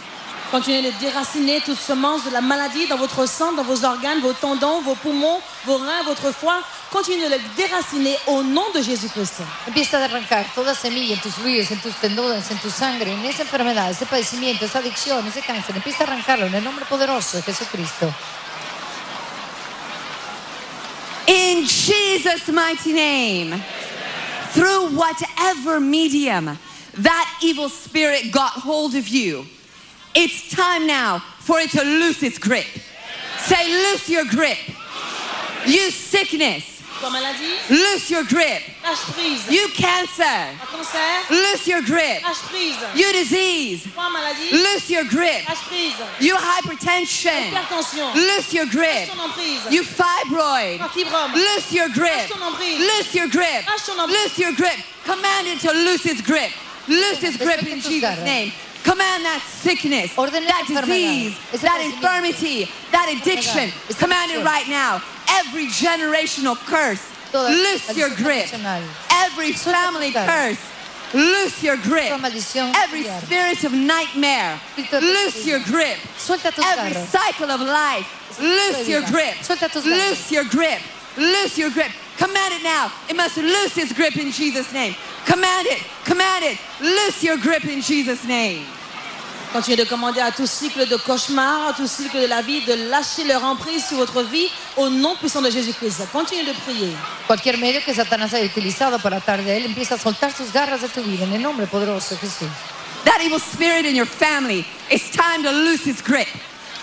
Continuez 0.50 0.82
de 0.82 0.98
déraciner 1.00 1.60
toute 1.60 1.78
semence 1.78 2.24
de 2.24 2.30
la 2.30 2.40
maladie 2.40 2.86
dans 2.86 2.96
votre 2.96 3.26
sang, 3.26 3.52
dans 3.52 3.64
vos 3.64 3.84
organes, 3.84 4.20
vos 4.20 4.32
tendons, 4.32 4.80
vos 4.80 4.94
poumons, 4.94 5.40
vos 5.64 5.78
reins, 5.78 6.04
votre 6.04 6.32
foie. 6.32 6.62
Continuez 6.92 7.28
de 7.28 7.34
le 7.34 7.40
déraciner 7.56 8.16
au 8.28 8.44
nom 8.44 8.64
de 8.72 8.80
Jésus-Christ. 8.80 9.42
Empieza 9.66 9.98
a 9.98 10.04
arrancar 10.04 10.44
toda 10.54 10.72
semilla 10.74 11.14
en 11.14 11.20
tus 11.20 11.36
ríos, 11.38 11.70
en 11.72 11.80
tus 11.80 11.94
tendones, 11.96 12.48
en 12.50 12.58
tu 12.58 12.70
sangre, 12.70 13.12
en 13.12 13.24
esa 13.24 13.42
enfermedad, 13.42 13.90
ese 13.90 14.06
padecimiento, 14.06 14.64
esa 14.64 14.78
adicción, 14.78 15.26
ese 15.26 15.42
cáncer. 15.42 15.74
Empieza 15.74 16.04
a 16.04 16.06
arrancarlo 16.06 16.46
en 16.46 16.54
el 16.54 16.62
nombre 16.62 16.84
poderoso 16.84 17.36
de 17.38 17.42
Jesucristo. 17.42 18.14
In 21.26 21.66
Jesus' 21.66 22.48
mighty 22.52 22.92
name, 22.92 23.60
through 24.54 24.96
whatever 24.96 25.80
medium 25.80 26.56
that 26.94 27.26
evil 27.42 27.68
spirit 27.68 28.30
got 28.30 28.52
hold 28.52 28.94
of 28.94 29.08
you, 29.08 29.44
it's 30.16 30.50
time 30.50 30.86
now 30.86 31.18
for 31.40 31.58
it 31.60 31.70
to 31.70 31.82
loose 31.82 32.22
its 32.22 32.38
grip. 32.38 32.66
Say, 33.38 33.68
loose 33.68 34.08
your 34.08 34.24
grip. 34.24 34.58
You 35.66 35.90
sickness, 35.90 36.82
loose 37.68 38.10
your 38.10 38.24
grip. 38.24 38.62
You 39.50 39.68
cancer, 39.74 40.46
Toi 40.70 40.82
loose 41.30 41.68
your 41.68 41.82
grip. 41.82 42.22
You 42.94 43.12
disease, 43.12 43.84
Toi 43.94 44.08
loose 44.52 44.90
your 44.90 45.04
grip. 45.04 45.42
You 46.20 46.36
hypertension, 46.36 47.50
Hypertension, 47.50 48.14
loose 48.14 48.54
your 48.54 48.66
grip. 48.66 48.88
lâche 48.88 49.08
ton 49.08 49.20
emprise. 49.20 49.70
You 49.70 49.82
fibroid, 49.82 50.78
Toi 50.78 51.34
Loose 51.34 51.72
your 51.72 51.88
grip. 51.90 52.30
Lâche. 52.30 52.78
Loose 52.78 53.14
your 53.14 53.28
grip. 53.28 53.64
Lâche. 53.66 54.06
Loose 54.08 54.38
your 54.38 54.52
grip. 54.54 54.78
Command 55.04 55.46
it 55.48 55.60
to 55.60 55.72
loose 55.72 56.06
its 56.06 56.22
grip. 56.22 56.52
Loose 56.88 57.22
its 57.22 57.36
grip 57.36 57.62
in 57.66 57.80
Jesus' 57.80 58.22
name. 58.24 58.52
Command 58.86 59.24
that 59.26 59.42
sickness, 59.42 60.14
that 60.14 60.64
disease, 60.68 61.34
that 61.60 61.80
infirmity, 61.82 62.70
that 62.92 63.10
addiction. 63.10 63.72
Command 63.98 64.30
it 64.30 64.44
right 64.44 64.68
now. 64.68 65.02
Every 65.28 65.66
generational 65.66 66.54
curse, 66.54 67.02
loose 67.34 67.96
your 67.96 68.10
grip. 68.14 68.46
Every 69.10 69.52
family 69.52 70.12
curse, 70.12 70.62
loose 71.12 71.62
your 71.64 71.76
grip. 71.78 72.12
Every 72.14 73.02
spirit 73.26 73.64
of 73.64 73.72
nightmare, 73.72 74.60
loose 74.92 75.44
your 75.44 75.58
grip. 75.66 75.98
Every 76.62 76.94
cycle 76.94 77.50
of 77.50 77.60
life, 77.60 78.38
loose 78.38 78.88
your 78.88 79.02
grip. 79.10 79.34
Suelta 79.42 79.68
tus 79.68 79.84
garras. 79.84 79.98
Loose 79.98 80.30
your 80.30 80.44
grip. 80.44 80.80
Loose 81.16 81.58
your 81.58 81.70
grip. 81.70 81.90
Command 82.18 82.54
it 82.54 82.62
now. 82.62 82.92
It 83.08 83.16
must 83.16 83.36
loose 83.36 83.76
its 83.76 83.92
grip 83.92 84.16
in 84.16 84.30
Jesus' 84.30 84.72
name. 84.72 84.94
Command 85.26 85.66
it. 85.66 85.82
Command 86.04 86.44
it. 86.44 86.58
Loose 86.80 87.22
your 87.22 87.36
grip 87.36 87.64
in 87.64 87.80
Jesus' 87.82 88.24
name. 88.24 88.64
Continuez 89.52 89.84
de 89.84 89.88
commander 89.88 90.20
à 90.20 90.30
tout 90.32 90.46
cycle 90.46 90.86
de 90.86 90.96
cauchemar, 90.96 91.68
à 91.68 91.72
tout 91.72 91.86
cycle 91.86 92.20
de 92.20 92.26
la 92.26 92.42
vie, 92.42 92.64
de 92.64 92.74
lâcher 92.90 93.24
leur 93.24 93.42
emprise 93.44 93.86
sur 93.86 93.96
votre 93.96 94.22
vie 94.22 94.48
au 94.76 94.88
nom 94.88 95.14
puissant 95.16 95.40
de 95.40 95.50
Jésus-Christ. 95.50 96.08
Continuez 96.12 96.44
de 96.44 96.52
prier. 96.52 96.92
Cualquier 97.26 97.56
medio 97.56 97.80
que 97.80 97.94
Satanás 97.94 98.34
haya 98.34 98.44
utilizado 98.44 98.98
para 98.98 99.16
atar 99.16 99.42
de 99.42 99.56
él, 99.56 99.66
empieza 99.66 99.94
a 99.94 99.98
soltar 99.98 100.32
sus 100.32 100.52
garras 100.52 100.82
de 100.82 100.88
tu 100.88 101.02
vida 101.02 101.24
en 101.24 101.32
el 101.32 101.42
nombre 101.42 101.66
poderoso 101.66 102.14
de 102.14 102.20
Jesús. 102.20 102.48
That 103.04 103.20
evil 103.22 103.38
spirit 103.38 103.86
in 103.86 103.94
your 103.94 104.06
family, 104.06 104.66
it's 104.90 105.10
time 105.10 105.42
to 105.42 105.50
loose 105.50 105.86
its 105.86 106.02
grip. 106.02 106.28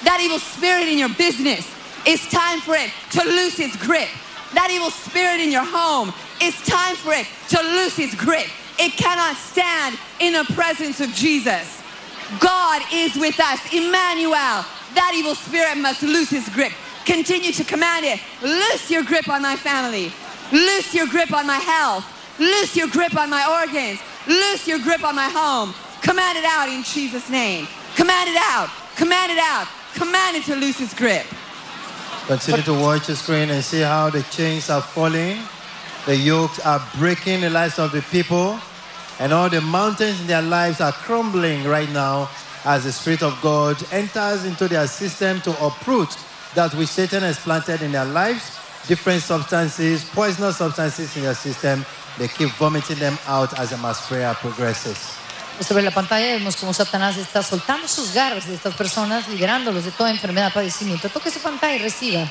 That 0.05 0.19
evil 0.21 0.39
spirit 0.39 0.87
in 0.87 0.97
your 0.97 1.09
business, 1.09 1.67
it's 2.05 2.27
time 2.29 2.61
for 2.61 2.75
it 2.75 2.91
to 3.11 3.23
loose 3.23 3.59
its 3.59 3.75
grip. 3.75 4.09
That 4.53 4.71
evil 4.71 4.89
spirit 4.89 5.41
in 5.41 5.51
your 5.51 5.65
home, 5.65 6.13
it's 6.39 6.65
time 6.65 6.95
for 6.95 7.13
it 7.13 7.27
to 7.49 7.61
loose 7.61 7.99
its 7.99 8.15
grip. 8.15 8.47
It 8.79 8.93
cannot 8.93 9.35
stand 9.35 9.97
in 10.19 10.33
the 10.33 10.45
presence 10.53 11.01
of 11.01 11.13
Jesus. 11.13 11.82
God 12.39 12.81
is 12.91 13.15
with 13.15 13.39
us. 13.39 13.59
Emmanuel, 13.73 14.65
that 14.95 15.11
evil 15.15 15.35
spirit 15.35 15.77
must 15.77 16.03
loose 16.03 16.29
his 16.29 16.47
grip. 16.49 16.71
Continue 17.05 17.51
to 17.51 17.63
command 17.63 18.05
it. 18.05 18.19
Loose 18.41 18.89
your 18.89 19.03
grip 19.03 19.27
on 19.27 19.41
my 19.41 19.55
family. 19.55 20.11
Loose 20.51 20.93
your 20.93 21.07
grip 21.07 21.33
on 21.33 21.45
my 21.45 21.57
health. 21.57 22.05
Loose 22.39 22.75
your 22.75 22.87
grip 22.87 23.15
on 23.15 23.29
my 23.29 23.43
organs. 23.61 23.99
Loose 24.27 24.67
your 24.67 24.79
grip 24.79 25.03
on 25.03 25.15
my 25.15 25.29
home. 25.29 25.73
Command 26.01 26.37
it 26.37 26.45
out 26.45 26.69
in 26.69 26.83
Jesus' 26.83 27.29
name. 27.29 27.67
Command 27.95 28.29
it 28.29 28.37
out. 28.37 28.69
Command 28.95 29.31
it 29.31 29.37
out. 29.37 29.67
Command 29.93 30.37
it 30.37 30.43
to 30.43 30.55
loose 30.55 30.79
its 30.81 30.93
grip. 30.93 31.25
Continue 32.27 32.61
to 32.63 32.73
watch 32.73 33.07
the 33.07 33.15
screen 33.15 33.49
and 33.49 33.63
see 33.63 33.81
how 33.81 34.09
the 34.09 34.23
chains 34.23 34.69
are 34.69 34.81
falling, 34.81 35.37
the 36.05 36.15
yokes 36.15 36.59
are 36.61 36.81
breaking 36.97 37.41
the 37.41 37.49
lives 37.49 37.79
of 37.79 37.91
the 37.91 38.01
people, 38.03 38.57
and 39.23 39.31
all 39.31 39.49
the 39.49 39.61
mountains 39.61 40.19
in 40.19 40.27
their 40.27 40.41
lives 40.41 40.81
are 40.81 40.91
crumbling 40.91 41.63
right 41.63 41.89
now 41.91 42.29
as 42.65 42.83
the 42.83 42.91
Spirit 42.91 43.23
of 43.23 43.39
God 43.41 43.81
enters 43.93 44.43
into 44.43 44.67
their 44.67 44.85
system 44.85 45.39
to 45.41 45.51
uproot 45.65 46.09
that 46.55 46.73
which 46.73 46.89
Satan 46.89 47.21
has 47.23 47.39
planted 47.39 47.81
in 47.81 47.93
their 47.93 48.03
lives, 48.03 48.59
different 48.85 49.21
substances, 49.21 50.03
poisonous 50.03 50.57
substances 50.57 51.15
in 51.15 51.23
their 51.23 51.35
system. 51.35 51.85
They 52.17 52.27
keep 52.27 52.49
vomiting 52.59 52.99
them 52.99 53.17
out 53.25 53.57
as 53.57 53.69
the 53.69 53.77
mass 53.77 54.05
prayer 54.09 54.33
progresses. 54.33 54.97
Sobre 55.61 55.83
la 55.83 55.91
pantalla 55.91 56.33
vemos 56.33 56.57
cómo 56.57 56.73
Satanás 56.73 57.15
está 57.15 57.43
soltando 57.43 57.87
sus 57.87 58.13
garras 58.13 58.45
de 58.45 58.55
estas 58.55 58.73
personas, 58.75 59.29
liberándolos 59.29 59.85
de 59.85 59.91
toda 59.91 60.11
enfermedad, 60.11 60.51
padecimiento. 60.51 61.07
Toque 61.07 61.31
su 61.31 61.39
pantalla 61.39 61.75
y 61.75 61.79
reciba. 61.79 62.27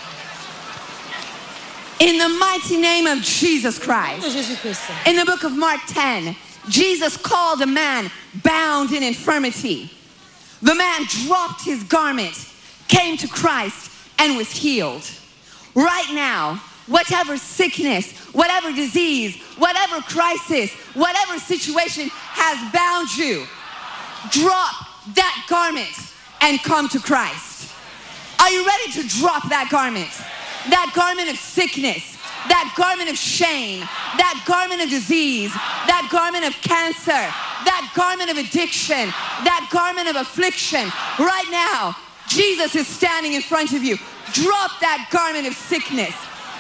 In 2.01 2.19
the 2.19 2.29
mighty 2.29 2.77
name 2.77 3.07
of 3.07 3.21
Jesus 3.23 3.79
Jésus-Christ. 3.79 4.91
In 5.07 5.17
the 5.17 5.25
book 5.25 5.45
of 5.45 5.53
Mark 5.53 5.81
10, 5.87 6.37
Jesus 6.69 7.17
called 7.17 7.61
a 7.63 7.67
man 7.67 8.11
bound 8.43 8.93
in 8.93 9.03
infirmity. 9.03 9.91
The 10.63 10.75
man 10.75 11.07
dropped 11.27 11.65
his 11.65 11.83
garment, 11.85 12.35
came 12.89 13.17
to 13.19 13.29
Christ, 13.29 13.91
and 14.19 14.37
was 14.37 14.51
healed. 14.51 15.09
Right 15.75 16.09
now, 16.13 16.63
whatever 16.87 17.37
sickness, 17.37 18.13
whatever 18.33 18.73
disease, 18.73 19.37
whatever 19.59 20.01
crisis, 20.03 20.73
whatever 20.95 21.39
situation 21.39 22.09
has 22.11 22.73
bound 22.73 23.17
you, 23.17 23.47
drop 24.31 24.75
that 25.15 25.47
garment 25.49 25.91
and 26.43 26.63
come 26.63 26.89
to 26.89 27.01
Christ. 27.01 27.73
Are 28.39 28.51
you 28.51 28.67
ready 28.67 28.93
to 28.93 29.09
drop 29.21 29.49
that 29.49 29.69
garment? 29.71 30.11
That 30.71 30.93
garment 30.95 31.29
of 31.29 31.37
sickness, 31.37 32.12
that 32.49 32.75
garment 32.77 33.11
of 33.11 33.17
shame, 33.17 33.81
that 34.19 34.43
garment 34.47 34.83
of 34.83 34.89
disease, 34.89 35.53
that 35.87 36.09
garment 36.11 36.45
of 36.45 36.55
cancer, 36.63 37.23
that 37.65 37.93
garment 37.95 38.31
of 38.31 38.37
addiction, 38.39 39.09
that 39.47 39.69
garment 39.71 40.09
of 40.09 40.17
affliction. 40.17 40.91
Right 41.19 41.49
now, 41.51 41.97
Jesus 42.29 42.75
is 42.75 42.87
standing 42.87 43.35
in 43.35 43.43
front 43.43 43.73
of 43.73 43.83
you. 43.83 43.97
Drop 44.33 44.71
that 44.81 45.09
garment 45.13 45.47
of 45.47 45.55
sickness. 45.55 46.15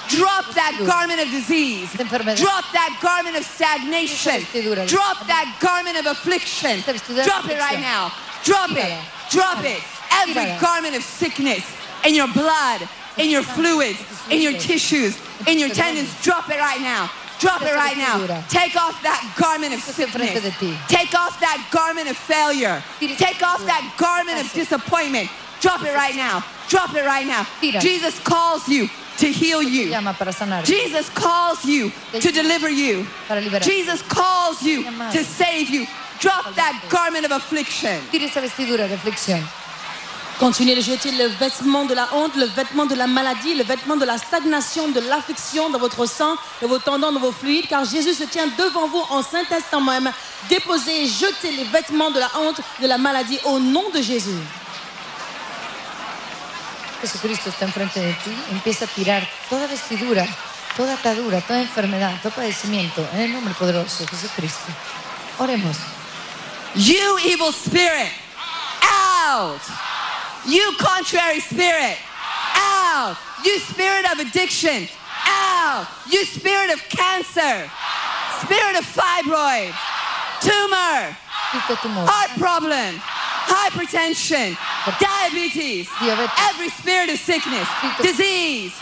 Drop 0.08 0.44
that 0.54 0.76
garment 0.84 1.20
of 1.20 1.30
disease. 1.30 1.88
Drop 1.94 2.64
that 2.74 2.98
garment 3.00 3.36
of 3.36 3.44
stagnation. 3.44 4.44
Drop 4.86 5.26
that 5.26 5.56
garment 5.60 5.96
of 5.96 6.06
affliction. 6.06 6.82
Drop 6.82 7.48
it 7.48 7.58
right 7.58 7.80
now. 7.80 8.12
Drop 8.44 8.70
it. 8.72 8.98
Drop 9.30 9.64
it. 9.64 9.80
Every 10.12 10.60
garment 10.60 10.94
of 10.94 11.02
sickness 11.02 11.64
in 12.04 12.14
your 12.14 12.28
blood, 12.28 12.82
in 13.18 13.30
your 13.30 13.42
fluids, 13.42 13.98
in 14.30 14.40
your 14.40 14.52
tissues, 14.58 15.18
in 15.46 15.58
your 15.58 15.68
tendons. 15.68 16.10
Drop 16.22 16.48
it 16.48 16.58
right 16.58 16.80
now. 16.80 17.10
Drop 17.40 17.62
it 17.62 17.74
right 17.74 17.96
now. 17.96 18.18
Take 18.48 18.76
off 18.76 19.02
that 19.02 19.34
garment 19.36 19.74
of 19.74 19.80
sickness. 19.80 20.30
Take 20.88 21.12
off 21.14 21.40
that 21.40 21.58
garment 21.72 22.08
of 22.08 22.16
failure. 22.16 22.82
Take 23.00 23.42
off 23.42 23.64
that 23.66 23.94
garment 23.98 24.38
of 24.40 24.52
disappointment. 24.52 25.28
Drop 25.60 25.82
it 25.82 25.94
right 25.94 26.14
now. 26.14 26.44
Drop 26.68 26.94
it 26.94 27.04
right 27.04 27.26
now. 27.26 27.44
Jesus 27.80 28.18
calls 28.20 28.68
you 28.68 28.88
to 29.18 29.26
heal 29.26 29.62
you. 29.62 29.90
Llama 29.90 30.14
para 30.14 30.32
sanar. 30.32 30.64
Jesus 30.64 31.08
calls 31.10 31.64
you 31.64 31.90
to 32.12 32.30
deliver 32.32 32.70
you. 32.70 33.06
Jesus 33.60 34.02
calls 34.02 34.62
you 34.62 34.84
to 35.12 35.24
save 35.24 35.68
you. 35.68 35.86
Drop 36.20 36.54
that 36.54 36.78
garment 36.88 37.24
of 37.24 37.32
affliction. 37.32 38.00
Continuez 40.42 40.74
de 40.74 40.80
jeter 40.80 41.12
le 41.12 41.28
vêtement 41.28 41.84
de 41.84 41.94
la 41.94 42.08
honte, 42.12 42.34
le 42.34 42.46
vêtement 42.46 42.84
de 42.84 42.96
la 42.96 43.06
maladie, 43.06 43.54
le 43.54 43.62
vêtement 43.62 43.94
de 43.94 44.04
la 44.04 44.18
stagnation, 44.18 44.88
de 44.88 44.98
l'affliction 44.98 45.70
dans 45.70 45.78
votre 45.78 46.04
sang, 46.04 46.34
dans 46.60 46.66
vos 46.66 46.80
tendons, 46.80 47.12
dans 47.12 47.20
vos 47.20 47.30
fluides, 47.30 47.68
car 47.68 47.84
Jésus 47.84 48.12
se 48.12 48.24
tient 48.24 48.48
devant 48.58 48.88
vous 48.88 49.04
en 49.10 49.22
Saint-Instant 49.22 49.80
même. 49.80 50.10
Déposez 50.48 51.04
et 51.04 51.06
jetez 51.06 51.52
les 51.52 51.62
vêtements 51.62 52.10
de 52.10 52.18
la 52.18 52.28
honte, 52.40 52.60
de 52.80 52.88
la 52.88 52.98
maladie 52.98 53.38
au 53.44 53.60
nom 53.60 53.88
de 53.90 54.02
Jésus. 54.02 54.42
Jesucristo 57.00 57.48
está 57.48 57.66
enfrente 57.66 58.00
de 58.00 58.12
ti, 58.24 58.32
empieza 58.50 58.86
a 58.86 58.88
tirar 58.88 59.22
toda 59.48 59.68
vestidura, 59.68 60.26
toda 60.76 60.94
atadura, 60.94 61.40
toda 61.40 61.60
enfermedad, 61.60 62.14
todo 62.20 62.32
padecimiento, 62.32 63.06
en 63.14 63.20
el 63.20 63.32
nombre 63.32 63.54
poderoso 63.54 64.02
de 64.02 64.08
Jesucristo. 64.08 64.72
Oremos. 65.38 65.76
You 66.74 67.18
evil 67.24 67.52
spirit, 67.52 68.10
out. 69.30 69.62
You 70.48 70.74
contrary 70.78 71.40
spirit, 71.40 71.96
out. 72.54 73.16
You 73.44 73.58
spirit 73.60 74.10
of 74.10 74.18
addiction, 74.18 74.88
out. 75.26 75.86
You 76.10 76.24
spirit 76.24 76.72
of 76.72 76.82
cancer, 76.88 77.70
spirit 78.42 78.74
of 78.74 78.84
fibroid, 78.86 79.70
tumor, 80.42 81.14
heart 82.06 82.30
problem, 82.38 82.98
hypertension, 83.46 84.58
diabetes, 84.98 85.88
every 86.50 86.70
spirit 86.70 87.10
of 87.10 87.18
sickness, 87.18 87.68
disease, 88.02 88.74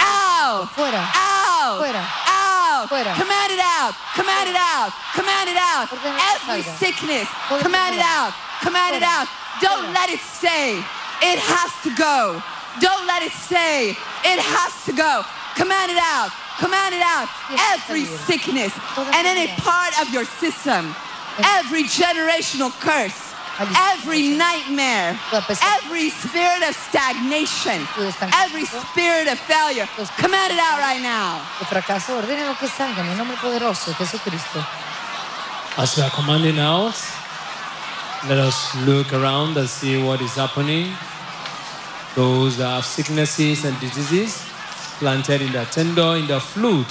out, 0.00 0.68
Fuera. 0.76 1.00
out, 1.00 1.80
out, 2.28 2.88
command 2.88 3.52
it 3.52 3.60
out, 3.60 3.92
command 4.14 4.48
it 4.48 4.56
out, 4.56 4.92
command 5.14 5.48
it 5.48 5.56
out, 5.56 5.88
every 6.36 6.62
sickness, 6.76 7.28
command 7.62 7.94
it 7.96 8.04
out, 8.04 8.32
command 8.60 8.96
it 8.96 9.02
out, 9.02 9.26
don't 9.60 9.92
let 9.92 10.10
it 10.10 10.20
stay, 10.20 10.84
it 11.22 11.38
has 11.38 11.72
to 11.84 11.90
go, 11.96 12.42
don't 12.80 13.06
let 13.06 13.22
it 13.22 13.32
stay, 13.32 13.90
it 14.24 14.40
has 14.40 14.72
to 14.84 14.92
go, 14.92 15.22
command 15.56 15.90
it 15.90 15.98
out, 15.98 16.30
command 16.58 16.94
it 16.94 17.02
out, 17.02 17.28
every 17.72 18.04
sickness, 18.04 18.72
and 18.96 19.26
any 19.26 19.48
part 19.62 19.96
of 20.00 20.12
your 20.12 20.24
system, 20.24 20.94
every 21.60 21.84
generational 21.84 22.72
curse, 22.80 23.34
every 23.92 24.36
nightmare, 24.36 25.18
every 25.80 26.10
spirit 26.10 26.62
of 26.68 26.76
stagnation, 26.76 27.80
every 28.44 28.64
spirit 28.64 29.28
of 29.28 29.38
failure, 29.40 29.88
command 30.18 30.52
it 30.52 30.60
out 30.60 30.78
right 30.78 31.00
now. 31.00 31.40
De 31.58 31.64
fracaso, 31.64 32.16
ordena 32.20 32.54
que 32.58 32.68
salga 32.68 33.00
en 33.00 33.08
el 33.08 33.16
nombre 33.16 33.36
poderoso 33.36 33.90
de 33.90 33.94
Jesucristo. 33.94 34.64
As 35.78 35.96
we 35.96 36.02
are 36.02 36.10
commanding 36.10 36.58
out, 36.58 36.96
let 38.24 38.38
us 38.38 38.74
look 38.84 39.12
around 39.12 39.56
and 39.56 39.68
see 39.68 40.02
what 40.02 40.20
is 40.20 40.34
happening. 40.34 40.92
Those 42.14 42.56
that 42.56 42.68
have 42.68 42.84
sicknesses 42.84 43.64
and 43.64 43.78
diseases 43.78 44.44
planted 44.98 45.42
in 45.42 45.52
their 45.52 45.66
tender, 45.66 46.16
in 46.16 46.26
their 46.26 46.40
fluid, 46.40 46.86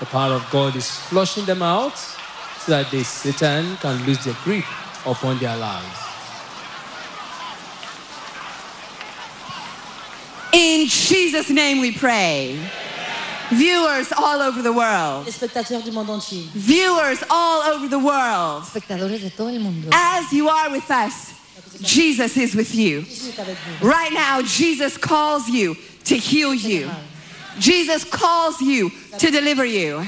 the 0.00 0.06
power 0.06 0.34
of 0.34 0.48
God 0.50 0.76
is 0.76 0.88
flushing 0.90 1.44
them 1.44 1.62
out 1.62 1.96
so 1.96 2.72
that 2.72 2.90
the 2.90 3.02
Satan 3.02 3.76
can 3.78 4.04
lose 4.06 4.24
their 4.24 4.36
grip 4.44 4.64
upon 5.04 5.38
their 5.38 5.56
lives. 5.56 5.98
In 10.52 10.86
Jesus' 10.86 11.50
name 11.50 11.80
we 11.80 11.92
pray. 11.92 12.58
Viewers 13.52 14.12
all 14.16 14.40
over 14.42 14.62
the 14.62 14.72
world, 14.72 15.26
spectateurs 15.28 15.82
du 15.84 15.90
monde 15.92 16.10
entier. 16.10 16.42
viewers 16.54 17.18
all 17.30 17.62
over 17.72 17.88
the 17.88 17.98
world, 17.98 18.62
Espectadores 18.64 19.20
de 19.22 19.30
todo 19.30 19.48
el 19.48 19.58
mundo. 19.60 19.88
as 19.92 20.30
you 20.32 20.48
are 20.48 20.70
with 20.70 20.90
us, 20.90 21.32
Jesus 21.80 22.36
is 22.36 22.54
with 22.54 22.74
you. 22.74 23.02
Jésus 23.02 23.30
est 23.30 23.38
avec 23.40 23.56
vous. 23.80 23.86
Right 23.88 24.12
now, 24.12 24.42
Jesus 24.42 24.98
calls 24.98 25.48
you 25.48 25.76
to 26.04 26.16
heal 26.16 26.52
you. 26.54 26.90
Jesus 27.58 28.04
calls 28.04 28.60
you 28.60 28.90
to 29.18 29.30
deliver 29.30 29.64
you. 29.64 30.04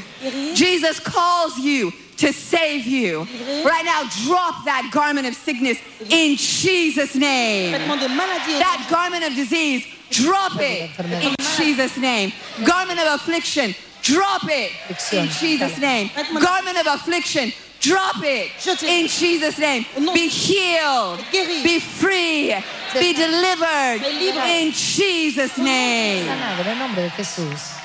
Jesus 0.55 1.01
calls 1.01 1.59
you 1.59 1.93
to 2.19 2.33
save 2.33 2.87
you. 2.87 3.27
Right 3.65 3.85
now, 3.85 4.03
drop 4.27 4.65
that 4.67 4.91
garment 4.93 5.27
of 5.27 5.35
sickness 5.35 5.79
in 6.11 6.37
Jesus' 6.37 7.15
name. 7.15 7.73
Vêtements 7.73 7.97
de 7.99 8.09
maladie. 8.09 8.55
et 8.57 8.59
That 8.61 8.87
garment 8.91 9.25
of 9.25 9.35
disease, 9.35 9.85
drop 10.11 10.53
it 10.61 10.91
in 11.23 11.35
Jesus' 11.57 11.97
name. 11.97 12.33
Garment 12.65 12.99
of 13.01 13.21
affliction, 13.21 13.75
drop 14.03 14.43
it 14.45 14.73
in 15.13 15.29
Jesus' 15.29 15.79
name. 15.79 16.11
Garment 16.41 16.79
of 16.79 16.87
affliction, 16.87 17.53
drop 17.81 18.17
it 18.23 18.51
in 18.83 19.07
Jesus' 19.09 19.59
name. 19.59 19.87
Oh, 19.97 20.13
be 20.13 20.29
healed, 20.29 21.21
be 21.33 21.81
free, 21.81 22.55
be 22.95 23.13
delivered 23.13 24.03
in 24.05 24.73
Jesus' 24.73 25.57
name. 25.59 26.29
En 26.29 26.67
el 26.67 26.79
nombre 26.79 27.03
de 27.03 27.11
Jesús. 27.11 27.77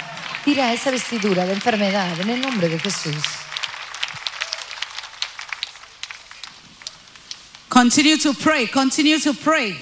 Tira 0.44 0.74
esa 0.74 0.92
vestidura 0.92 1.46
de 1.46 1.54
enfermedad 1.54 2.20
en 2.20 2.30
el 2.30 2.40
nombre 2.40 2.70
de 2.70 2.78
Jesús. 2.78 3.24
Continue 7.70 8.18
to 8.18 8.34
pray, 8.34 8.68
continue 8.68 9.20
to 9.20 9.34
pray. 9.34 9.76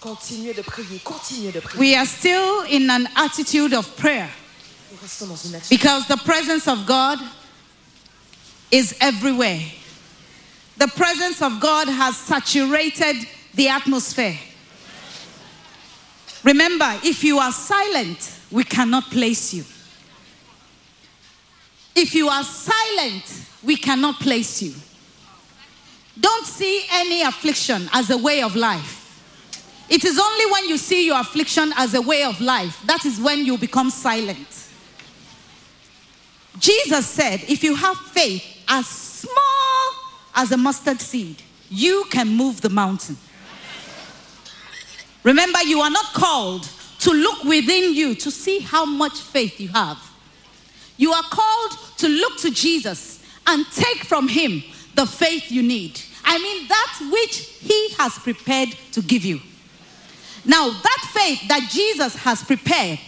Continuez 0.00 0.54
de 0.54 0.62
prier, 0.62 0.98
continuez 1.04 1.52
de 1.52 1.60
prier. 1.60 1.78
We 1.78 1.94
are 1.94 2.06
still 2.06 2.62
in 2.62 2.88
an 2.90 3.06
attitude 3.16 3.74
of 3.74 3.94
prayer 3.96 4.30
Nous 4.90 4.98
restons 5.02 5.26
dans 5.28 5.44
une 5.44 5.54
attitude. 5.54 5.68
because 5.78 6.06
the 6.08 6.16
presence 6.16 6.66
of 6.66 6.86
God 6.86 7.18
is 8.70 8.94
everywhere. 9.00 9.60
The 10.78 10.88
presence 10.88 11.42
of 11.42 11.60
God 11.60 11.88
has 11.88 12.16
saturated 12.16 13.26
the 13.54 13.68
atmosphere. 13.68 14.38
Remember, 16.44 16.98
if 17.04 17.22
you 17.22 17.38
are 17.38 17.52
silent, 17.52 18.38
we 18.50 18.64
cannot 18.64 19.10
place 19.10 19.52
you. 19.52 19.64
If 21.94 22.14
you 22.14 22.28
are 22.28 22.42
silent, 22.44 23.24
we 23.62 23.76
cannot 23.76 24.18
place 24.20 24.62
you. 24.62 24.72
Don't 26.18 26.46
see 26.46 26.84
any 26.92 27.20
affliction 27.22 27.90
as 27.92 28.08
a 28.08 28.16
way 28.16 28.40
of 28.42 28.56
life. 28.56 28.99
It 29.90 30.04
is 30.04 30.18
only 30.20 30.46
when 30.52 30.68
you 30.68 30.78
see 30.78 31.04
your 31.04 31.18
affliction 31.18 31.72
as 31.76 31.94
a 31.94 32.00
way 32.00 32.22
of 32.22 32.40
life 32.40 32.80
that 32.86 33.04
is 33.04 33.20
when 33.20 33.44
you 33.44 33.58
become 33.58 33.90
silent. 33.90 34.68
Jesus 36.60 37.06
said, 37.06 37.42
if 37.48 37.64
you 37.64 37.74
have 37.74 37.96
faith 37.96 38.44
as 38.68 38.86
small 38.86 39.92
as 40.36 40.52
a 40.52 40.56
mustard 40.56 41.00
seed, 41.00 41.42
you 41.68 42.04
can 42.10 42.28
move 42.28 42.60
the 42.60 42.68
mountain. 42.68 43.16
Remember, 45.24 45.58
you 45.64 45.80
are 45.80 45.90
not 45.90 46.06
called 46.12 46.68
to 47.00 47.10
look 47.10 47.42
within 47.44 47.92
you 47.92 48.14
to 48.14 48.30
see 48.30 48.60
how 48.60 48.84
much 48.84 49.18
faith 49.18 49.58
you 49.58 49.68
have. 49.68 49.98
You 50.98 51.12
are 51.12 51.22
called 51.22 51.78
to 51.98 52.08
look 52.08 52.38
to 52.38 52.50
Jesus 52.50 53.24
and 53.46 53.66
take 53.72 54.04
from 54.04 54.28
him 54.28 54.62
the 54.94 55.06
faith 55.06 55.50
you 55.50 55.62
need. 55.62 56.00
I 56.24 56.38
mean, 56.38 56.68
that 56.68 57.10
which 57.10 57.38
he 57.60 57.90
has 57.98 58.18
prepared 58.18 58.70
to 58.92 59.02
give 59.02 59.24
you. 59.24 59.40
Now, 60.44 60.70
that 60.70 61.10
faith 61.12 61.48
that 61.48 61.68
Jesus 61.70 62.14
has 62.16 62.42
prepared 62.42 62.98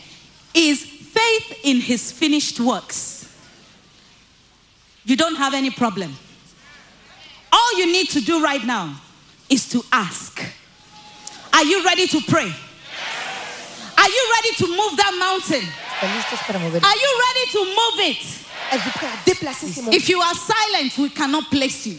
is 0.54 0.84
faith 0.84 1.60
in 1.64 1.80
his 1.80 2.12
finished 2.12 2.60
works. 2.60 3.20
You 5.04 5.16
don't 5.16 5.36
have 5.36 5.54
any 5.54 5.70
problem. 5.70 6.14
All 7.50 7.78
you 7.78 7.86
need 7.86 8.08
to 8.10 8.20
do 8.20 8.42
right 8.42 8.64
now 8.64 8.96
is 9.48 9.68
to 9.70 9.84
ask. 9.92 10.42
Are 11.52 11.64
you 11.64 11.84
ready 11.84 12.06
to 12.06 12.20
pray? 12.22 12.50
Are 13.98 14.08
you 14.08 14.34
ready 14.36 14.54
to 14.56 14.66
move 14.68 14.96
that 14.96 15.14
mountain? 15.18 15.62
¿Están 15.62 16.16
listos 16.16 16.46
para 16.46 16.58
mover? 16.58 16.80
Are 16.82 16.96
you 16.96 17.22
ready 17.28 17.50
to 17.52 17.64
move 17.64 18.00
it? 18.10 18.42
Êtes-vous 18.72 18.90
prêts 18.98 19.06
à 19.06 19.24
déplacer 19.24 19.68
ces 19.68 19.82
montagnes 19.82 19.94
If 19.94 20.08
you 20.08 20.20
are 20.20 20.34
silent, 20.34 20.98
we 20.98 21.10
cannot 21.10 21.50
place 21.50 21.86
you. 21.86 21.98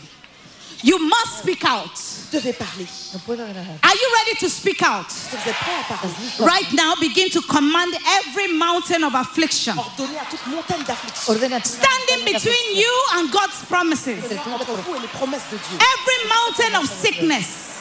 You 0.83 0.99
must 0.99 1.39
speak 1.39 1.63
out. 1.63 1.91
Vous 2.31 2.39
devez 2.39 2.51
parler. 2.53 2.85
No. 3.13 3.19
Are 3.27 3.95
you 3.95 4.09
ready 4.19 4.35
to 4.39 4.49
speak 4.49 4.81
out? 4.81 5.05
Est-ce 5.07 5.31
que 5.31 5.37
vous 5.37 5.49
êtes 5.49 5.55
prêts 5.55 5.71
à 5.79 5.93
parler 5.95 6.13
Right 6.39 6.73
now, 6.73 6.95
begin 6.99 7.29
to 7.29 7.41
command 7.41 7.93
every 8.19 8.51
mountain 8.57 9.03
of 9.03 9.15
affliction 9.15 9.75
Ordonnez 9.77 10.17
à 10.19 10.25
toute 10.29 10.45
montagne 10.47 10.83
d'affliction. 10.83 11.31
Ordena 11.33 11.61
tu- 11.61 11.69
standing 11.69 12.25
between 12.25 12.75
you 12.75 12.91
and 13.15 13.29
God's 13.31 13.63
promises. 13.69 14.23
Entre 14.53 14.71
vous 14.73 14.95
et 14.95 14.99
les 15.01 15.07
promesses 15.07 15.47
de 15.51 15.57
Dieu. 15.57 15.77
Every 15.77 16.27
mountain 16.27 16.79
of 16.81 16.89
sickness 16.89 17.13
Toute 17.13 17.21
montagne 17.21 17.72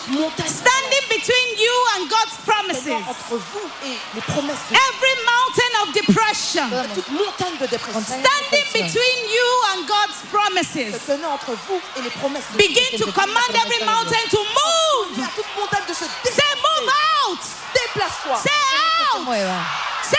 standing 0.00 1.04
between 1.08 1.48
you 1.58 1.74
and 1.96 2.08
God's 2.08 2.36
promises. 2.44 2.84
Seigneur, 2.84 3.08
entre 3.08 3.36
vous 3.36 3.68
et 3.84 3.96
les 4.14 4.20
promesses 4.22 4.58
de 4.68 4.74
Dieu. 4.74 4.80
Every 4.88 5.16
mountain 5.24 5.72
of 5.82 5.92
depression 5.94 6.68
Toute 6.94 7.08
montagne 7.10 7.56
de 7.60 7.66
dépression. 7.66 8.00
standing 8.02 8.66
between 8.72 9.18
you 9.30 9.48
and 9.72 9.86
God's 9.86 10.18
promises. 10.30 10.94
Tenant 11.06 11.32
entre 11.34 11.52
vous 11.68 11.80
et 11.96 12.02
les 12.02 12.10
promesses 12.10 12.44
de 12.52 12.58
Dieu. 12.58 12.68
Begin 12.68 12.98
to 12.98 13.12
command 13.12 13.50
every 13.54 13.84
mountain 13.84 14.24
to 14.30 14.38
move. 14.38 15.10
Ordonnez 15.10 15.24
à 15.24 15.30
toute 15.34 15.56
montagne 15.56 15.86
de 15.88 15.94
se 15.94 16.04
Say, 16.04 16.52
move 16.56 16.88
out. 17.28 17.40
Déplace-toi. 17.74 18.36
Say 18.42 18.50
Se 18.50 19.16
out. 19.18 19.24
mueva. 19.24 19.60
Say 20.02 20.18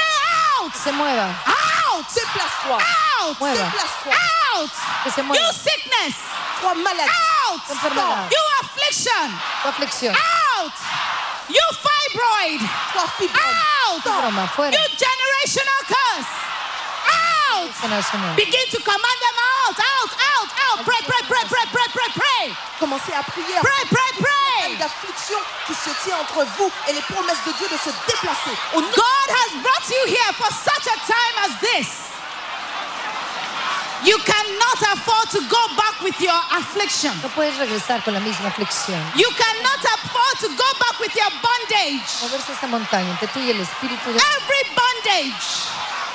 out. 0.62 0.74
Se 0.76 0.92
mueva. 0.92 1.30
Out. 1.48 2.06
Déplace-toi. 2.14 2.78
Out. 2.78 3.40
Mueva. 3.40 3.64
Déplace-toi. 3.64 4.14
Out. 4.58 4.72
Que 5.04 5.12
se 5.12 5.22
You 5.22 5.28
mueva. 5.28 5.54
sickness. 5.54 6.16
Toi 6.62 6.74
malade. 6.76 7.08
Out. 7.10 7.37
Enfermedad. 7.70 8.30
You 8.32 8.44
affliction. 8.62 9.28
Tu 9.62 9.68
aflicción. 9.68 10.14
Out. 10.16 10.74
You 11.50 11.66
fibroid. 11.84 12.62
Toi 12.94 13.08
fibrome. 13.18 13.56
Out. 13.88 14.04
Broma, 14.04 14.48
fuera. 14.48 14.72
You 14.72 14.84
generational 14.98 15.82
curse. 15.88 16.34
Out. 17.08 17.72
Generacional. 17.82 18.36
Begin 18.36 18.68
to 18.72 18.80
command 18.84 19.20
them 19.26 19.38
out. 19.38 19.78
Out. 19.80 20.12
Out. 20.32 20.50
Out. 20.66 20.86
Pray. 20.86 21.02
Pray. 21.08 21.24
Pray. 21.28 21.44
Pray. 21.48 21.66
Pray. 21.72 21.88
Pray. 21.94 22.10
Pray. 22.14 22.56
Commencez 22.80 23.14
à 23.14 23.24
prier. 23.24 23.60
Pray. 23.62 23.84
Pray. 23.90 24.12
Pray. 24.20 24.76
d'affliction 24.76 25.38
qui 25.66 25.74
se 25.74 25.90
tient 26.04 26.18
entre 26.20 26.44
vous 26.58 26.72
et 26.90 26.94
les 26.94 27.02
promesses 27.02 27.44
de 27.46 27.52
Dieu 27.54 27.68
de 27.72 27.78
se 27.78 27.90
déplacer. 28.08 28.56
Au 28.76 28.82
God 28.82 29.28
has 29.30 29.52
brought 29.62 29.88
you 29.90 30.04
here 30.08 30.34
for 30.34 30.52
such 30.52 30.88
a 30.88 30.98
time 31.06 31.36
as 31.46 31.60
this. 31.62 32.17
You 34.06 34.18
cannot 34.24 34.80
afford 34.94 35.30
to 35.32 35.40
go 35.50 35.62
back 35.76 36.02
with 36.04 36.20
your 36.22 36.40
affliction. 36.52 37.12
No 37.22 37.30
puedes 37.30 37.58
regresar 37.58 38.04
con 38.04 38.14
la 38.14 38.20
misma 38.20 38.50
aflicción. 38.50 39.02
You 39.16 39.28
cannot 39.36 39.82
afford 39.96 40.40
to 40.42 40.48
go 40.50 40.70
back 40.80 41.00
with 41.00 41.14
your 41.16 41.32
bondage. 41.42 42.06
Moverse 42.22 42.52
esa 42.54 42.68
montaña 42.68 43.10
entre 43.12 43.28
tú 43.28 43.40
y 43.40 43.50
el 43.52 43.60
espíritu 43.60 44.12
de 44.14 44.20
Every 44.20 44.76
bondage 44.76 45.68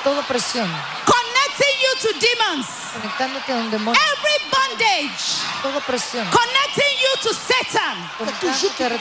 toda 0.03 0.21
presión, 0.23 0.67
connecting 1.05 1.75
you 1.81 1.95
to 2.01 2.19
demons. 2.19 2.67
conectándote 2.93 3.53
a 3.53 3.55
un 3.55 3.71
demonio, 3.71 3.99
Every 4.01 4.49
bondage 4.51 5.39
toda 5.61 5.79
presión, 5.81 6.27
connecting 6.29 6.93
you 6.99 7.13
to 7.23 7.33
Satan. 7.33 7.97
Every 8.19 8.31
reconciliar 8.31 8.99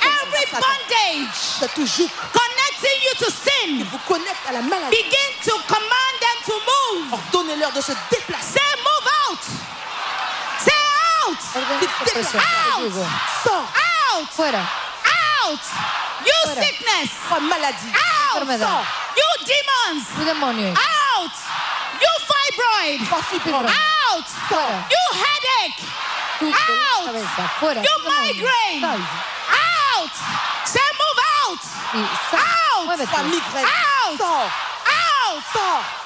bondage 0.61 1.61
de 1.61 1.69
toujours 1.75 2.11
connecting 2.33 2.99
you 3.03 3.15
to 3.19 3.31
sin. 3.31 3.85
vous 3.91 3.99
connecte 4.07 4.47
à 4.49 4.53
la 4.53 4.63
maladie. 4.63 4.97
Begin 4.97 5.31
to 5.45 5.53
command 5.67 6.15
them 6.21 6.22
to 6.47 6.53
move. 6.53 7.09
Oh, 7.13 7.17
Ordonnez-leur 7.17 7.73
de 7.73 7.81
se 7.81 7.93
déplacer. 8.11 8.59
Say 8.59 8.75
move 8.87 9.09
out. 9.29 9.43
Say 10.59 10.81
out. 11.25 11.39
Ordena 11.55 12.21
esta 12.21 12.39
Out. 12.39 12.83
digo, 12.85 13.07
Sors. 13.45 13.69
Out. 14.13 14.29
fuera, 14.37 14.61
Out. 15.43 15.61
You 16.25 16.33
Fuera. 16.45 16.63
sickness. 16.63 17.11
Toi, 17.29 17.41
maladie. 17.41 17.93
Out. 17.95 18.43
Enfermedad. 18.43 18.85
You 19.17 19.45
demons. 19.47 20.05
tu 20.17 20.25
demonio, 20.25 20.69
Out. 20.71 21.33
You 22.01 22.13
fibroid. 22.29 23.01
Toi. 23.09 23.67
Out. 23.69 24.27
Fuera. 24.49 24.85
You 24.91 25.05
headache. 25.23 25.83
tu 26.39 26.47
Out. 26.47 27.07
cabeza, 27.07 27.51
fuera, 27.59 27.83
You 27.83 27.97
migraine. 28.05 28.81
sal 28.81 29.01
Out. 29.51 30.13
Say 30.65 30.81
move 31.01 31.21
out. 31.47 31.63
y 31.95 32.03
sal, 32.31 32.41
Out. 32.41 32.87
Toi, 32.87 32.97
muévete, 32.97 33.23
migraine. 33.31 33.67
Out. 33.67 34.19
Sors. 34.19 34.53
Out. 34.87 36.02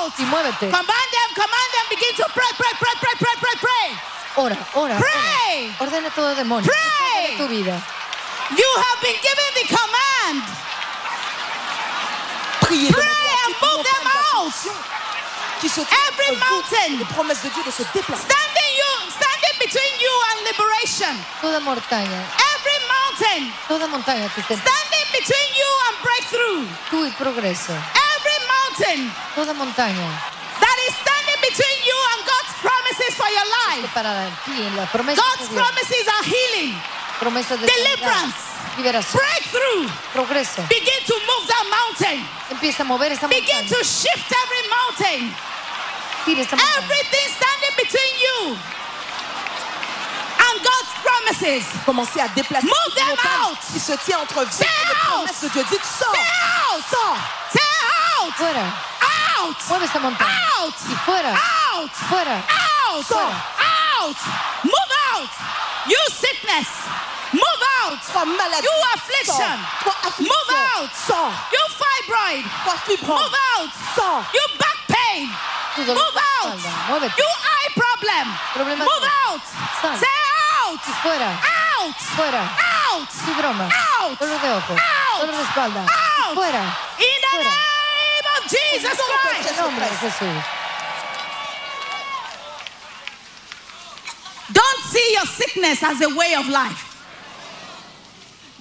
Out. 0.00 0.12
y 0.18 0.24
muévete, 0.24 0.70
Command 0.70 1.08
them, 1.12 1.30
command 1.34 1.70
them, 1.72 1.86
begin 1.90 2.14
to 2.16 2.24
pray, 2.34 2.50
pray, 2.56 2.72
pray, 2.78 2.94
pray, 3.00 3.14
pray, 3.18 3.36
pray, 3.40 3.56
pray. 3.60 3.98
ora, 4.36 4.56
ora, 4.74 4.96
Pray. 4.98 5.74
ora. 5.78 5.86
ordena 5.90 6.10
todo 6.10 6.34
demonio, 6.34 6.70
de 6.70 7.36
tu 7.36 7.48
vida, 7.48 7.80
You 8.50 8.66
have 8.82 9.00
been 9.00 9.16
given 9.22 9.50
the 9.54 9.66
command. 9.76 10.42
Priez. 12.62 12.90
Pray 12.92 13.26
and 13.46 13.54
move 13.62 13.84
them 13.84 14.06
out. 14.34 14.54
Qui 15.60 15.68
se 15.68 15.82
Every 15.82 16.36
mountain. 16.36 16.98
Les 16.98 17.04
promesses 17.04 17.42
de 17.44 17.50
Dieu 17.50 17.62
de 17.64 17.70
se 17.70 17.84
déplacer. 17.94 18.24
Standing 18.24 18.72
you, 18.80 19.10
standing 19.10 19.29
between 19.60 19.92
you 20.00 20.14
and 20.32 20.38
liberation. 20.48 21.14
toda 21.40 21.60
montaña, 21.60 22.20
Every 22.56 22.78
mountain 22.88 23.52
toda 23.68 23.86
montaña 23.86 24.28
que 24.34 24.40
esté 24.40 24.56
standing 24.56 25.06
between 25.12 25.48
you 25.54 25.70
and 25.88 25.96
breakthrough. 26.02 26.66
tú 26.90 27.04
y 27.06 27.10
progreso, 27.12 27.72
Every 28.16 28.38
mountain 28.48 29.12
toda 29.34 29.52
montaña 29.54 30.08
that 30.60 30.76
is 30.88 30.94
standing 30.96 31.40
between 31.40 31.78
you 31.84 31.96
and 32.16 32.20
God's 32.26 32.52
promises 32.60 33.14
for 33.16 33.28
your 33.28 33.46
life. 33.68 33.88
para 33.94 34.28
ti 34.44 34.52
en 34.66 34.76
las 34.76 34.88
promesas 34.90 35.22
God's 35.24 35.48
promises 35.48 36.04
are 36.08 36.24
healing, 36.24 36.74
promesas 37.20 37.60
de 37.60 37.66
deliverance, 37.66 38.36
liberación, 38.76 39.20
breakthrough. 39.20 39.88
progreso, 40.12 40.62
Begin 40.68 41.00
to 41.06 41.14
move 41.28 41.46
that 41.48 41.64
mountain. 41.70 42.26
empieza 42.50 42.82
a 42.82 42.86
mover 42.86 43.12
esa 43.12 43.28
montaña. 43.28 43.40
Begin 43.40 43.66
to 43.68 43.84
shift 43.84 44.28
every 44.32 44.68
mountain. 44.68 45.34
Everything 46.26 47.26
standing 47.32 47.74
between 47.76 48.12
you 48.20 48.56
and 50.50 50.60
God's 50.62 50.92
promises. 51.02 51.64
Commencez 51.84 52.20
à 52.20 52.28
déplacer 52.28 52.66
Move 52.66 52.94
them 52.94 53.16
out. 53.42 53.58
qui 53.72 53.78
se 53.80 53.92
tient 54.04 54.18
entre 54.20 54.44
vous 54.44 54.62
et 54.62 54.64
les 54.64 54.90
out. 54.92 55.26
promesses 55.26 55.42
de 55.42 55.48
Dieu. 55.48 55.64
Dites 55.70 55.84
sors. 55.98 56.14
Out. 56.14 56.84
Sors. 56.90 57.18
Out. 58.22 58.34
fuera, 58.36 58.66
Out. 59.40 59.56
mueve 59.68 59.84
esa 59.84 59.98
montaña, 59.98 60.30
Out. 60.60 60.74
y 60.88 60.94
fuera, 61.04 61.30
Out. 61.32 61.90
fuera, 62.08 62.36
Out. 62.90 63.04
Fuera. 63.04 63.42
Out. 64.00 64.16
Move 64.64 64.92
out. 65.14 65.30
You 65.86 65.98
sickness. 66.10 66.68
Move 67.32 67.62
out. 67.84 67.98
Toi, 68.12 68.24
maladie. 68.24 68.66
You 68.66 68.76
affliction. 68.94 69.56
Toi, 69.84 69.94
affliction. 70.04 70.26
Move 70.26 70.50
out. 70.74 70.90
Sors. 71.06 71.32
You 71.52 71.62
fibroid. 71.78 72.44
Toi, 72.64 72.76
fibrome. 72.86 73.20
Move 73.22 73.36
out. 73.56 73.70
Sors. 73.94 74.24
You 74.34 74.44
back 74.58 74.78
pain. 74.88 75.28
Move 75.78 75.88
out. 76.42 76.58
You 77.16 77.28
eye 77.54 77.68
problem. 77.74 78.26
Move 78.58 79.04
out. 79.26 79.40
Say 80.00 80.06
out. 80.88 80.96
fuera, 81.02 81.30
Out. 81.80 81.96
fuera, 82.16 82.42
Out. 82.92 83.08
fibroma, 83.08 83.68
Out. 84.00 84.18
dolor 84.18 84.38
de 84.40 84.48
ojos, 84.50 84.78
Out. 84.78 85.20
dolor 85.20 85.36
de 85.36 85.42
espalda, 85.42 85.80
Out. 85.80 86.34
fuera, 86.34 86.64
In 86.98 87.20
the 87.20 87.36
Fuera. 87.36 87.50
name 87.50 88.26
of 88.36 88.50
Jesus 88.50 88.98
Christ. 88.98 89.50
en 89.50 89.56
nombre 89.56 89.84
de 89.84 89.96
Jesús. 89.96 90.44
Don't 94.52 94.80
see 94.90 95.12
your 95.12 95.26
sickness 95.26 95.82
as 95.82 96.00
a 96.02 96.08
way 96.16 96.34
of 96.34 96.48
life. 96.48 96.86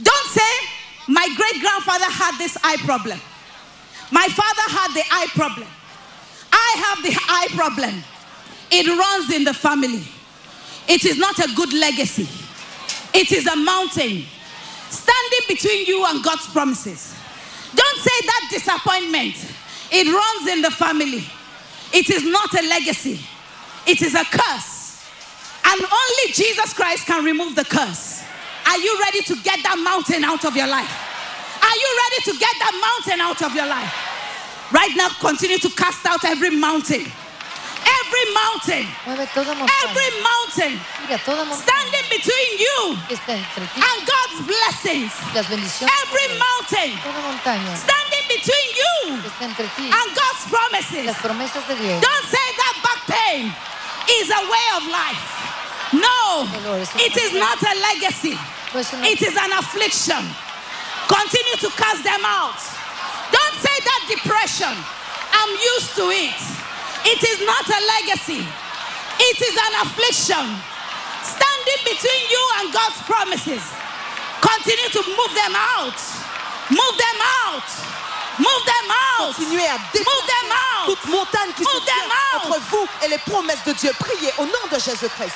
Don't 0.01 0.27
say, 0.27 0.67
my 1.08 1.27
great 1.36 1.62
grandfather 1.62 2.05
had 2.05 2.38
this 2.38 2.55
eye 2.63 2.77
problem. 2.86 3.19
My 4.12 4.27
father 4.27 4.77
had 4.77 4.93
the 4.93 5.03
eye 5.12 5.27
problem. 5.34 5.67
I 6.51 6.75
have 6.86 7.03
the 7.03 7.15
eye 7.27 7.47
problem. 7.55 8.03
It 8.71 8.88
runs 8.88 9.32
in 9.34 9.43
the 9.43 9.53
family. 9.53 10.03
It 10.89 11.06
is 11.06 11.17
not 11.17 11.38
a 11.38 11.47
good 11.56 11.71
legacy. 11.71 12.28
It 13.13 13.32
is 13.32 13.45
a 13.45 13.56
mountain 13.56 14.25
standing 14.89 15.45
between 15.47 15.86
you 15.86 16.04
and 16.08 16.23
God's 16.23 16.47
promises. 16.47 17.15
Don't 17.75 17.99
say 17.99 18.25
that 18.25 18.47
disappointment. 18.49 19.36
It 19.91 20.08
runs 20.12 20.52
in 20.52 20.62
the 20.63 20.71
family. 20.71 21.23
It 21.93 22.10
is 22.10 22.23
not 22.25 22.54
a 22.54 22.67
legacy. 22.67 23.19
It 23.86 24.02
is 24.02 24.15
a 24.15 24.23
curse. 24.25 25.06
And 25.63 25.80
only 25.80 26.34
Jesus 26.34 26.73
Christ 26.73 27.06
can 27.06 27.23
remove 27.23 27.56
the 27.56 27.65
curse. 27.65 28.23
Are 28.65 28.78
you 28.78 28.99
ready 29.04 29.21
to 29.21 29.36
get 29.43 29.62
that 29.63 29.78
mountain 29.78 30.23
out 30.23 30.43
of 30.45 30.56
your 30.56 30.67
life? 30.67 30.89
Are 31.62 31.75
you 31.75 31.99
ready 32.10 32.32
to 32.32 32.39
get 32.39 32.56
that 32.60 32.73
mountain 32.82 33.21
out 33.21 33.41
of 33.43 33.54
your 33.56 33.67
life? 33.67 33.93
Right 34.71 34.91
now, 34.95 35.10
continue 35.19 35.58
to 35.60 35.69
cast 35.69 36.06
out 36.06 36.23
every 36.25 36.52
mountain. 36.52 37.06
Every 37.85 38.33
mountain. 38.33 38.95
Mueve 39.05 39.27
toda 39.33 39.53
montaña, 39.55 39.89
Every 39.89 40.11
mountain 40.21 40.81
tira 41.07 41.17
toda 41.23 41.43
montaña 41.45 41.63
standing 41.63 42.05
between 42.09 42.51
you 42.59 42.97
que 43.07 43.15
está 43.15 43.33
entre 43.35 43.65
ti 43.67 43.81
and 43.81 43.99
God's 44.07 44.39
blessings. 44.47 45.11
y 45.31 45.33
las 45.35 45.47
bendiciones, 45.49 45.93
Every 46.03 46.27
mountain 46.37 46.97
standing 47.77 48.25
between 48.27 48.67
you 48.75 49.21
que 49.21 49.29
está 49.29 49.45
entre 49.45 49.67
ti 49.77 49.89
and 49.91 50.09
God's 50.15 50.43
promises. 50.49 51.05
las 51.05 51.17
promesas 51.17 51.67
de 51.67 51.75
Dios. 51.75 52.01
Don't 52.01 52.25
say 52.29 52.47
that 52.57 52.75
back 52.83 52.99
pain 53.07 53.53
is 54.19 54.29
a 54.29 54.41
way 54.49 54.65
of 54.77 54.83
life. 54.87 55.25
No, 55.93 56.47
it 56.99 57.15
is 57.17 57.33
not 57.33 57.57
a 57.63 57.73
legacy. 57.93 58.37
No 58.73 58.79
es 58.79 58.93
una- 58.93 59.07
It 59.07 59.21
is 59.21 59.35
an 59.35 59.53
affliction. 59.53 60.35
Continue 61.07 61.57
to 61.57 61.69
cast 61.71 62.03
them 62.03 62.23
out. 62.25 62.57
Don't 63.31 63.55
say 63.61 63.79
that 63.83 64.01
depression. 64.07 64.69
I'm 65.33 65.49
used 65.75 65.95
to 65.95 66.09
it. 66.11 66.35
It 67.05 67.21
is 67.23 67.39
not 67.45 67.65
a 67.67 67.79
legacy. 67.97 68.43
It 69.19 69.41
is 69.41 69.55
an 69.57 69.73
affliction. 69.83 70.45
Standing 71.23 71.81
between 71.83 72.21
you 72.29 72.43
and 72.59 72.73
God's 72.73 73.01
promises. 73.03 73.63
Continue 74.41 74.89
to 74.91 75.01
move 75.17 75.33
them 75.35 75.55
out. 75.55 75.97
Move 76.69 76.95
them 76.97 77.19
out. 77.47 77.67
Move 78.39 78.63
them 78.65 78.88
out. 79.19 79.35
Continuez 79.35 79.67
à 79.67 79.73
Move 79.77 79.91
déplacer 79.91 80.27
them 80.27 80.51
out. 80.51 80.85
toute 80.85 81.05
montagne 81.05 81.51
qui 81.57 81.63
se 81.65 81.69
Move 81.73 81.85
them 81.85 81.95
tient 81.95 82.39
out. 82.39 82.45
entre 82.45 82.59
vous 82.71 82.88
et 83.03 83.07
les 83.09 83.17
promesses 83.17 83.63
de 83.65 83.73
Dieu. 83.73 83.91
Priez 83.99 84.31
au 84.38 84.45
nom 84.45 84.65
de 84.71 84.79
Jésus-Christ. 84.79 85.35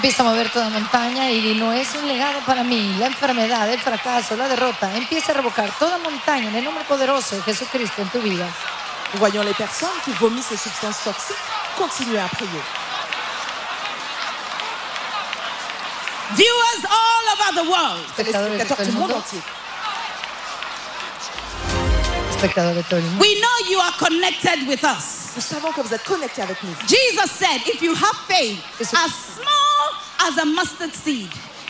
Empieza 0.00 0.22
a 0.22 0.30
mover 0.30 0.50
toda 0.50 0.70
montaña 0.70 1.30
y 1.30 1.54
no 1.56 1.74
es 1.74 1.94
un 1.94 2.08
legado 2.08 2.40
para 2.46 2.64
mí, 2.64 2.96
la 2.98 3.08
enfermedad, 3.08 3.70
el 3.70 3.78
fracaso, 3.78 4.34
la 4.34 4.48
derrota. 4.48 4.96
Empieza 4.96 5.32
a 5.32 5.34
revocar 5.34 5.70
toda 5.78 5.98
montaña 5.98 6.48
en 6.48 6.54
el 6.54 6.64
nombre 6.64 6.84
poderoso 6.84 7.36
de 7.36 7.42
Jesucristo 7.42 8.00
en 8.00 8.08
tu 8.08 8.18
vida. 8.22 8.48
Voyons 9.18 9.44
les 9.44 9.52
personnes 9.52 9.90
qui 10.02 10.12
vomissent 10.12 10.46
ces 10.46 10.56
substances 10.56 11.04
toxiques. 11.04 11.36
Continuez 11.76 12.18
à 12.18 12.28
prier. 12.28 12.62
Viewers 16.30 16.82
all 16.88 17.34
over 17.34 17.62
the 17.62 17.68
world. 17.68 18.04
Espectadores 18.06 18.58
de 18.58 18.64
todo 18.64 18.82
el 18.82 18.86
du 18.86 18.92
monde 18.92 19.12
mundo, 19.12 19.16
entier. 19.18 19.42
espectadores 22.30 22.76
de 22.76 22.82
todo 22.84 23.00
el 23.00 23.04
mundo. 23.04 23.20
We 23.20 23.38
know 23.38 23.70
you 23.70 23.78
are 23.80 23.92
connected 23.98 24.66
with 24.66 24.82
us. 24.82 25.34
Nous 25.36 25.42
savons 25.42 25.72
que 25.72 25.82
vous 25.82 25.92
êtes 25.92 26.04
connectés 26.04 26.40
avec 26.40 26.56
nous. 26.62 26.74
Jesus 26.88 27.30
said, 27.38 27.60
if 27.66 27.82
you 27.82 27.94
have 27.94 28.16
faith 28.26 28.58
as 28.80 28.88
small 28.88 29.59
as 30.26 30.38
a 30.38 30.44
mustard 30.44 30.92
seed, 30.92 31.28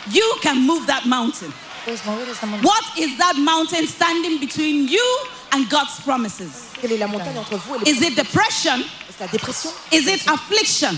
you 0.09 0.35
can 0.41 0.65
move 0.65 0.87
that 0.87 1.05
mountain. 1.05 1.51
Puedes 1.85 2.05
mover 2.05 2.29
esa 2.29 2.45
montaña. 2.45 2.63
What 2.63 2.97
is 2.97 3.17
that 3.17 3.35
mountain 3.37 3.87
standing 3.87 4.39
between 4.39 4.87
you 4.87 5.05
and 5.51 5.69
God's 5.69 5.99
promises? 6.01 6.69
Quelle 6.79 6.93
est 6.93 6.97
la 6.99 7.07
montagne 7.07 7.37
entre 7.37 7.57
vous 7.57 7.75
et 7.75 7.79
les 7.85 7.91
Is 7.91 8.01
it 8.01 8.15
depression? 8.15 8.79
Est-ce 9.09 9.19
la 9.19 9.27
dépression 9.27 9.71
Is 9.91 10.07
it? 10.07 10.21
Affliction. 10.27 10.93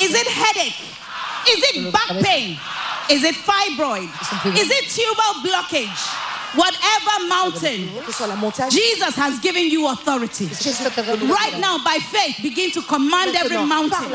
Is 0.00 0.14
it 0.14 0.26
headache? 0.26 0.80
Is 1.48 1.62
it 1.70 1.92
back 1.92 2.08
pain? 2.22 2.58
Is 3.10 3.22
it 3.22 3.34
fibroid? 3.34 4.08
Is 4.56 4.70
it 4.70 4.88
tubal 4.88 5.42
blockage? 5.42 6.33
Whatever 6.56 7.26
mountain, 7.28 7.88
Que 8.06 8.12
ce 8.12 8.18
soit 8.18 8.26
la 8.28 8.36
montagne. 8.36 8.70
Jesus 8.70 9.16
has 9.16 9.40
given 9.40 9.68
you 9.68 9.88
authority. 9.88 10.46
Cristo 10.46 10.88
te 10.90 11.02
da 11.02 11.12
Right 11.12 11.58
now, 11.58 11.78
by 11.78 11.98
faith, 11.98 12.40
begin 12.42 12.70
to 12.72 12.82
command 12.82 13.34
every 13.34 13.58
mountain 13.58 14.06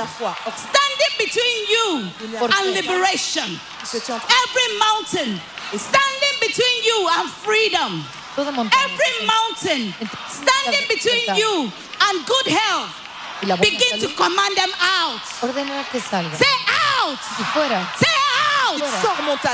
standing 0.56 1.14
between 1.18 1.56
you 1.68 2.10
and 2.40 2.76
liberation. 2.76 3.60
qui 3.80 3.88
se 3.88 4.00
tient 4.00 4.16
entre 4.16 4.36
Every 4.44 4.70
mountain 4.80 5.42
standing 5.78 6.36
between 6.40 6.84
you 6.84 7.10
and 7.20 7.30
freedom. 7.30 8.06
Every 8.38 9.26
mountain 9.26 9.94
standing 10.30 10.88
between 10.88 11.36
you 11.36 11.72
and 12.08 12.26
good 12.26 12.48
health. 12.48 12.96
Y 13.42 13.48
la 13.48 13.56
buena 13.56 13.78
Begin 13.78 14.00
to 14.00 14.08
command 14.16 14.56
them 14.56 14.72
out. 14.80 15.22
Ordena 15.42 15.84
que 15.92 16.00
salga. 16.00 16.36
Say 16.38 16.56
out. 17.00 17.20
Say 17.20 18.16
out. 18.64 18.80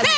Say 0.02 0.14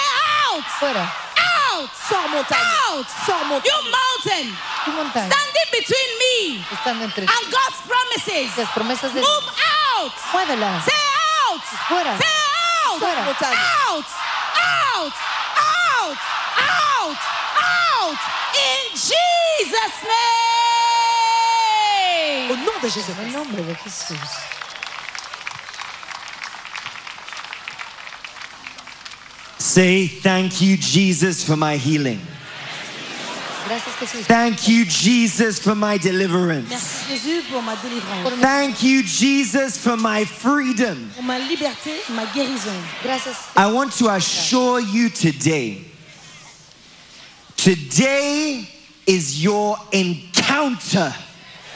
out. 0.96 1.27
Out. 1.74 1.90
Sors 2.08 2.28
montagne. 2.30 2.66
Out. 2.88 3.06
Sors 3.26 3.44
montagne. 3.46 3.70
You 3.70 3.78
mountain 3.90 4.46
Tu 4.84 4.90
montaña. 4.92 5.30
standing 5.32 5.68
between 5.72 6.10
me 6.22 6.64
Estando 6.72 7.04
entre 7.04 7.22
and 7.24 7.46
God's 7.50 7.80
promises. 7.86 8.56
las 8.56 8.70
promesas 8.70 9.12
de 9.14 9.20
Move 9.20 9.48
out. 9.98 10.12
Muévela. 10.32 10.80
Say 10.84 11.00
out. 11.48 11.62
Fuera. 11.88 12.16
Say 12.18 12.28
out. 12.86 12.98
Fuera. 13.00 13.22
Montagne. 13.24 13.56
Out. 13.88 14.06
Out. 14.56 15.12
Out. 15.56 16.18
Out. 16.58 17.18
Out. 17.58 18.18
In 18.54 18.84
Jesus' 18.94 20.02
Au 22.50 22.54
name. 22.56 22.64
nom 22.64 22.78
de 22.80 22.88
Jésus. 22.88 23.12
El 23.20 23.32
nombre 23.32 23.62
de 23.62 23.74
Jesús. 23.74 24.18
Say, 29.58 30.06
Thank 30.06 30.60
you, 30.60 30.76
Jesus, 30.76 31.44
for 31.44 31.56
my 31.56 31.76
healing. 31.76 32.20
Thank 34.24 34.66
you, 34.68 34.84
Jesus, 34.86 35.58
for 35.58 35.74
my 35.74 35.98
deliverance. 35.98 36.70
Merci 36.70 37.18
Jésus 37.18 37.42
pour 37.50 37.60
ma 37.60 37.74
délivrance, 37.76 38.40
Thank 38.40 38.82
you, 38.82 39.02
Jesus, 39.02 39.76
for 39.76 39.96
my 39.96 40.24
freedom. 40.24 41.10
pour 41.14 41.24
ma 41.24 41.38
liberté, 41.38 41.92
ma 42.14 42.24
guérison. 42.26 42.72
Gracias. 43.02 43.36
I 43.56 43.70
want 43.70 43.92
to 43.98 44.08
assure 44.08 44.80
you 44.80 45.10
today, 45.10 45.82
today 47.56 48.66
is 49.06 49.42
your 49.42 49.76
encounter 49.92 51.12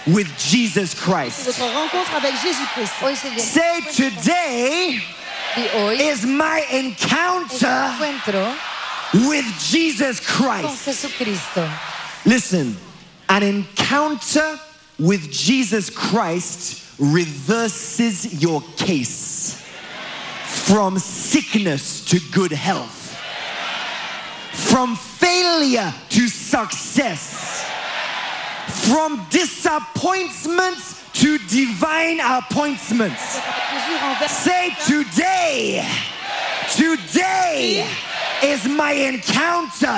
with 0.06 0.28
Jesus 0.38 0.94
Christ. 0.94 1.44
Votre 1.44 1.74
rencontre 1.74 2.14
avec 2.16 2.32
Jésus-Christ. 2.42 2.92
Hoy 3.02 3.14
se 3.14 3.28
viene. 3.28 3.40
Say, 3.40 3.80
today 4.10 5.02
Hoy 5.54 5.96
is 6.00 6.24
my 6.24 6.64
encounter 6.72 7.94
with 9.28 9.44
Jesus 9.60 10.18
Christ. 10.26 10.86
Listen, 12.24 12.74
an 13.28 13.42
encounter 13.42 14.58
with 14.98 15.30
Jesus 15.30 15.90
Christ 15.90 16.98
reverses 16.98 18.42
your 18.42 18.62
case 18.78 19.62
from 20.46 20.98
sickness 20.98 22.02
to 22.06 22.18
good 22.30 22.52
health, 22.52 23.14
from 24.52 24.96
failure 24.96 25.92
to 26.08 26.28
success, 26.28 27.62
from 28.88 29.26
disappointments 29.28 31.01
to 31.22 31.38
divine 31.46 32.18
appointments. 32.20 33.38
Say 34.28 34.74
today, 34.86 35.86
today 36.74 37.86
is 38.42 38.66
my 38.66 38.90
encounter 38.92 39.92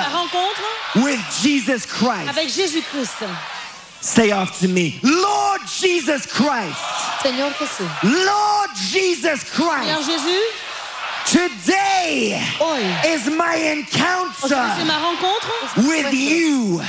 with 1.03 1.19
Jesus 1.41 1.85
Christ. 1.87 2.27
Say 4.01 4.29
after 4.29 4.67
me, 4.67 4.99
Lord 5.01 5.61
Jesus 5.67 6.27
Christ, 6.27 6.79
Lord 8.03 8.69
Jesus 8.75 9.43
Christ, 9.49 10.07
today 11.25 12.41
is 13.05 13.27
my 13.29 13.55
encounter 13.55 14.55
with 15.77 16.13
you. 16.13 16.81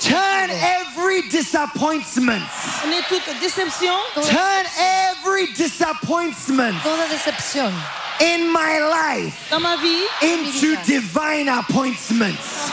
Turn 0.00 0.50
every 0.50 1.22
disappointment, 1.28 2.42
On 2.84 2.92
est 2.92 3.02
toute 3.08 3.40
déception, 3.40 3.94
turn 4.14 4.66
every 4.78 5.46
disappointment 5.54 6.74
in 8.20 8.50
my 8.50 8.78
life 8.80 9.48
dans 9.50 9.60
ma 9.60 9.76
vie, 9.76 10.04
into 10.22 10.76
divine 10.86 11.48
appointments. 11.48 12.70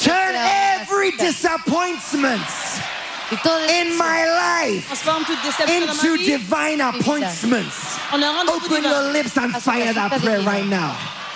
Turn 0.00 0.34
every 0.34 1.10
disappointment 1.12 2.42
in 3.32 3.96
my 3.98 4.24
life 4.24 4.86
into 5.68 6.16
vie 6.16 6.38
divine 6.38 6.80
appointments. 6.80 7.98
Open 8.12 8.82
your 8.84 9.12
lips 9.12 9.36
and 9.36 9.52
fire 9.56 9.92
that 9.92 10.20
prayer 10.20 10.40
right 10.42 10.66
now. 10.66 10.94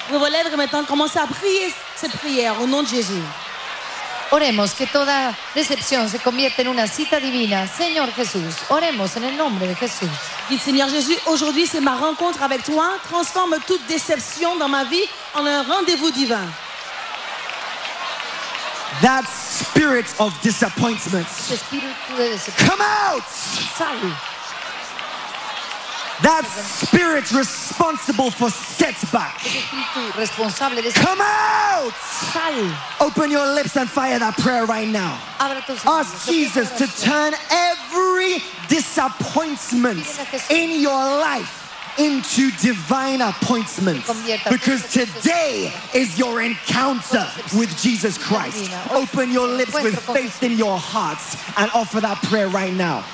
Ouvrez 0.09 0.19
vos 0.19 0.29
lèvres 0.29 0.53
et 0.53 0.57
maintenant 0.57 0.85
commencez 0.85 1.19
à 1.19 1.27
prier 1.27 1.73
cette 1.97 2.17
prière 2.19 2.61
au 2.61 2.67
nom 2.67 2.83
de 2.83 2.89
Jésus. 2.89 3.23
Oremos 4.33 4.75
que 4.75 4.87
toda 4.87 5.35
decepción 5.57 6.09
se 6.09 6.21
convierta 6.21 6.63
en 6.63 6.69
una 6.69 6.87
cita 6.87 7.19
divina. 7.19 7.67
Señor 7.67 8.13
Jesús, 8.13 8.55
oremos 8.69 9.17
en 9.17 9.25
el 9.25 9.37
nombre 9.37 9.67
de 9.67 9.75
Jesús. 9.75 10.09
Dites 10.49 10.63
Seigneur 10.63 10.89
Jésus, 10.89 11.17
aujourd'hui 11.27 11.67
c'est 11.67 11.81
ma 11.81 11.97
rencontre 11.97 12.43
avec 12.43 12.63
toi. 12.63 12.95
Transforme 13.09 13.57
toute 13.67 13.85
déception 13.89 14.57
dans 14.57 14.69
ma 14.69 14.85
vie 14.85 15.09
en 15.35 15.45
un 15.45 15.63
rendez-vous 15.65 16.13
divin. 16.13 16.47
That 19.03 19.25
spirit 19.27 20.13
of 20.21 20.39
disappointment, 20.43 21.27
Tu 21.27 21.55
espíritu 21.55 22.17
de 22.17 22.31
decepción, 22.35 22.69
come 22.69 22.81
out. 22.83 23.27
sal. 23.29 23.97
That 26.23 26.45
spirit 26.45 27.33
responsible 27.33 28.31
for 28.31 28.51
setback, 28.51 29.41
Ese 29.47 29.57
espíritu 29.63 30.17
responsable 30.19 30.83
de 30.83 30.93
come 30.93 31.21
out. 31.23 31.95
Open 33.01 33.31
your 33.31 33.47
lips 33.55 33.77
and 33.77 33.89
fire 33.89 34.19
that 34.19 34.37
prayer 34.37 34.67
right 34.67 34.89
now. 34.89 35.19
Ask. 35.39 36.27
Jesus 36.29 36.69
to 36.77 36.87
turn 37.01 37.33
every 37.51 38.43
disappointment 38.69 40.05
in 40.51 40.81
your 40.83 40.93
life 41.21 41.60
into 42.01 42.51
divine 42.63 43.21
appointments. 43.21 44.09
Because 44.49 44.91
today 44.91 45.73
is 45.95 46.19
your 46.19 46.41
encounter 46.41 47.27
with 47.55 47.71
Jesus 47.77 48.17
Christ. 48.17 48.73
Open 48.91 49.31
your 49.31 49.47
lips 49.47 49.75
with 49.75 49.99
faith 50.01 50.43
in 50.43 50.57
your 50.57 50.79
hearts 50.79 51.37
and 51.59 51.71
offer 51.75 52.01
that 52.01 52.17
prayer 52.23 52.49
right 52.49 52.73
now. 52.73 53.05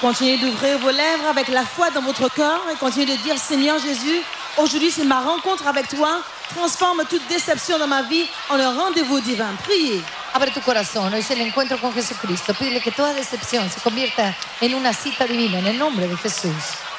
Continuez 0.00 0.38
d'ouvrir 0.38 0.78
vos 0.78 0.92
lèvres 0.92 1.26
avec 1.28 1.48
la 1.48 1.64
foi 1.64 1.90
dans 1.90 2.00
votre 2.00 2.32
cœur 2.32 2.62
et 2.72 2.76
continuez 2.76 3.04
de 3.04 3.22
dire 3.22 3.36
Seigneur 3.36 3.78
Jésus, 3.78 4.22
aujourd'hui 4.56 4.90
c'est 4.90 5.04
ma 5.04 5.20
rencontre 5.20 5.66
avec 5.66 5.88
toi. 5.88 6.22
Transforme 6.54 7.04
toute 7.08 7.26
déception 7.28 7.78
dans 7.78 7.86
ma 7.86 8.02
vie 8.02 8.26
en 8.48 8.58
un 8.58 8.74
rendez-vous 8.74 9.20
divin. 9.20 9.54
Priez. 9.62 10.02
Abre 10.32 10.50
tu 10.52 10.60
corazón, 10.60 11.12
hoy 11.12 11.20
es 11.20 11.30
el 11.30 11.40
encuentro 11.42 11.76
con 11.78 11.92
Jesucristo. 11.92 12.54
Pídele 12.54 12.80
que 12.80 12.92
toda 12.92 13.12
decepción 13.12 13.68
se 13.68 13.80
convierta 13.80 14.34
en 14.60 14.74
una 14.74 14.92
cita 14.94 15.26
divina 15.26 15.58
en 15.58 15.66
el 15.66 15.78
nombre 15.78 16.08
de 16.08 16.16
Jesús. 16.16 16.89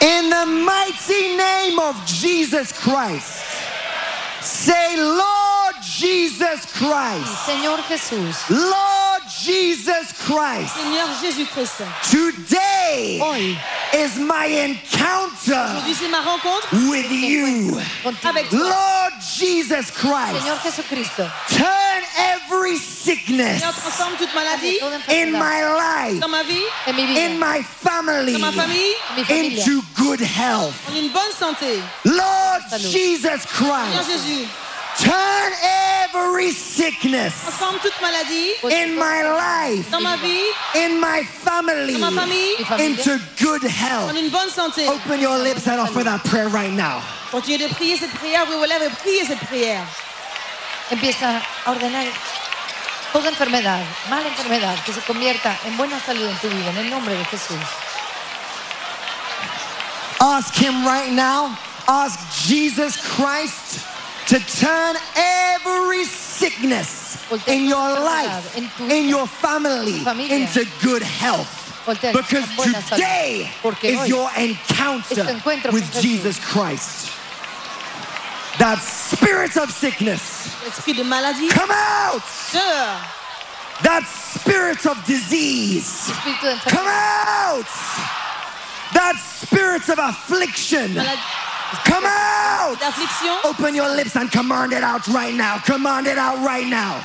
In 0.00 0.30
the 0.30 0.46
mighty 0.46 1.36
name 1.36 1.78
of 1.78 1.94
Jesus 2.04 2.72
Christ, 2.72 3.44
say, 4.40 4.96
Lord 4.96 5.74
Jesus 5.82 6.66
Christ, 6.72 7.26
Señor 7.46 7.78
Jesús, 7.88 8.50
Lord 8.50 9.03
Jesus 9.44 10.10
Christ, 10.24 10.72
Seigneur 10.74 11.06
Jésus-Christ, 11.20 11.82
today 12.10 13.18
hoy 13.20 13.54
is 13.92 14.18
my 14.18 14.46
encounter 14.46 15.68
ma 16.10 16.22
rencontre 16.22 16.66
with 16.88 17.10
you. 17.10 17.78
avec 18.24 18.48
toi. 18.48 18.58
Lord 18.58 19.12
Jesus 19.20 19.90
Christ, 19.90 20.40
Señor 20.40 20.58
Jesucristo, 20.64 21.28
turn 21.50 22.02
every 22.16 22.78
sickness 22.78 23.60
Seigneur, 23.60 23.72
transforme 23.74 24.16
toute 24.16 24.34
maladie 24.34 24.78
in 25.10 25.32
my 25.32 25.60
life, 25.76 26.20
dans 26.20 26.30
ma 26.30 26.42
vie, 26.42 26.64
en 26.86 26.94
mi 26.96 27.04
vida, 27.04 27.20
in 27.20 27.38
my 27.38 27.62
family, 27.62 28.32
dans 28.32 28.40
ma 28.40 28.52
famille, 28.52 28.94
en 29.10 29.16
mi 29.16 29.24
familia. 29.24 29.62
into 29.62 29.82
good 29.94 30.20
health. 30.20 30.74
en 30.88 30.96
une 30.96 31.12
bonne 31.12 31.32
santé. 31.38 31.82
Lord 32.06 32.62
Salud. 32.70 32.90
Jesus 32.90 33.20
Seigneur 33.20 33.92
Christ, 33.92 34.10
Jésus, 34.10 34.48
turn 34.98 35.52
every 36.04 36.52
sickness 36.52 37.32
transforme 37.42 37.78
toute 37.80 38.00
maladie 38.00 38.52
in 38.70 38.94
my 38.96 39.22
life, 39.22 39.90
dans 39.90 40.02
ma 40.02 40.16
vie, 40.16 40.44
in 40.74 41.00
my 41.00 41.22
family, 41.24 41.92
dans 41.92 42.10
ma 42.10 42.22
famille, 42.22 42.56
mi 42.58 42.64
familia. 42.64 42.86
into 42.90 43.18
good 43.38 43.62
health. 43.62 44.14
une 44.16 44.30
bonne 44.30 44.50
santé. 44.50 44.88
Open 44.88 45.20
your 45.20 45.38
lips 45.38 45.66
and 45.66 45.80
offer 45.80 46.02
that 46.04 46.22
prayer 46.24 46.48
right 46.48 46.72
now. 46.72 47.00
Continuez 47.30 47.68
de 47.68 47.74
prier 47.74 47.96
cette 47.96 48.14
prière, 48.14 48.42
ouvrez 48.44 48.56
vos 48.56 48.66
lèvres 48.66 48.84
et 48.84 48.96
priez 49.02 49.24
cette 49.24 49.44
prière. 49.46 49.84
Empieza 50.90 51.40
a 51.64 51.70
ordenar 51.70 52.04
toda 53.12 53.28
enfermedad, 53.28 53.80
mala 54.10 54.28
enfermedad, 54.28 54.76
que 54.84 54.92
se 54.92 55.00
convierta 55.00 55.56
en 55.66 55.76
buena 55.76 55.98
salud 56.00 56.28
en 56.28 56.36
tu 56.38 56.48
vida, 56.48 56.70
en 56.70 56.78
el 56.78 56.90
nombre 56.90 57.14
de 57.14 57.24
Jesús. 57.24 57.58
Ask 60.20 60.54
Him 60.56 60.84
right 60.86 61.12
now, 61.12 61.56
ask 61.86 62.18
Jesus 62.46 62.96
Christ 62.96 63.93
to 64.28 64.38
turn 64.40 64.96
every 65.16 66.04
sickness 66.04 67.22
in 67.46 67.66
your 67.66 67.76
life, 67.76 68.56
in 68.80 69.08
your 69.08 69.26
family, 69.26 69.98
into 70.30 70.66
good 70.82 71.02
health. 71.02 71.60
Because 71.86 72.48
today 72.90 73.50
is 73.82 74.08
your 74.08 74.30
encounter 74.38 75.26
with 75.70 76.00
Jesus 76.00 76.42
Christ. 76.42 77.12
That 78.58 78.78
spirit 78.78 79.56
of 79.56 79.70
sickness, 79.70 80.46
Esprit 80.64 80.94
de 80.94 81.04
maladie, 81.04 81.48
come 81.48 81.70
out! 81.70 82.22
dehors. 82.22 83.82
That 83.82 84.06
spirit 84.06 84.86
of 84.86 85.04
disease, 85.04 86.08
come 86.64 86.86
out! 86.86 87.66
That 88.94 89.16
spirit 89.18 89.88
of 89.88 89.98
affliction, 89.98 90.94
Maladie, 90.94 91.20
come 91.84 92.04
out! 92.04 92.24
d'affliction. 92.78 93.34
Open 93.44 93.74
your 93.74 93.88
lips 93.94 94.16
and 94.16 94.30
command 94.30 94.72
it 94.72 94.82
out 94.82 95.06
right 95.08 95.34
now. 95.34 95.58
Command 95.58 96.06
it 96.06 96.18
out 96.18 96.38
right 96.44 96.66
now. 96.66 96.96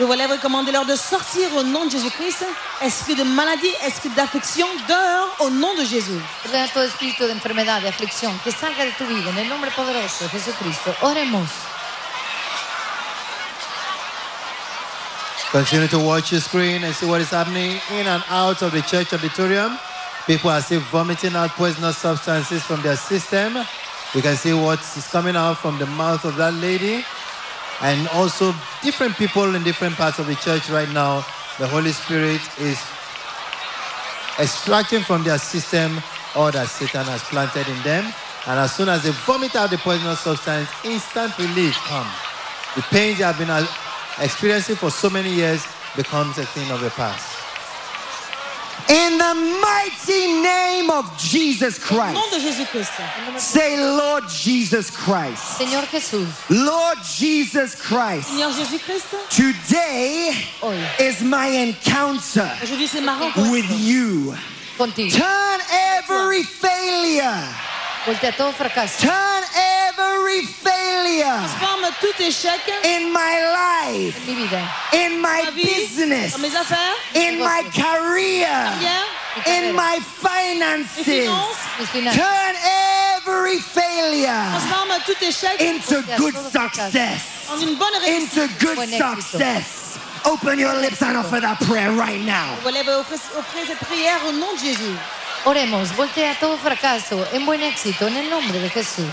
Ouvrez 0.00 0.16
lèvres 0.16 0.34
et 0.34 0.38
commandez-leur 0.38 0.86
de 0.86 0.96
sortir 0.96 1.54
au 1.54 1.62
nom 1.62 1.84
de 1.84 1.90
Jésus-Christ. 1.90 2.44
Esprit 2.80 3.14
de 3.14 3.24
maladie, 3.24 3.74
esprit 3.84 4.08
d'affliction, 4.10 4.66
dehors 4.88 5.36
au 5.40 5.50
nom 5.50 5.74
de 5.74 5.84
Jésus. 5.84 6.20
ordena 6.46 6.66
todo 6.68 6.84
espíritu 6.84 7.26
de 7.26 7.32
enfermedad, 7.32 7.80
de 7.82 7.88
aflicción, 7.88 8.32
que 8.42 8.50
salga 8.50 8.84
de 8.84 8.92
tu 8.92 9.04
vida, 9.04 9.30
en 9.30 9.38
el 9.38 9.48
nombre 9.48 9.70
poderoso 9.72 10.24
de 10.24 10.30
Jesucristo. 10.30 10.94
Oremos. 11.02 11.48
Continue 15.52 15.88
to 15.88 15.98
watch 15.98 16.32
your 16.32 16.40
screen 16.40 16.82
and 16.82 16.94
see 16.94 17.04
what 17.04 17.20
is 17.20 17.30
happening 17.30 17.78
in 17.90 18.06
and 18.06 18.24
out 18.30 18.62
of 18.62 18.72
the 18.72 18.80
church 18.80 19.12
auditorium. 19.12 19.78
People 20.26 20.50
are 20.50 20.60
still 20.60 20.80
vomiting 20.80 21.34
out 21.34 21.50
poisonous 21.50 21.98
substances 21.98 22.62
from 22.62 22.80
their 22.82 22.96
system. 22.96 23.56
You 24.14 24.22
can 24.22 24.36
see 24.36 24.52
what 24.52 24.78
is 24.78 25.08
coming 25.08 25.34
out 25.34 25.58
from 25.58 25.78
the 25.78 25.86
mouth 25.86 26.24
of 26.24 26.36
that 26.36 26.54
lady. 26.54 27.04
And 27.80 28.06
also, 28.08 28.54
different 28.82 29.16
people 29.16 29.54
in 29.56 29.64
different 29.64 29.96
parts 29.96 30.20
of 30.20 30.26
the 30.28 30.36
church 30.36 30.70
right 30.70 30.88
now, 30.90 31.26
the 31.58 31.66
Holy 31.66 31.90
Spirit 31.90 32.40
is 32.60 32.80
extracting 34.38 35.02
from 35.02 35.24
their 35.24 35.38
system 35.38 36.00
all 36.34 36.50
that 36.52 36.68
Satan 36.68 37.04
has 37.04 37.22
planted 37.24 37.66
in 37.68 37.82
them. 37.82 38.04
And 38.46 38.58
as 38.58 38.74
soon 38.74 38.88
as 38.88 39.02
they 39.02 39.10
vomit 39.10 39.56
out 39.56 39.70
the 39.70 39.78
poisonous 39.78 40.20
substance, 40.20 40.68
instant 40.84 41.36
relief 41.38 41.74
comes. 41.86 42.10
The 42.76 42.82
pains 42.82 43.18
they 43.18 43.24
have 43.24 43.38
been 43.38 43.50
experiencing 44.24 44.76
for 44.76 44.90
so 44.90 45.10
many 45.10 45.32
years 45.32 45.66
becomes 45.96 46.38
a 46.38 46.46
thing 46.46 46.70
of 46.70 46.80
the 46.80 46.90
past. 46.90 47.41
In 48.88 49.16
the 49.16 49.34
mighty 49.62 50.42
name 50.42 50.90
of 50.90 51.06
Jesus 51.18 51.78
Christ. 51.78 52.18
Say, 53.38 53.76
Lord 53.78 54.24
Jesus 54.28 54.90
Christ. 54.90 55.58
Señor 55.58 55.86
Jesús, 55.86 56.28
Lord 56.50 56.98
Jesus 57.04 57.74
Christ. 57.80 58.28
Seigneur 58.28 58.50
Jésus-Christ, 58.52 59.06
Today 59.30 60.32
hoy, 60.60 60.76
is 60.98 61.22
my 61.22 61.46
encounter 61.46 62.50
aujourd'hui 62.62 62.86
c'est 62.88 63.00
ma 63.00 63.16
rencontre. 63.18 63.50
with 63.50 63.70
you. 63.80 64.34
contigo, 64.76 65.16
Turn 65.16 65.60
every 65.70 66.42
failure, 66.42 67.48
voltea 68.04 68.32
todo 68.36 68.52
fracaso, 68.52 69.00
turn 69.00 69.42
every 69.54 69.81
failure 70.42 71.48
tout 72.00 72.22
échec 72.22 72.60
in 72.84 73.12
my 73.12 73.34
life, 73.52 74.16
en 74.16 74.26
mi 74.26 74.34
vida, 74.34 74.60
in 74.92 75.20
my 75.20 75.42
ma 75.44 75.50
vie, 75.50 75.64
business, 75.64 76.32
dans 76.32 76.38
mes 76.40 76.56
affaires, 76.56 76.96
in 77.14 77.38
my 77.38 77.62
career, 77.70 78.48
in 79.46 79.72
my 79.74 79.98
finances. 80.00 81.06
mis. 81.06 82.12
Turn 82.12 82.54
every 83.16 83.58
failure 83.58 83.92
tout 85.04 85.24
échec 85.24 85.60
into 85.60 86.02
good 86.16 86.34
success. 86.50 87.22
une 87.60 87.76
bonne. 87.76 87.94
Into 88.06 88.48
good 88.58 88.76
Buen 88.76 88.88
success. 88.88 89.98
Open 90.24 90.58
your 90.58 90.74
lips 90.80 91.02
and 91.02 91.16
offer 91.16 91.40
that 91.40 91.58
prayer 91.60 91.90
right 91.92 92.20
now. 92.24 92.54
Vous 92.62 92.70
lèvez, 92.70 92.94
offrez, 92.94 93.16
offrez 93.36 93.66
cette 93.66 93.80
prière 93.80 94.20
au 94.28 94.32
nom 94.32 94.52
de 94.54 94.58
Jésus. 94.58 94.96
Oremos, 95.44 95.92
voltea 95.96 96.36
todo 96.38 96.56
fracaso 96.56 97.26
en 97.32 97.44
buen 97.44 97.60
éxito, 97.62 98.06
en 98.06 98.16
el 98.16 98.30
nombre 98.30 98.58
de 98.60 98.70
Jesús. 98.70 99.10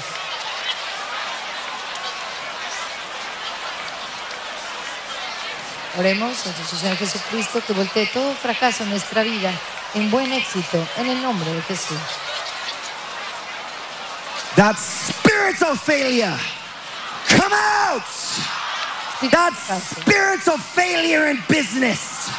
Oremos 5.99 6.45
a 6.45 6.51
nuestro 6.51 6.77
Señor 6.77 6.95
Jesucristo 6.95 7.61
que 7.67 7.73
voltee 7.73 8.07
todo 8.07 8.33
fracaso 8.33 8.83
en 8.83 8.89
nuestra 8.89 9.21
vida 9.21 9.51
en 9.93 10.09
buen 10.09 10.31
éxito, 10.31 10.87
en 10.95 11.07
el 11.07 11.21
nombre 11.21 11.51
de 11.51 11.61
Jesús. 11.63 11.99
That 14.55 14.77
spirit 14.77 15.61
of 15.61 15.77
failure, 15.81 16.37
come 17.27 17.53
out. 17.53 18.01
Espíritu 19.11 19.35
That 19.35 19.51
de 19.51 20.01
spirit 20.01 20.47
of 20.47 20.63
failure 20.63 21.29
in 21.29 21.43
business, 21.49 22.29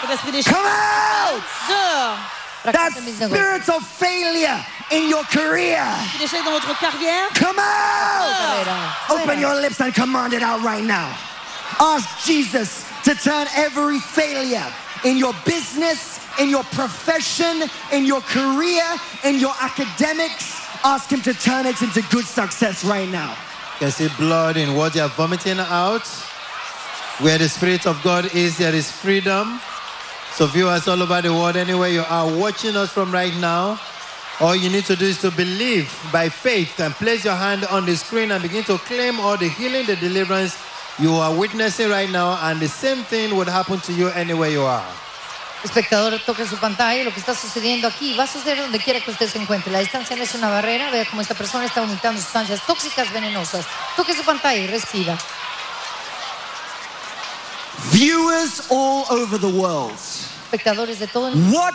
Cet 0.00 0.10
esprit 0.10 0.30
d'échec, 0.30 0.54
come 0.54 0.64
out. 0.64 1.42
dehors. 1.66 2.18
That 2.62 2.72
fracaso 2.72 2.98
en 2.98 3.04
mis 3.04 3.18
negocios, 3.18 3.64
spirit 3.64 3.68
of 3.68 3.84
failure 3.84 4.64
in 4.92 5.08
your 5.08 5.24
career, 5.24 5.82
Esprit 6.04 6.18
d'échec 6.20 6.44
dans 6.44 6.52
votre 6.52 6.78
carrière, 6.78 7.28
come 7.34 7.58
out. 7.58 8.68
Open 9.10 9.40
your 9.40 9.56
lips 9.60 9.80
and 9.80 9.92
command 9.92 10.32
it 10.34 10.42
out 10.44 10.62
right 10.62 10.84
now. 10.84 11.08
Ask 11.80 12.24
Jesus 12.24 12.87
to 13.04 13.14
turn 13.14 13.46
every 13.54 13.98
failure 13.98 14.66
in 15.04 15.16
your 15.16 15.34
business, 15.44 16.20
in 16.38 16.48
your 16.48 16.64
profession, 16.64 17.68
in 17.92 18.04
your 18.04 18.20
career, 18.20 18.84
in 19.24 19.38
your 19.38 19.54
academics. 19.60 20.60
Ask 20.84 21.10
Him 21.10 21.20
to 21.22 21.34
turn 21.34 21.66
it 21.66 21.80
into 21.82 22.02
good 22.10 22.24
success 22.24 22.84
right 22.84 23.08
now. 23.08 23.30
You 23.80 23.86
can 23.86 23.90
see 23.90 24.08
blood 24.16 24.56
in 24.56 24.74
what 24.74 24.94
you're 24.94 25.08
vomiting 25.08 25.58
out. 25.58 26.06
Where 27.20 27.38
the 27.38 27.48
Spirit 27.48 27.86
of 27.86 28.00
God 28.04 28.32
is, 28.34 28.58
there 28.58 28.74
is 28.74 28.92
freedom. 28.92 29.60
So, 30.34 30.46
viewers 30.46 30.86
all 30.86 31.02
over 31.02 31.20
the 31.20 31.32
world, 31.32 31.56
anywhere 31.56 31.88
you 31.88 32.04
are 32.08 32.38
watching 32.38 32.76
us 32.76 32.90
from 32.90 33.10
right 33.10 33.34
now, 33.40 33.80
all 34.40 34.54
you 34.54 34.70
need 34.70 34.84
to 34.84 34.94
do 34.94 35.06
is 35.06 35.20
to 35.22 35.32
believe 35.32 35.92
by 36.12 36.28
faith 36.28 36.78
and 36.78 36.94
place 36.94 37.24
your 37.24 37.34
hand 37.34 37.64
on 37.64 37.86
the 37.86 37.96
screen 37.96 38.30
and 38.30 38.40
begin 38.40 38.62
to 38.64 38.78
claim 38.78 39.18
all 39.18 39.36
the 39.36 39.48
healing, 39.48 39.84
the 39.86 39.96
deliverance 39.96 40.56
you 40.98 41.14
are 41.14 41.34
witnessing 41.34 41.88
right 41.90 42.10
now, 42.10 42.38
and 42.42 42.60
the 42.60 42.68
same 42.68 43.04
thing 43.04 43.34
would 43.36 43.48
happen 43.48 43.80
to 43.80 43.92
you 43.92 44.08
anywhere 44.08 44.50
you 44.50 44.62
are. 44.62 44.84
Espectador, 45.64 46.20
toque 46.24 46.46
su 46.46 46.56
pantalla, 46.56 47.02
lo 47.02 47.10
que 47.10 47.18
está 47.18 47.34
sucediendo 47.34 47.88
aquí 47.88 48.14
va 48.14 48.24
a 48.24 48.26
suceder 48.26 48.58
donde 48.58 48.78
quiera 48.78 49.00
que 49.00 49.10
usted 49.10 49.28
se 49.28 49.38
encuentre. 49.38 49.72
La 49.72 49.80
distancia 49.80 50.14
no 50.14 50.22
es 50.22 50.34
una 50.34 50.48
barrera, 50.48 50.90
vea 50.90 51.04
cómo 51.06 51.20
esta 51.20 51.34
persona 51.34 51.64
está 51.64 51.80
vomitando 51.80 52.20
sustancias 52.20 52.60
tóxicas 52.64 53.12
venenosas. 53.12 53.66
Toque 53.96 54.14
su 54.14 54.22
pantalla 54.22 54.60
y 54.60 54.68
reciba. 54.68 55.18
Viewers 57.92 58.66
all 58.70 59.04
over 59.10 59.38
the 59.38 59.46
world, 59.46 59.98
Espectadores 60.50 60.98
de 60.98 61.06
todo 61.06 61.28
el 61.28 61.36
mundo, 61.36 61.58
what 61.58 61.74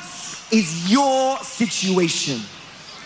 is 0.51 0.89
your 0.89 1.37
situation? 1.43 2.43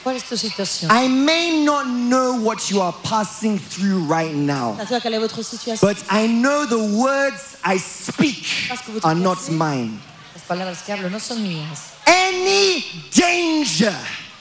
¿Cuál 0.03 0.15
es 0.15 0.23
tu 0.23 0.35
situación? 0.37 0.89
I 0.91 1.07
may 1.07 1.63
not 1.63 1.85
know 1.87 2.33
what 2.41 2.69
you 2.69 2.81
are 2.81 2.93
passing 3.03 3.57
through 3.59 4.03
right 4.07 4.33
now, 4.33 4.77
Ça 4.89 4.99
quelle 5.01 5.13
est 5.15 5.19
votre 5.19 5.43
situation. 5.43 5.85
but 5.85 5.97
I 6.09 6.27
know 6.27 6.65
the 6.65 6.77
words 6.97 7.57
I 7.63 7.77
speak 7.77 8.45
are 9.03 9.15
not 9.15 9.37
mine. 9.49 9.99
Las 10.35 10.43
palabras 10.47 10.81
que 10.85 10.93
hablo 10.93 11.09
no 11.09 11.19
son 11.19 11.37
mías. 11.43 11.93
Any 12.05 12.83
danger 13.13 13.95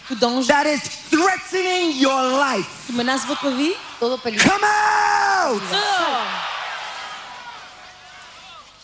Tout 0.08 0.20
danger 0.20 0.46
that 0.48 0.66
is 0.66 0.80
threatening 1.10 1.98
your 1.98 2.22
life, 2.38 2.86
qui 2.86 2.92
menace 2.94 3.24
votre 3.26 3.50
vie, 3.50 3.72
Todo 3.98 4.16
peligro. 4.18 4.44
come 4.48 4.62
out! 4.64 5.62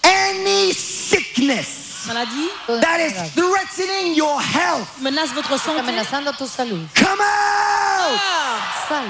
Any 0.04 0.72
sickness 0.72 1.81
Maladie 2.06 2.50
that 2.80 3.00
is 3.00 3.14
threatening 3.32 4.14
your 4.14 4.40
health, 4.40 5.00
menace 5.00 5.32
votre 5.32 5.56
santé, 5.58 5.80
amenazando 5.80 6.32
tu 6.32 6.46
salud. 6.46 6.88
come 6.94 7.20
out! 7.20 8.18
dehors. 8.18 8.88
Sal. 8.88 9.04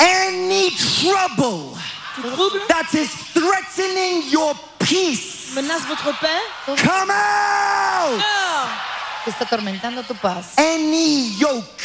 Any 0.00 0.70
trouble 0.70 1.76
trouble 2.20 2.50
that 2.68 2.88
is 2.94 3.10
threatening 3.32 4.30
your 4.30 4.54
peace, 4.78 5.54
menace 5.54 5.84
votre 5.86 6.12
paix, 6.18 6.80
come 6.82 7.10
out! 7.10 8.18
dehors. 8.18 8.88
Que 9.24 9.30
está 9.30 9.44
atormentando 9.44 10.02
tu 10.04 10.14
paz. 10.14 10.54
Any 10.56 11.36
yoke 11.38 11.82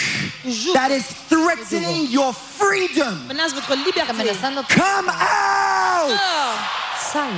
that 0.74 0.92
is 0.92 1.06
threatening 1.28 2.08
your 2.10 2.32
freedom, 2.34 3.28
menace 3.28 3.54
votre 3.54 3.76
liberté, 3.76 4.12
amenazando 4.12 4.64
tu 4.64 4.76
come 4.76 5.10
out! 5.10 6.12
Ah! 6.14 6.84
sal. 7.12 7.30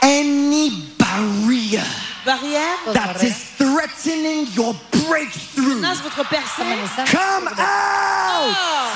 Any 0.00 0.70
barrier 1.08 1.82
Barrière 2.24 2.78
Toda 2.84 2.94
that 2.94 3.16
barrera 3.16 3.24
is 3.24 3.36
threatening 3.56 4.46
your 4.52 4.74
breakthrough, 5.06 5.80
votre 5.80 6.24
percée, 6.24 6.76
come 7.06 7.48
out! 7.48 7.58
out. 7.58 8.94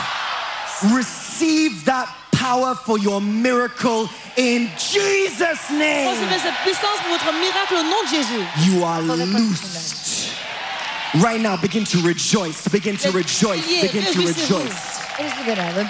Receive 0.95 1.85
that 1.85 2.09
power 2.33 2.75
for 2.75 2.99
your 2.99 3.21
miracle 3.21 4.09
in 4.37 4.69
Jesus' 4.77 5.71
name. 5.71 6.09
Recevez 6.09 6.41
cette 6.43 6.57
puissance 6.65 6.99
pour 7.03 7.11
votre 7.13 7.33
miracle 7.39 7.75
au 7.75 7.85
nom 7.85 8.03
de 8.03 8.09
Jésus. 8.09 8.45
You 8.67 8.83
are 8.85 9.01
loosed. 9.01 10.33
Right 11.23 11.41
now, 11.41 11.57
begin 11.57 11.85
to 11.85 11.99
rejoice. 11.99 12.67
Begin 12.69 12.97
to 12.99 13.13
rejoice. 13.13 13.65
Begin 13.83 14.03
to 14.13 14.23
rejoice. 14.27 14.99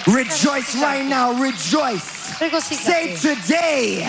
Rejoice 0.07 0.75
right 0.75 1.03
now. 1.05 1.33
Rejoice. 1.33 2.03
Say 2.61 3.15
today. 3.15 4.05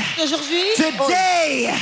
Today 0.76 1.74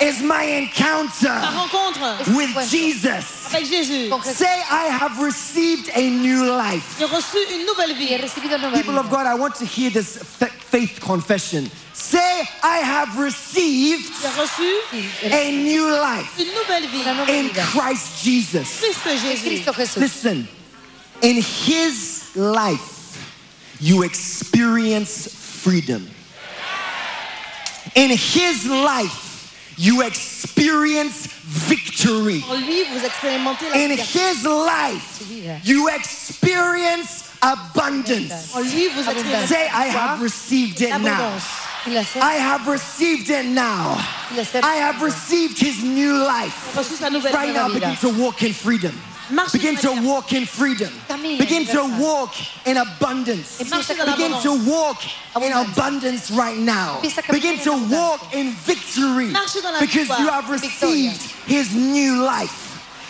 is 0.00 0.22
my 0.22 0.44
la 0.44 0.58
encounter 0.58 1.28
rencontre 1.28 2.34
with 2.36 2.70
Jesus. 2.70 3.48
avec 3.52 3.66
Jésus. 3.66 4.10
Say, 4.24 4.62
I 4.70 4.86
have 4.86 5.18
received 5.20 5.90
a 5.94 6.10
new 6.10 6.44
life. 6.46 6.96
J'ai 6.98 7.06
reçu 7.06 7.36
une 7.52 7.66
nouvelle 7.66 7.94
vie. 7.94 8.18
People 8.74 8.98
of 8.98 9.10
God, 9.10 9.26
I 9.26 9.34
want 9.34 9.54
to 9.56 9.64
hear 9.64 9.90
this 9.90 10.18
faith 10.18 11.00
confession. 11.00 11.70
Say, 11.92 12.42
I 12.62 12.78
have 12.78 13.18
received 13.18 14.12
reçu 14.36 15.32
a 15.32 15.50
new 15.62 15.90
life 15.90 16.38
une 16.38 16.52
nouvelle 16.54 16.86
vie. 16.88 17.04
in 17.30 17.50
Christ 17.50 18.24
Jesus. 18.24 18.80
Christ 18.80 19.24
Jésus. 19.24 19.96
Listen, 19.96 20.48
in 21.22 21.36
His 21.36 22.34
life, 22.36 23.76
you 23.80 24.02
experience 24.02 25.28
freedom. 25.62 26.08
In 27.94 28.10
His 28.10 28.66
life, 28.66 29.23
you 29.76 30.02
experience 30.02 31.26
victory. 31.44 32.42
En 32.48 32.56
lui, 32.56 32.84
vous 32.84 33.04
expérimentez 33.04 33.68
la 33.70 33.76
In. 33.76 33.90
His 33.90 34.44
life, 34.44 35.22
you 35.64 35.88
experience 35.88 37.30
abundance. 37.42 38.54
En 38.54 38.62
lui, 38.62 38.88
vous 38.88 39.02
expérimentez 39.02 39.46
Say, 39.46 39.68
I 39.68 39.86
have 39.86 40.22
received 40.22 40.80
it 40.80 41.00
now. 41.00 41.38
I 41.86 42.34
have 42.38 42.66
received 42.66 43.28
it 43.28 43.44
now. 43.44 43.96
I 44.62 44.76
have 44.76 45.02
received 45.02 45.58
His 45.58 45.82
new 45.82 46.16
life. 46.16 46.74
reçu 46.74 46.96
sa 46.96 47.10
nouvelle 47.10 47.32
Right 47.34 47.54
now, 47.54 47.68
begin 47.68 47.96
to 47.96 48.08
walk 48.18 48.42
in 48.42 48.52
freedom. 48.52 48.94
Begin 49.52 49.76
to 49.76 49.90
walk 50.02 50.32
in 50.32 50.46
freedom. 50.46 50.90
Begin 51.38 51.64
to 51.66 51.82
walk 52.00 52.34
in 52.66 52.76
abundance. 52.76 53.58
Begin 53.58 54.32
to 54.42 54.70
walk 54.70 55.02
in 55.40 55.52
abundance 55.52 56.30
right 56.30 56.58
now. 56.58 57.00
Empieza 57.02 57.18
a 57.18 57.22
caminar 57.22 57.32
Begin 57.32 57.58
to 57.60 57.94
walk 57.94 58.34
in 58.34 58.52
victory. 58.52 59.30
Marchez 59.30 59.62
dans 59.62 59.72
la 59.72 59.80
because 59.80 60.08
you 60.18 60.28
have 60.28 60.50
received 60.50 61.22
His 61.46 61.74
new 61.74 62.22
life. 62.22 62.60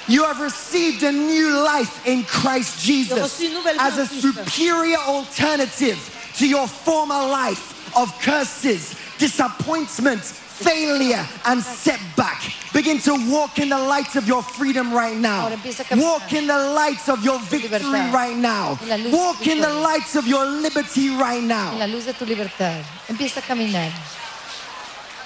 You 0.06 0.24
have 0.24 0.40
received 0.40 1.02
a 1.02 1.10
new 1.12 1.64
life 1.64 2.06
in 2.06 2.24
Christ 2.24 2.84
Jesus 2.84 3.18
reçu 3.18 3.46
une 3.46 3.54
nouvelle 3.54 3.76
vie 3.76 3.80
as 3.80 3.98
a 3.98 4.06
superior 4.06 4.98
alternative 4.98 5.98
to 6.36 6.46
your 6.46 6.68
former 6.68 7.26
life 7.28 7.74
of 7.96 8.12
curses, 8.20 8.94
disappointments, 9.18 10.40
failure, 10.62 11.26
and 11.44 11.62
setback. 11.62 12.40
Begin 12.72 12.98
to 13.00 13.14
walk 13.30 13.58
in 13.58 13.68
the 13.68 13.78
light 13.78 14.16
of 14.16 14.26
your 14.26 14.42
freedom 14.42 14.92
right 14.92 15.16
now. 15.16 15.42
Ahora 15.42 15.54
empieza 15.54 15.82
a 15.82 15.84
caminar. 15.84 16.12
Walk 16.12 16.32
in 16.32 16.46
the 16.46 16.58
light 16.74 17.08
of 17.08 17.24
your 17.24 17.38
victory 17.40 18.10
right 18.12 18.36
now. 18.36 18.78
En 18.82 18.88
la 18.88 18.96
luz 18.96 19.10
de 19.10 19.16
Walk 19.16 19.46
in 19.46 19.60
the 19.60 19.72
light 19.72 20.16
of 20.16 20.26
your 20.26 20.44
liberty 20.46 21.10
right 21.10 21.42
En 21.42 21.48
now. 21.48 21.78
la 21.78 21.86
luz 21.86 22.04
de 22.04 22.12
tu 22.14 22.24
libertad. 22.26 22.80
Empieza 23.08 23.40
a 23.40 23.42
caminar. 23.42 23.90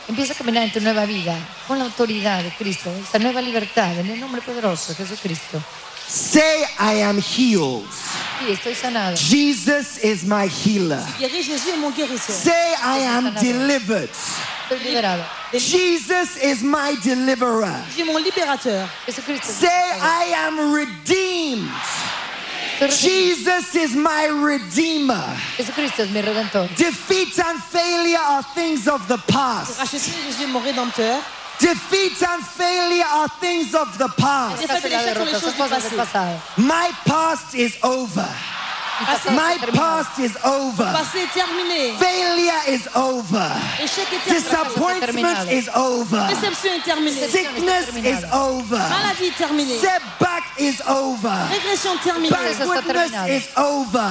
Empieza 0.08 0.32
a 0.32 0.36
caminar 0.36 0.62
en 0.64 0.72
tu 0.72 0.80
nueva 0.80 1.04
vida 1.04 1.36
con 1.66 1.78
la 1.78 1.84
autoridad 1.84 2.42
de 2.42 2.50
Cristo, 2.50 2.90
esta 2.90 3.18
nueva 3.18 3.42
libertad 3.42 3.98
en 3.98 4.08
el 4.08 4.18
nombre 4.18 4.40
poderoso 4.40 4.92
de 4.92 4.96
Jesucristo. 4.96 5.62
Say, 6.08 6.64
I 6.78 6.94
am 6.94 7.18
healed. 7.18 7.86
Sí, 8.40 8.52
estoy 8.52 8.74
sanado. 8.74 9.14
Jesus 9.14 9.98
is 10.02 10.24
my 10.24 10.46
healer. 10.46 11.04
Guéris 11.18 11.42
Jésus 11.42 11.68
est 11.68 11.76
mon 11.76 11.90
guérisseur. 11.90 12.34
Say, 12.34 12.74
I 12.82 12.98
am 13.00 13.34
delivered. 13.34 14.08
Jesus 15.52 16.42
is 16.42 16.62
my 16.62 16.96
deliverer. 17.04 17.74
Jésus 17.90 18.00
est 18.00 18.12
mon 18.12 18.18
libérateur. 18.18 18.88
Jesucristo. 19.06 19.48
es 19.48 19.54
Say, 19.54 19.68
I 19.68 20.32
am 20.34 20.72
redeemed. 20.72 21.70
Jesus 22.86 23.74
is 23.74 23.94
my 23.94 24.28
redeemer. 24.28 25.36
Jesucristo 25.58 26.04
es 26.04 26.10
mi 26.10 26.22
redentor. 26.22 26.68
Defeat 26.76 27.38
and 27.38 27.62
failure 27.62 28.18
are 28.18 28.42
things 28.54 28.88
of 28.88 29.06
the 29.08 29.18
past. 29.26 29.78
Racheté, 31.58 31.66
Jésus 31.66 31.66
est 31.66 31.66
mon 31.66 31.66
rédempteur. 31.66 31.68
Defeat 31.74 32.22
and 32.22 32.44
failure 32.44 33.06
are 33.12 33.28
things 33.40 33.74
of 33.74 33.98
the 33.98 34.08
past. 34.16 34.60
Défaite 34.60 34.84
et 34.84 34.88
la 34.88 35.02
l'échec 35.02 35.16
sont 35.16 35.24
les 35.24 35.30
derrota 35.30 35.40
son 35.40 35.46
choses 35.46 35.54
du 35.54 35.62
cosas 35.62 35.80
del 35.80 35.90
passé. 35.90 35.96
pasado. 35.96 36.40
My 36.56 36.90
past 37.04 37.54
is 37.54 37.76
over. 37.82 38.28
My 39.30 39.56
past 39.72 40.18
is 40.18 40.36
over. 40.44 40.92
Passé 40.92 41.18
est 41.20 41.32
terminé. 41.32 41.94
Failure 41.98 42.62
is 42.68 42.88
over. 42.96 43.50
Échec 43.80 44.06
est 44.12 44.18
terminé. 44.24 44.40
Disappointment 44.40 45.50
is 45.50 45.68
over. 45.74 46.26
Déception 46.28 46.72
est 46.74 46.84
terminée. 46.84 47.28
Sickness 47.28 47.88
is 47.96 48.24
over. 48.32 48.78
Maladie 48.78 49.26
est 49.28 49.38
terminée. 49.38 49.78
Setback 49.78 50.44
is 50.58 50.82
over. 50.88 51.48
Régression. 51.50 51.94
Backwardness 52.28 53.12
is 53.28 53.48
over. 53.56 54.10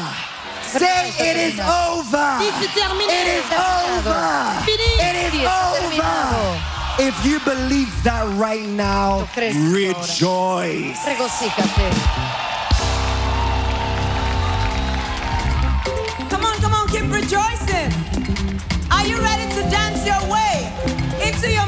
Say 0.64 1.14
it 1.20 1.38
is 1.38 1.60
over. 1.60 2.40
Dites 2.40 2.54
c'est 2.62 2.74
terminé. 2.80 3.12
It 3.12 3.28
is 3.28 3.48
over. 3.56 4.24
It 4.68 5.34
is 5.34 5.46
over. 5.46 6.78
If 7.00 7.26
you 7.26 7.40
believe 7.42 7.92
that 8.04 8.26
right 8.38 8.66
now, 8.66 9.20
Lo 9.20 9.26
crees 9.34 9.56
ahora. 9.56 9.72
rejoice. 9.72 10.98
Regocíjate. 11.06 11.90
Come 16.30 16.44
on, 16.44 16.56
come 16.60 16.74
on, 16.74 16.88
keep 16.90 17.06
rejoicing. 17.12 17.92
Are 18.92 19.06
you 19.06 19.18
ready 19.22 19.46
to 19.56 19.62
dance 19.70 20.06
your 20.06 20.22
way 20.30 20.68
into 21.22 21.52
your 21.52 21.68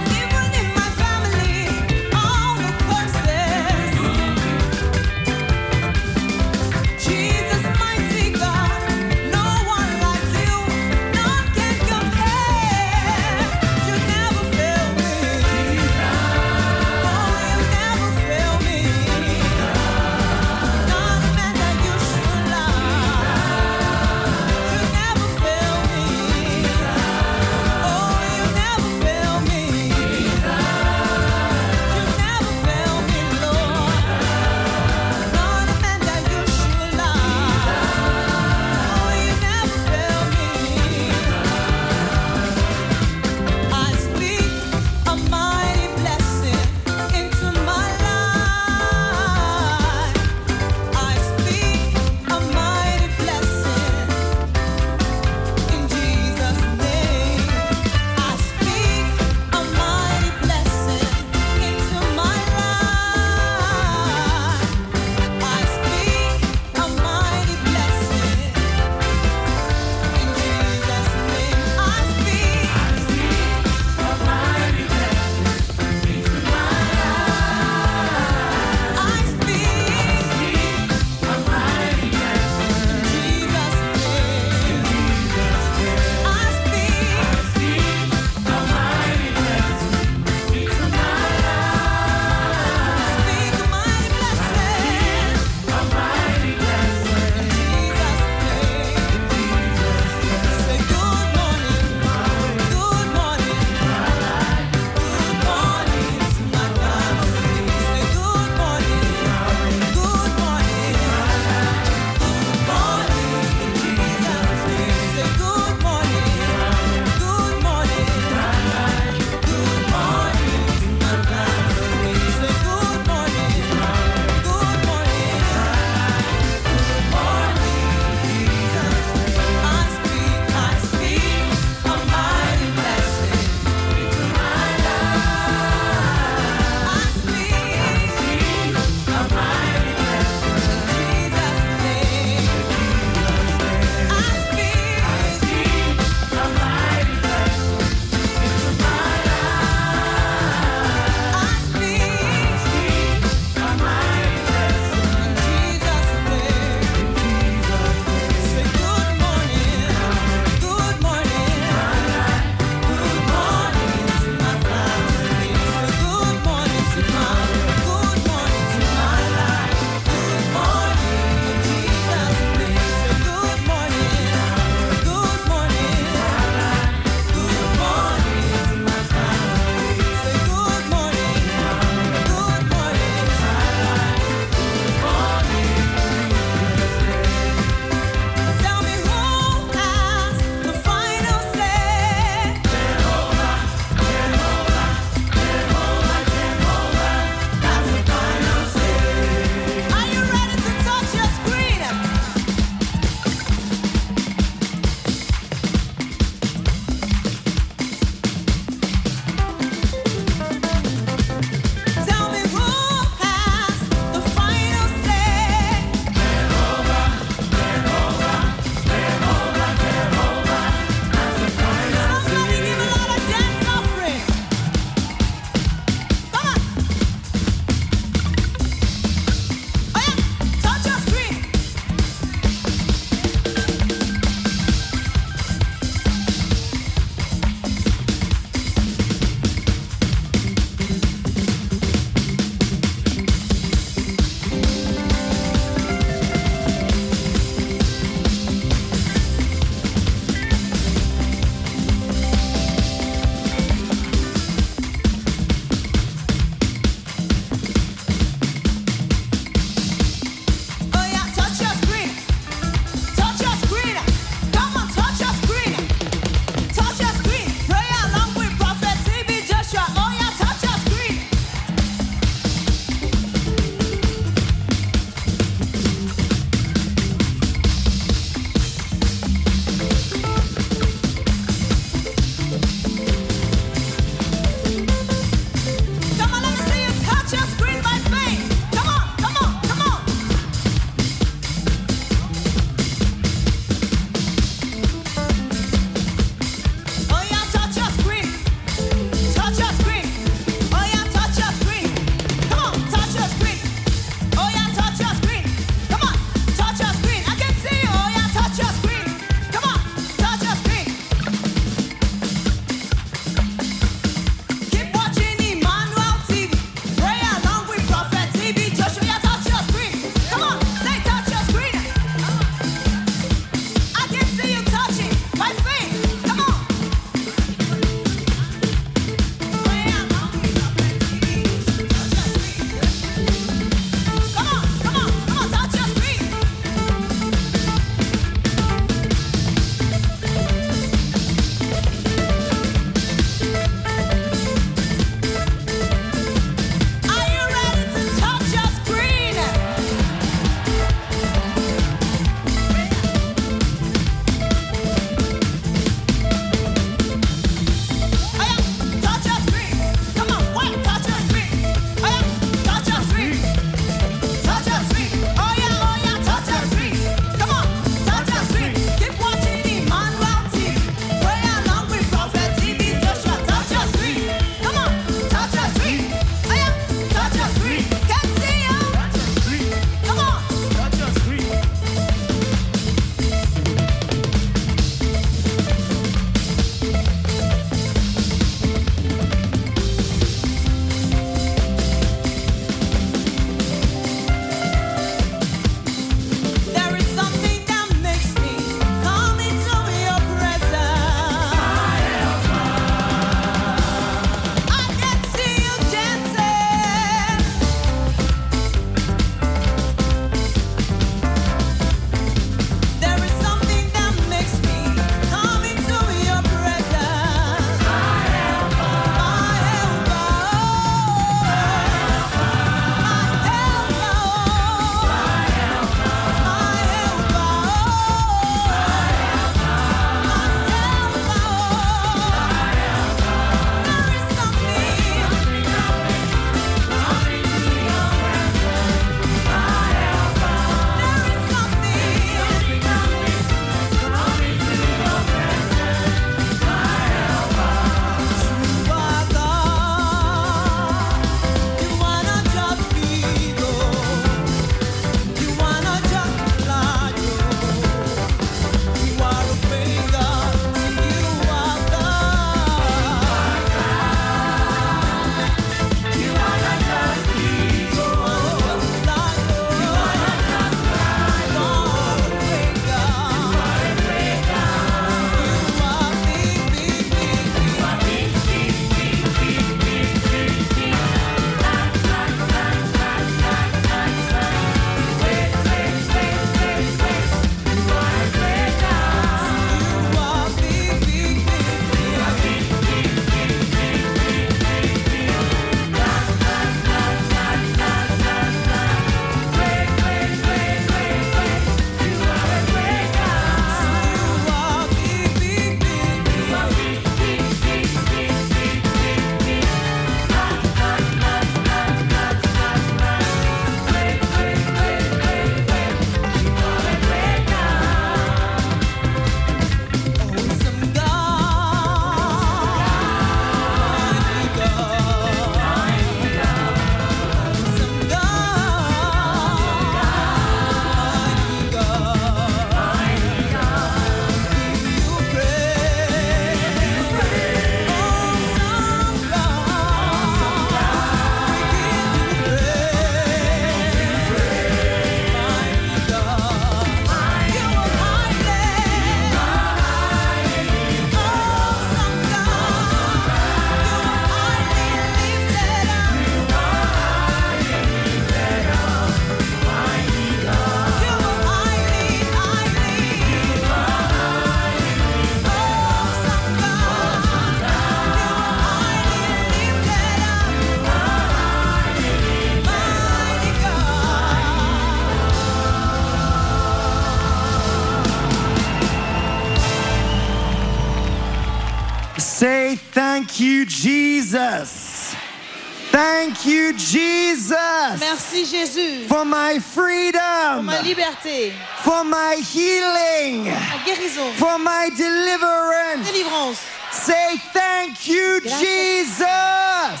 you, 586.76 586.86
Jesus. 587.00 588.00
Merci 588.00 588.44
Jésus 588.44 589.06
For 589.08 589.24
my 589.24 589.54
pour 589.54 589.62
freedom. 589.62 590.64
ma 590.66 590.80
liberté, 590.82 591.52
For 591.82 592.04
my 592.04 592.36
healing. 592.36 593.44
ma 593.44 593.78
guérison, 593.84 594.32
For 594.34 594.58
my 594.58 594.90
deliverance. 594.96 596.08
délivrance. 596.10 596.58
Say 596.92 597.36
thank 597.52 598.08
you, 598.08 598.40
Gracias. 598.40 598.60
Jesus. 598.60 600.00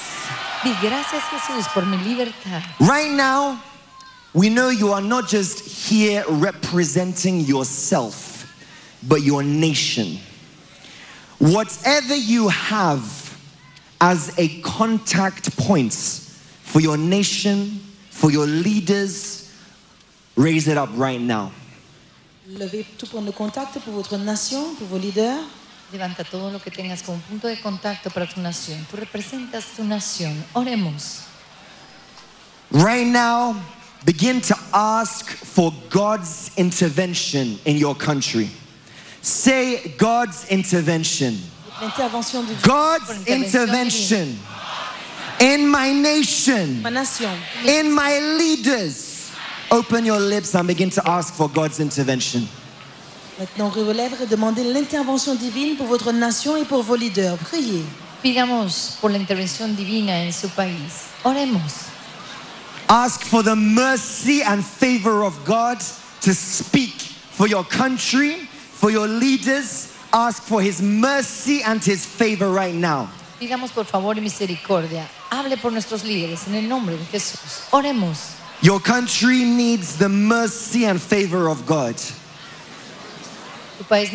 Di 0.64 0.72
gracias 0.80 1.22
Jesús 1.30 1.68
por 1.72 1.84
mi 1.86 1.96
libertad. 1.98 2.62
Right 2.80 3.10
now, 3.10 3.60
we 4.34 4.48
know 4.48 4.70
you 4.70 4.92
are 4.92 5.00
not 5.02 5.28
just 5.28 5.60
here 5.88 6.24
representing 6.28 7.40
yourself, 7.40 8.52
but 9.06 9.22
your 9.22 9.42
nation. 9.42 10.18
Whatever 11.38 12.16
you 12.16 12.48
have 12.48 13.02
as 14.00 14.32
a 14.38 14.60
contact 14.62 15.56
points 15.56 16.25
for 16.66 16.80
your 16.80 16.98
nation, 16.98 17.80
for 18.10 18.30
your 18.30 18.46
leaders, 18.46 19.50
raise 20.34 20.68
it 20.68 20.76
up 20.76 20.90
right 20.96 21.20
now. 21.20 21.52
Levez 22.48 22.84
tout 22.98 23.06
point 23.06 23.24
de 23.24 23.30
contact 23.30 23.78
pour 23.80 23.94
votre 23.94 24.18
nation, 24.18 24.74
pour 24.74 24.88
vos 24.88 24.98
leaders. 24.98 25.44
Levanta 25.92 26.24
todo 26.24 26.50
lo 26.50 26.58
que 26.58 26.70
tengas 26.70 27.02
como 27.02 27.18
punto 27.28 27.46
de 27.46 27.56
contacto 27.56 28.10
para 28.10 28.26
tu 28.26 28.40
nación. 28.40 28.84
Tú 28.90 28.96
representas 28.96 29.76
tu 29.76 29.84
nación. 29.84 30.34
Oremos. 30.54 31.26
Right 32.72 33.06
now, 33.06 33.56
begin 34.04 34.40
to 34.40 34.56
ask 34.74 35.30
for 35.30 35.72
God's 35.88 36.50
intervention 36.56 37.58
in 37.64 37.76
your 37.76 37.94
country. 37.94 38.50
Say 39.22 39.94
God's 39.96 40.48
intervention. 40.50 41.38
L'intervention 41.80 42.44
de 42.44 42.54
God's 42.66 43.28
intervention 43.28 44.36
in 45.40 45.66
my 45.68 45.92
nation, 45.92 46.82
Ma 46.82 46.90
nation. 46.90 47.30
in 47.66 47.92
my 47.92 48.18
leaders. 48.38 49.30
Open 49.70 50.04
your 50.04 50.20
lips 50.20 50.54
and 50.54 50.66
begin 50.68 50.90
to 50.90 51.02
ask 51.08 51.34
for 51.34 51.48
God's 51.48 51.80
intervention. 51.80 52.46
Maintenant, 53.38 53.66
ouvrez 53.68 53.82
vos 53.84 53.92
lèvres 53.92 54.22
et 54.22 54.26
demandez 54.26 54.64
l'intervention 54.64 55.34
divine 55.34 55.76
pour 55.76 55.86
votre 55.88 56.12
nation 56.12 56.56
et 56.56 56.64
pour 56.64 56.82
vos 56.82 56.96
leaders. 56.96 57.36
Priez. 57.38 57.84
Pidamos 58.22 58.96
por 59.00 59.10
la 59.10 59.18
intervención 59.18 59.74
divina 59.76 60.12
en 60.24 60.32
su 60.32 60.48
país. 60.48 61.10
Oremos. 61.24 61.90
Ask 62.88 63.22
for 63.24 63.42
the 63.42 63.54
mercy 63.56 64.42
and 64.42 64.64
favor 64.64 65.22
of 65.24 65.34
God 65.44 65.78
to 66.22 66.32
speak 66.32 66.94
for 67.32 67.46
your 67.48 67.64
country, 67.64 68.48
for 68.72 68.90
your 68.90 69.06
leaders. 69.08 69.92
Ask 70.12 70.44
for 70.44 70.62
His 70.62 70.80
mercy 70.80 71.62
and 71.62 71.82
His 71.84 72.06
favor 72.06 72.48
right 72.50 72.74
now. 72.74 73.08
Pidamos 73.40 73.70
por 73.74 73.84
favor 73.84 74.14
y 74.16 74.20
misericordia. 74.22 75.06
Hable 75.30 75.56
por 75.56 75.72
nuestros 75.72 76.04
líderes 76.04 76.46
en 76.46 76.54
el 76.54 76.68
nombre 76.68 76.96
de 76.96 77.04
Jesús. 77.06 77.68
Oremos. 77.70 78.36
Your 78.62 78.80
country 78.80 79.44
needs 79.44 79.98
the 79.98 80.08
mercy 80.08 80.86
and 80.86 81.00
favor 81.00 81.48
of 81.48 81.66
God. 81.66 81.96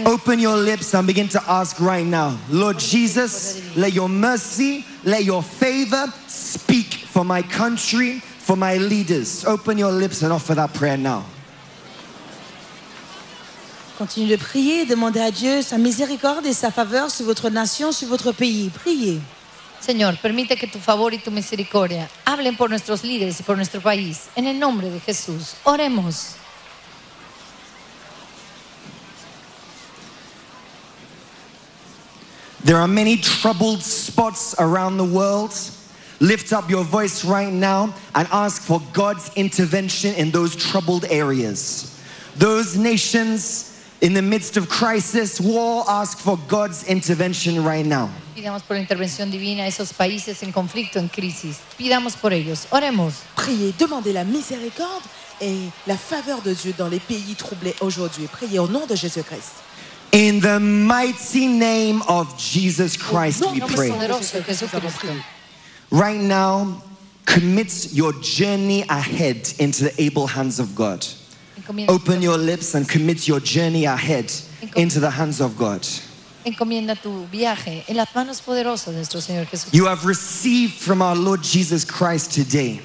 Open 0.06 0.40
your 0.40 0.58
lips 0.58 0.94
and 0.96 1.06
begin 1.06 1.28
to 1.30 1.42
ask 1.48 1.80
right 1.80 2.06
now. 2.06 2.38
Lord 2.50 2.80
Jesus, 2.80 3.76
let 3.78 3.94
your 3.94 4.10
mercy, 4.10 4.84
let 5.04 5.24
your 5.24 5.44
favor 5.44 6.12
speak 6.28 7.06
for 7.06 7.24
my 7.24 7.44
country, 7.44 8.20
for 8.20 8.58
my 8.58 8.78
leaders. 8.78 9.46
Open 9.46 9.78
your 9.78 9.92
lips 9.92 10.24
and 10.24 10.34
offer 10.34 10.56
that 10.56 10.74
prayer 10.74 10.98
now. 10.98 11.24
Continuez 14.00 14.30
de 14.30 14.38
prier, 14.38 14.86
demandez 14.88 15.20
à 15.20 15.30
Dieu 15.30 15.62
sa 15.62 15.78
miséricorde 15.78 16.48
et 16.48 16.54
sa 16.54 16.72
faveur 16.72 17.12
sur 17.12 17.26
votre 17.26 17.52
nation, 17.52 17.92
sur 17.92 18.08
votre 18.08 18.32
pays. 18.32 18.72
Priez. 18.74 19.22
Señor, 19.82 20.16
permite 20.22 20.56
que 20.58 20.68
tu 20.68 20.80
favor 20.80 21.12
y 21.12 21.18
tu 21.18 21.32
misericordia 21.32 22.08
hablen 22.24 22.56
por 22.56 22.70
nuestros 22.70 23.04
líderes 23.04 23.40
y 23.40 23.44
por 23.44 23.58
nuestro 23.58 23.82
país. 23.82 24.30
En 24.36 24.46
el 24.46 24.60
nombre 24.60 24.92
de 24.92 25.00
Jesús. 25.00 25.56
Oremos. 25.64 26.36
There 32.64 32.78
are 32.78 32.88
many 32.88 33.18
troubled 33.18 33.82
spots 33.82 34.54
around 34.60 34.98
the 34.98 35.04
world. 35.04 35.52
Lift 36.20 36.54
up 36.54 36.70
your 36.70 36.84
voice 36.84 37.26
right 37.26 37.52
now 37.52 37.92
and 38.14 38.28
ask 38.32 38.62
for 38.62 38.80
God's 38.94 39.32
intervention 39.36 40.14
in 40.14 40.30
those 40.30 40.56
troubled 40.56 41.06
areas. 41.10 42.00
Those 42.36 42.78
nations 42.78 43.84
in 44.02 44.14
the 44.14 44.22
midst 44.22 44.58
of 44.58 44.70
crisis, 44.70 45.42
war, 45.42 45.84
ask 45.88 46.20
for 46.20 46.38
God's 46.48 46.88
intervention 46.88 47.64
right 47.64 47.86
now. 47.86 48.12
Pidamos 48.34 48.64
por 48.64 48.78
la 48.78 48.82
intervención 48.82 49.30
divina 49.30 49.64
a 49.64 49.68
esos 49.68 49.92
países 49.94 50.42
en 50.44 50.52
conflicto, 50.52 51.00
en 51.00 51.10
crisis. 51.10 51.58
Pidamos 51.78 52.16
por 52.16 52.32
ellos. 52.32 52.68
Oremos. 52.72 53.16
Priez, 53.36 53.78
demandez 53.78 54.14
la 54.14 54.24
miséricorde 54.24 55.04
et 55.42 55.70
la 55.86 55.98
faveur 55.98 56.42
de 56.42 56.54
Dieu 56.54 56.74
dans 56.78 56.90
les 56.90 57.00
pays 57.00 57.36
troublés 57.36 57.76
aujourd'hui. 57.82 58.28
Priez 58.28 58.60
au 58.60 58.68
nom 58.68 58.86
de 58.88 58.96
Jésus-Christ. 58.96 59.64
In 60.14 60.40
the 60.42 60.60
mighty 60.60 61.48
name 61.48 62.02
of 62.08 62.38
Jesus 62.38 62.98
Christ, 62.98 63.42
we 63.54 63.62
pray. 63.62 63.92
Right 65.90 66.20
now, 66.20 66.82
commit 67.26 67.94
your 67.94 68.14
journey 68.22 68.84
ahead 68.90 69.54
into 69.60 69.86
the 69.86 69.94
able 69.98 70.28
hands 70.28 70.60
of 70.60 70.76
God. 70.76 71.06
Open 71.88 72.22
your 72.22 72.38
lips 72.38 72.76
and 72.76 72.88
commit 72.88 73.28
your 73.28 73.40
journey 73.40 73.86
ahead 73.86 74.32
into 74.76 75.00
the 75.00 75.10
hands 75.10 75.40
of 75.40 75.58
God. 75.58 75.88
Encomienda 76.46 76.96
tu 76.96 77.26
viaje 77.32 77.84
en 77.88 77.98
las 77.98 78.14
manos 78.16 78.42
poderosas 78.42 78.94
de 78.94 79.00
nuestro 79.00 79.20
Señor. 79.20 79.48
You 79.72 79.86
have 79.86 80.06
received 80.06 80.74
from 80.74 81.02
our 81.02 81.16
Lord 81.16 81.42
Jesus 81.44 81.86
Christ 81.86 82.34
today, 82.34 82.82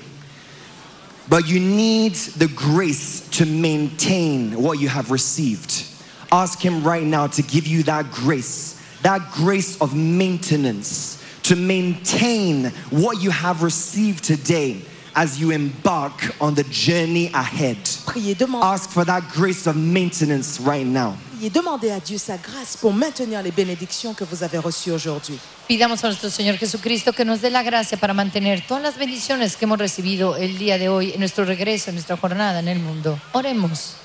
but 1.29 1.49
you 1.49 1.61
need 1.61 2.15
the 2.39 2.49
grace 2.49 3.29
to 3.31 3.47
maintain 3.47 4.61
what 4.63 4.79
you 4.79 4.89
have 4.89 5.11
received. 5.11 5.85
Ask 6.33 6.61
Him 6.61 6.83
right 6.83 7.05
now 7.05 7.27
to 7.29 7.43
give 7.43 7.67
you 7.67 7.83
that 7.85 8.11
grace, 8.11 8.81
that 9.03 9.33
grace 9.33 9.81
of 9.81 9.95
maintenance, 9.95 11.23
to 11.45 11.57
maintain 11.57 12.73
what 12.91 13.23
you 13.23 13.31
have 13.31 13.63
received 13.63 14.25
today 14.25 14.83
as 15.17 15.41
you 15.41 15.51
embark 15.51 16.31
on 16.41 16.55
the 16.55 16.65
journey 16.71 17.31
ahead. 17.33 17.79
Priez, 18.05 18.37
Ask 18.63 18.91
for 18.91 19.05
that 19.07 19.23
grace 19.33 19.67
of 19.67 19.75
maintenance 19.75 20.61
right 20.61 20.87
now. 20.87 21.17
priez, 21.39 21.51
demandez 21.51 21.91
à 21.91 21.99
Dieu 22.01 22.19
sa 22.19 22.37
grâce 22.37 22.77
pour 22.77 22.93
maintenir 22.93 23.43
les 23.43 23.51
bénédictions 23.51 24.15
que 24.15 24.25
vous 24.25 24.43
avez 24.43 24.59
reçues 24.59 24.93
aujourd'hui. 24.93 25.39
Pidamos 25.67 26.05
a 26.05 26.09
nuestro 26.09 26.29
Señor 26.31 26.57
Jesucristo 26.59 27.13
que 27.13 27.25
nos 27.25 27.41
dé 27.41 27.51
la 27.51 27.63
gracia 27.63 27.97
para 27.97 28.15
mantener 28.15 28.63
todas 28.69 28.83
las 28.83 28.97
bendiciones 28.99 29.57
que 29.57 29.65
hemos 29.65 29.79
recibido 29.79 30.37
el 30.37 30.59
día 30.59 30.79
de 30.79 30.89
hoy 30.89 31.13
en 31.13 31.19
nuestro 31.21 31.45
regreso, 31.45 31.91
en 31.91 31.97
nuestra 31.97 32.17
jornada 32.17 32.61
en 32.61 32.69
el 32.69 32.79
mundo. 32.79 33.19
Oremos. 33.33 33.97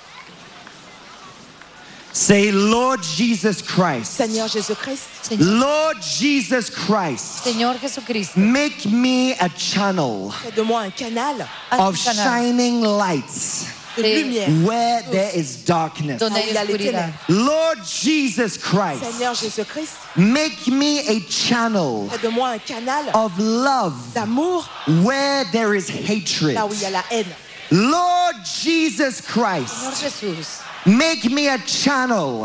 Say, 2.14 2.51
Lord 2.51 3.01
Jesus 3.01 3.62
Christ. 3.62 4.12
Seigneur 4.12 4.47
Jésus-Christ, 4.47 5.07
Señor, 5.24 5.59
Lord 5.59 5.97
Jesus 6.01 6.70
Christ. 6.70 7.43
Señor 7.45 7.76
Jesucristo, 7.80 8.38
Make 8.38 8.86
me 8.86 9.34
a 9.39 9.47
channel 9.49 10.32
fais 10.32 10.51
de 10.51 10.62
moi 10.62 10.82
un 10.82 10.91
canal 10.91 11.41
of 11.72 11.80
un 11.80 11.93
canal 11.93 12.26
shining 12.43 12.82
lights 12.82 13.68
de 13.95 14.03
lumière. 14.03 14.66
where 14.66 15.01
there 15.03 15.32
is 15.34 15.64
darkness. 15.64 16.20
donde 16.20 16.36
hay 16.36 16.49
il 16.49 16.53
y 16.53 16.57
a 16.57 16.66
les 16.66 16.74
oscuridad. 16.74 17.14
Lord 17.30 17.80
Jesus 17.86 18.57
Christ, 18.57 19.03
Seigneur 19.03 19.34
Jésus-Christ, 19.34 19.93
make 20.18 20.68
me 20.68 20.99
a 21.07 21.20
channel 21.30 22.09
fais 22.09 22.18
de 22.22 22.30
moi 22.30 22.49
un 22.49 22.59
canal 22.59 23.09
of 23.14 23.32
love 23.39 23.95
d'amour 24.14 24.68
where 25.03 25.45
there 25.53 25.74
is 25.74 25.88
hatred. 25.89 26.55
là 26.55 26.66
où 26.66 26.74
il 26.74 26.82
y 26.82 26.86
a 26.86 26.89
la 26.89 27.03
haine. 27.09 27.26
Lord 27.72 28.36
Jesus 28.43 29.22
Señor 29.22 29.62
Christ, 29.62 30.03
Jesús, 30.03 30.59
make 30.86 31.25
me 31.25 31.47
a 31.47 31.57
channel 31.59 32.43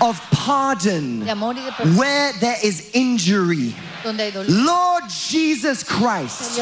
of 0.00 0.20
pardon 0.32 1.20
de 1.20 1.30
amor 1.30 1.54
y 1.54 1.64
de 1.64 1.70
perdón 1.72 1.96
where 1.96 2.32
there 2.40 2.56
is 2.62 2.90
injury. 2.94 3.74
donde 4.02 4.20
hay 4.20 4.30
dolor. 4.30 4.46
Lord 4.48 5.04
Jesus 5.08 5.82
Christ, 5.82 6.58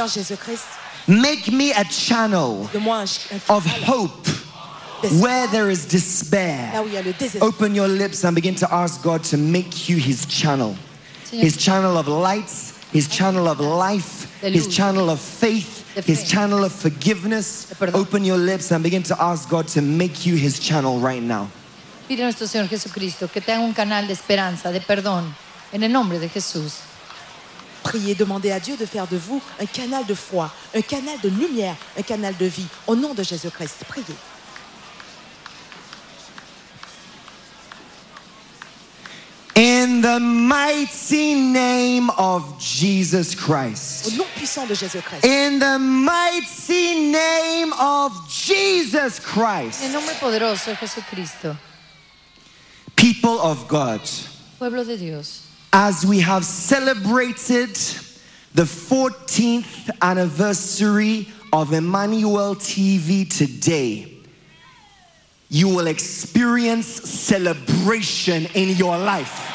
make 1.08 1.50
me 1.52 1.72
a 1.72 1.84
channel 1.84 2.64
de 2.72 2.78
moi 2.80 3.00
un, 3.00 3.06
ch- 3.06 3.32
un 3.32 3.40
of 3.56 3.64
hope 3.66 4.26
where 5.20 5.46
there 5.48 5.68
is 5.70 5.86
despair. 5.86 6.70
où 6.74 6.86
il 6.86 6.92
y 6.94 6.96
a 6.96 7.02
le 7.02 7.12
désespoir. 7.12 7.42
Open 7.48 7.74
your 7.74 7.88
lips 7.88 8.22
and 8.24 8.34
begin 8.34 8.54
to 8.54 8.72
ask 8.72 9.02
God 9.02 9.24
to 9.24 9.36
make 9.36 9.88
you 9.88 9.96
his 9.96 10.26
channel. 10.26 10.76
His 11.30 11.56
channel 11.56 11.96
of 11.96 12.06
lights, 12.08 12.78
his 12.92 13.08
channel 13.08 13.48
of 13.48 13.58
life, 13.58 14.28
his 14.42 14.68
channel 14.68 15.08
of 15.08 15.18
faith, 15.18 15.78
De 15.78 15.81
his 15.94 16.24
channel 16.28 16.64
of 16.64 16.72
forgiveness. 16.72 17.72
Open 17.94 18.24
your 18.24 18.38
lips 18.38 18.72
and 18.72 18.82
begin 18.82 19.02
to 19.04 19.16
ask 19.20 19.48
God 19.48 19.68
to 19.68 19.82
make 19.82 20.26
you 20.26 20.36
his 20.36 20.58
channel 20.58 20.98
right 20.98 21.22
now. 21.22 21.48
pide 22.08 22.20
a 22.20 22.24
nuestro 22.24 22.46
Señor 22.46 22.68
Jesucristo 22.68 23.26
que 23.28 23.40
te 23.40 23.52
haga 23.52 23.62
un 23.62 23.72
canal 23.72 24.06
de 24.06 24.12
esperanza, 24.12 24.70
de 24.70 24.80
perdón, 24.80 25.34
en 25.72 25.82
el 25.82 25.90
nombre 25.90 26.18
de 26.18 26.28
Jesús. 26.28 26.74
Priez, 27.82 28.14
demandez 28.14 28.52
à 28.52 28.60
Dieu 28.60 28.76
de 28.76 28.86
faire 28.86 29.08
de 29.08 29.16
vous 29.16 29.40
un 29.58 29.66
canal 29.66 30.04
de 30.06 30.14
foi, 30.14 30.52
un 30.74 30.82
canal 30.82 31.18
de 31.22 31.30
lumière, 31.30 31.76
un 31.98 32.02
canal 32.02 32.36
de 32.36 32.46
vie. 32.46 32.66
Au 32.86 32.94
nom 32.94 33.14
de 33.14 33.22
Jésus-Christ, 33.22 33.84
priez. 33.88 34.14
In 39.54 40.00
the 40.00 40.18
mighty 40.18 41.34
name 41.34 42.08
of 42.10 42.58
Jesus 42.58 43.34
Christ. 43.34 44.06
Au 44.06 44.16
nom 44.16 44.26
puissant 44.34 44.66
de 44.66 44.74
Jésus-Christ. 44.74 45.24
In 45.26 45.58
the 45.58 45.78
mighty 45.78 47.10
name 47.10 47.72
of 47.74 48.12
Jesus 48.30 49.20
Christ. 49.20 49.82
el 49.84 49.92
nombre 49.92 50.14
poderoso 50.14 50.66
de 50.66 50.76
Jesucristo, 50.76 51.56
People 52.96 53.38
of 53.40 53.68
God, 53.68 54.00
pueblo 54.58 54.84
de 54.84 54.96
Dios, 54.96 55.46
as 55.72 56.06
we 56.06 56.20
have 56.20 56.44
celebrated 56.46 57.76
the 58.54 58.64
14th 58.64 59.90
anniversary 60.00 61.28
of 61.52 61.74
Emmanuel 61.74 62.54
TV 62.54 63.28
today, 63.28 64.11
you 65.52 65.68
will 65.68 65.86
experience 65.86 66.86
celebration 66.86 68.46
in 68.54 68.70
your 68.70 68.96
life. 68.96 69.50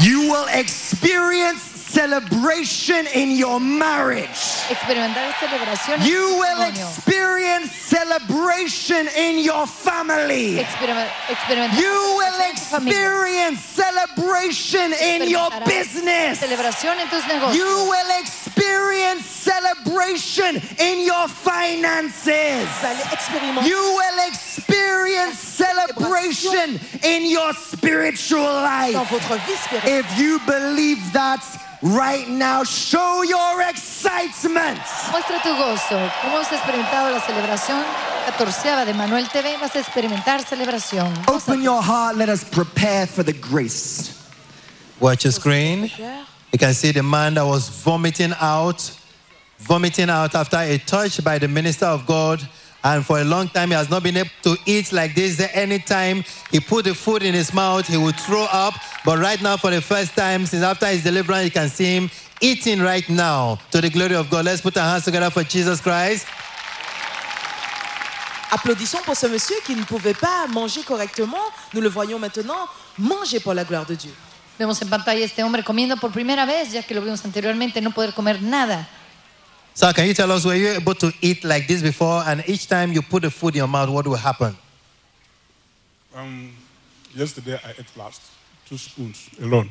You 0.00 0.28
will 0.28 0.46
experience 0.52 1.62
celebration 1.62 3.06
in 3.14 3.38
your 3.38 3.58
marriage. 3.58 4.28
experimentar 4.68 5.34
celebración 5.40 6.02
en 6.02 6.06
You 6.06 6.38
will 6.38 6.62
experience 6.68 7.72
celebration 7.72 9.08
in 9.16 9.42
your 9.42 9.66
family. 9.66 10.58
You 10.58 12.16
will 12.20 12.36
celebración 12.36 12.44
en 12.44 12.60
tu 12.60 12.76
familia. 12.76 12.92
experience 12.92 13.60
celebration 13.64 14.92
in 14.92 15.28
your 15.30 15.48
business. 15.64 16.38
Celebración 16.38 17.00
en 17.00 17.08
tus 17.08 17.24
negocios. 17.24 17.56
You 17.56 17.88
will 17.88 18.20
experience 18.20 18.49
celebration 19.40 20.56
in 20.78 21.06
your 21.06 21.28
finances. 21.28 22.66
Vous 22.80 22.86
allez 22.86 23.12
expérimenter 23.12 23.68
You 23.68 23.76
will 23.76 24.28
experience 24.28 25.38
celebration 25.38 26.78
in 27.02 27.30
your 27.30 27.52
spiritual 27.54 28.52
life. 28.62 28.94
votre 29.10 29.36
vie 29.46 29.56
spirituelle. 29.56 30.00
If 30.00 30.18
you 30.18 30.38
believe 30.46 30.98
that 31.12 31.40
right 31.82 32.28
now, 32.28 32.64
show 32.64 33.22
your 33.22 33.62
excitement. 33.68 34.78
Muestra 35.10 35.40
tu 35.42 35.54
gozo. 35.56 36.10
Como 36.22 36.38
has 36.38 36.52
experimentado 36.52 37.10
la 37.10 37.20
celebración 37.20 37.82
catorceava 38.26 38.84
de 38.84 38.92
Emmanuel 38.92 39.28
TV, 39.28 39.56
vas 39.58 39.74
a 39.74 39.80
experimentar 39.80 40.42
celebración. 40.44 41.12
Open 41.28 41.62
your 41.62 41.82
heart. 41.82 42.16
Let 42.16 42.28
us 42.28 42.44
prepare 42.44 43.06
for 43.06 43.22
the 43.24 43.32
grace. 43.32 44.12
Watch 45.00 45.24
your 45.24 45.32
screen. 45.32 45.90
You 46.52 46.58
can 46.58 46.74
see 46.74 46.90
the 46.92 47.02
man 47.02 47.34
that 47.34 47.44
was 47.44 47.68
vomiting 47.68 48.32
out, 48.40 48.98
vomiting 49.58 50.10
out 50.10 50.34
after 50.34 50.56
a 50.56 50.78
touch 50.78 51.22
by 51.22 51.38
the 51.38 51.48
minister 51.48 51.86
of 51.86 52.06
God. 52.06 52.40
And 52.82 53.04
for 53.04 53.20
a 53.20 53.24
long 53.24 53.48
time, 53.48 53.68
he 53.68 53.74
has 53.74 53.90
not 53.90 54.02
been 54.02 54.16
able 54.16 54.30
to 54.42 54.56
eat 54.64 54.90
like 54.90 55.14
this. 55.14 55.38
Anytime 55.52 56.24
he 56.50 56.60
put 56.60 56.86
the 56.86 56.94
food 56.94 57.22
in 57.22 57.34
his 57.34 57.52
mouth, 57.52 57.86
he 57.86 57.96
would 57.96 58.16
throw 58.16 58.46
up. 58.50 58.74
But 59.04 59.18
right 59.18 59.40
now, 59.40 59.58
for 59.58 59.70
the 59.70 59.82
first 59.82 60.16
time 60.16 60.46
since 60.46 60.62
after 60.62 60.86
his 60.86 61.04
deliverance, 61.04 61.44
you 61.44 61.50
can 61.50 61.68
see 61.68 61.96
him 61.96 62.10
eating 62.40 62.80
right 62.80 63.06
now 63.08 63.58
to 63.70 63.80
the 63.80 63.90
glory 63.90 64.14
of 64.16 64.30
God. 64.30 64.46
Let's 64.46 64.62
put 64.62 64.76
our 64.78 64.88
hands 64.88 65.04
together 65.04 65.30
for 65.30 65.44
Jesus 65.44 65.80
Christ. 65.80 66.26
Applaudissons 68.50 69.02
pour 69.04 69.14
ce 69.14 69.26
monsieur 69.26 69.56
qui 69.64 69.76
ne 69.76 69.84
pouvait 69.84 70.14
pas 70.14 70.48
manger 70.48 70.82
correctement. 70.82 71.36
Nous 71.72 71.80
le 71.80 71.88
voyons 71.88 72.18
maintenant 72.18 72.66
manger 72.98 73.38
pour 73.38 73.54
la 73.54 73.62
gloire 73.62 73.86
de 73.86 73.94
Dieu. 73.94 74.12
Vemos 74.60 74.82
en 74.82 74.90
pantalla 74.90 75.22
a 75.22 75.24
este 75.24 75.42
hombre 75.42 75.64
comiendo 75.64 75.96
por 75.96 76.12
primera 76.12 76.44
vez, 76.44 76.70
ya 76.70 76.82
que 76.82 76.94
lo 76.94 77.00
vimos 77.00 77.24
anteriormente 77.24 77.80
no 77.80 77.92
poder 77.92 78.12
comer 78.12 78.42
nada. 78.42 78.86
So, 79.72 79.90
can 79.94 80.06
you 80.06 80.12
tell 80.12 80.30
us, 80.30 80.44
were 80.44 80.54
you 80.54 80.68
able 80.68 80.94
to 80.96 81.10
eat 81.22 81.44
like 81.44 81.66
this 81.66 81.80
before? 81.80 82.22
And 82.26 82.46
each 82.46 82.68
time 82.68 82.92
you 82.92 83.00
put 83.00 83.22
the 83.22 83.30
food 83.30 83.54
in 83.54 83.60
your 83.60 83.68
mouth, 83.68 83.88
what 83.88 84.06
will 84.06 84.18
happen? 84.18 84.54
Um, 86.14 86.52
yesterday 87.14 87.58
I 87.64 87.70
ate 87.70 87.96
last 87.96 88.20
two 88.66 88.76
spoons 88.76 89.30
alone 89.40 89.70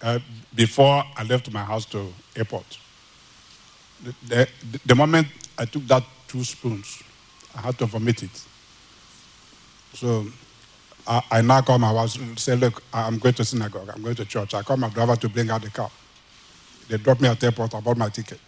uh, 0.00 0.20
before 0.54 1.02
I 1.16 1.24
left 1.24 1.52
my 1.52 1.64
house 1.64 1.84
to 1.86 2.06
airport. 2.36 2.78
The, 4.04 4.14
the, 4.28 4.48
the 4.86 4.94
moment 4.94 5.26
I 5.58 5.64
took 5.64 5.84
that 5.88 6.04
two 6.28 6.44
spoons, 6.44 7.02
I 7.52 7.62
had 7.62 7.76
to 7.78 7.86
vomit 7.86 8.22
it. 8.22 8.44
So 9.94 10.24
I, 11.08 11.22
I 11.30 11.40
now 11.40 11.62
call 11.62 11.78
my 11.78 11.90
wife 11.90 12.16
and 12.16 12.38
say, 12.38 12.54
look, 12.54 12.82
I'm 12.92 13.18
going 13.18 13.34
to 13.34 13.44
synagogue, 13.44 13.90
I'm 13.94 14.02
going 14.02 14.14
to 14.16 14.24
church. 14.26 14.52
I 14.54 14.62
call 14.62 14.76
my 14.76 14.90
driver 14.90 15.16
to 15.16 15.28
bring 15.28 15.50
out 15.50 15.62
the 15.62 15.70
car. 15.70 15.90
They 16.88 16.98
dropped 16.98 17.20
me 17.20 17.28
at 17.28 17.40
the 17.40 17.46
airport, 17.46 17.74
I 17.74 17.80
bought 17.80 17.96
my 17.96 18.10
ticket. 18.10 18.38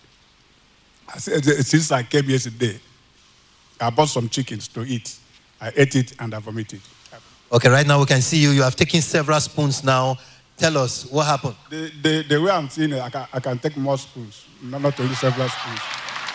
I 1.12 1.19
said, 1.19 1.45
since 1.45 1.91
I 1.91 2.03
came 2.03 2.27
yesterday, 2.27 2.78
I 3.81 3.91
bought 3.91 4.09
some 4.09 4.28
chickens 4.28 4.69
to 4.69 4.82
eat. 4.82 5.16
I 5.61 5.73
ate 5.74 5.97
it 5.97 6.12
and 6.20 6.35
I 6.35 6.39
vomited. 6.39 6.81
Okay, 7.53 7.69
right 7.69 7.87
now 7.87 7.99
we 7.99 8.07
can 8.07 8.20
see 8.20 8.39
you. 8.39 8.51
You 8.51 8.62
have 8.62 8.77
taken 8.77 9.01
several 9.01 9.41
spoons 9.41 9.82
now. 9.82 10.16
Tell 10.57 10.77
us 10.78 11.07
what 11.11 11.27
happened. 11.27 11.57
The, 11.70 11.91
the, 12.03 12.24
the 12.28 12.41
way 12.41 12.51
I'm 12.51 12.69
seeing 12.69 12.93
it, 12.93 13.01
I 13.01 13.09
can, 13.09 13.27
I 13.32 13.41
can 13.41 13.59
take 13.59 13.77
more 13.77 13.99
spoons, 13.99 14.47
not, 14.62 14.82
not 14.82 15.01
only 15.01 15.15
several 15.15 15.49
spoons. 15.49 15.81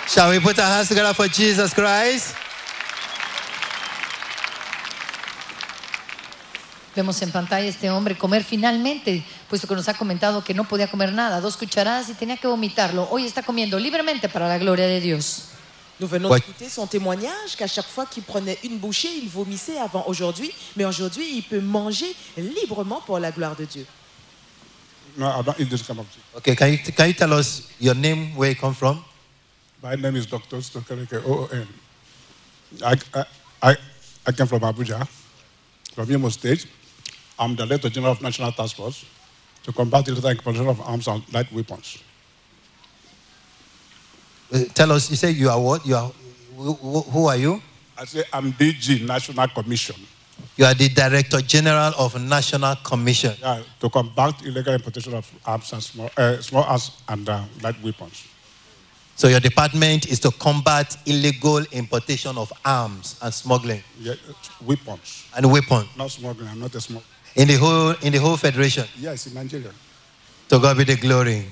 Shall 0.07 0.30
we 0.31 0.39
put 0.39 0.60
our 0.60 0.65
hands 0.65 0.89
together 0.89 1.14
for 1.14 1.27
Jesus 1.27 1.73
Christ? 1.73 2.35
Vemos 6.95 7.22
en 7.22 7.31
pantalla 7.31 7.65
a 7.65 7.69
este 7.69 7.89
hombre 7.89 8.17
comer 8.17 8.43
finalmente, 8.43 9.22
puesto 9.49 9.67
que 9.67 9.76
nos 9.76 9.89
ha 9.89 9.93
comentado 9.95 10.41
que 10.43 10.53
no 10.53 10.63
podía 10.63 10.89
comer 10.89 11.11
nada, 11.11 11.41
dos 11.41 11.57
cucharadas 11.57 12.07
y 12.09 12.13
tenía 12.13 12.38
que 12.38 12.47
vomitarlo. 12.47 13.07
Hoy 13.11 13.26
está 13.26 13.43
comiendo 13.43 13.77
libremente 13.77 14.30
para 14.30 14.47
la 14.47 14.57
gloria 14.57 14.88
de 14.88 15.01
Dios. 15.01 15.49
Nous 15.99 16.09
venons 16.09 16.30
Ouais. 16.30 16.39
d'écouter 16.39 16.69
son 16.69 16.88
témoignage 16.88 17.55
qu'à 17.57 17.67
chaque 17.67 17.88
fois 17.88 18.05
qu'il 18.05 18.23
prenait 18.23 18.57
une 18.63 18.77
bouchée, 18.80 19.09
il 19.22 19.30
vomissait 19.30 19.77
avant 19.77 20.03
aujourd'hui, 20.07 20.51
mais 20.76 20.85
aujourd'hui, 20.85 21.38
il 21.38 21.43
peut 21.43 21.61
manger 21.61 22.13
librement 22.38 23.01
pour 23.01 23.19
la 23.19 23.31
gloire 23.31 23.55
de 23.55 23.65
Dieu. 23.65 23.85
No, 25.17 25.27
I 25.27 25.41
don't 25.43 25.57
eat 25.59 25.69
this 25.69 25.84
kind 25.84 25.97
of 25.99 26.05
thing. 26.07 26.22
Okay, 26.35 26.55
can 26.55 26.67
you, 26.67 26.77
can 26.93 27.07
you 27.07 27.13
tell 27.13 27.31
us 27.34 27.63
your 27.80 27.95
name, 27.95 28.35
where 28.35 28.49
you 28.51 28.55
come 28.59 28.73
from? 28.73 29.01
My 29.81 29.95
name 29.95 30.15
is 30.17 30.26
Dr. 30.26 30.61
Stokereke, 30.61 31.22
OON. 31.26 31.67
I, 32.84 32.95
I, 33.13 33.23
I, 33.72 33.76
I 34.27 34.31
came 34.34 34.47
from 34.47 34.59
Abuja, 34.61 35.07
from 35.93 36.09
Imo 36.11 36.27
State. 36.30 36.65
I'm 37.37 37.55
the 37.55 37.65
Director 37.65 37.89
General 37.89 38.13
of 38.13 38.21
National 38.21 38.51
Task 38.51 38.75
Force 38.77 39.05
to 39.63 39.71
combat 39.73 40.07
illegal 40.07 40.29
importation 40.29 40.67
of 40.67 40.79
arms 40.81 41.07
and 41.07 41.21
light 41.33 41.51
weapons. 41.51 41.97
Uh, 44.53 44.59
tell 44.73 44.91
us, 44.91 45.09
you 45.09 45.15
say 45.15 45.31
you 45.31 45.49
are 45.49 45.59
what? 45.59 45.85
You 45.85 45.95
are, 45.95 46.11
who, 46.55 46.73
who 47.01 47.25
are 47.27 47.35
you? 47.35 47.61
I 47.97 48.05
say 48.05 48.23
I'm 48.31 48.53
DG, 48.53 49.05
National 49.05 49.47
Commission, 49.47 49.95
You 50.57 50.65
are 50.65 50.73
the 50.73 50.89
Director 50.89 51.41
General 51.41 51.93
of 51.97 52.21
National 52.21 52.75
Commission. 52.77 53.33
yeah, 53.41 53.63
to 53.79 53.89
combat 53.89 54.41
illegal 54.45 54.73
importation 54.73 55.13
of 55.13 55.29
arms 55.45 55.71
and 55.73 55.81
small, 55.83 56.09
uh, 56.17 56.37
small 56.41 56.63
arms 56.63 56.91
and 57.09 57.27
uh, 57.27 57.43
light 57.61 57.81
weapons. 57.81 58.25
So 59.17 59.29
your 59.29 59.39
department 59.39 60.07
is 60.07 60.19
to 60.21 60.31
combat 60.31 60.97
illegal 61.05 61.59
importation 61.71 62.37
of 62.37 62.51
arms 62.65 63.17
and 63.21 63.33
smuggling 63.33 63.81
Yeah, 63.99 64.15
weapons, 64.61 65.25
and 65.35 65.49
weapons 65.51 65.87
not 65.97 66.11
smuggling. 66.11 66.49
I'm 66.49 66.59
not 66.59 66.75
a 66.75 66.81
smuggler. 66.81 67.05
In 67.35 67.47
the 67.47 67.55
whole 67.55 67.91
in 68.01 68.11
the 68.13 68.19
whole 68.19 68.37
federation. 68.37 68.85
Yes, 68.97 69.27
in 69.27 69.33
Nigeria. 69.33 69.71
To 70.49 70.59
God 70.59 70.77
be 70.77 70.83
the 70.83 70.95
glory. 70.95 71.45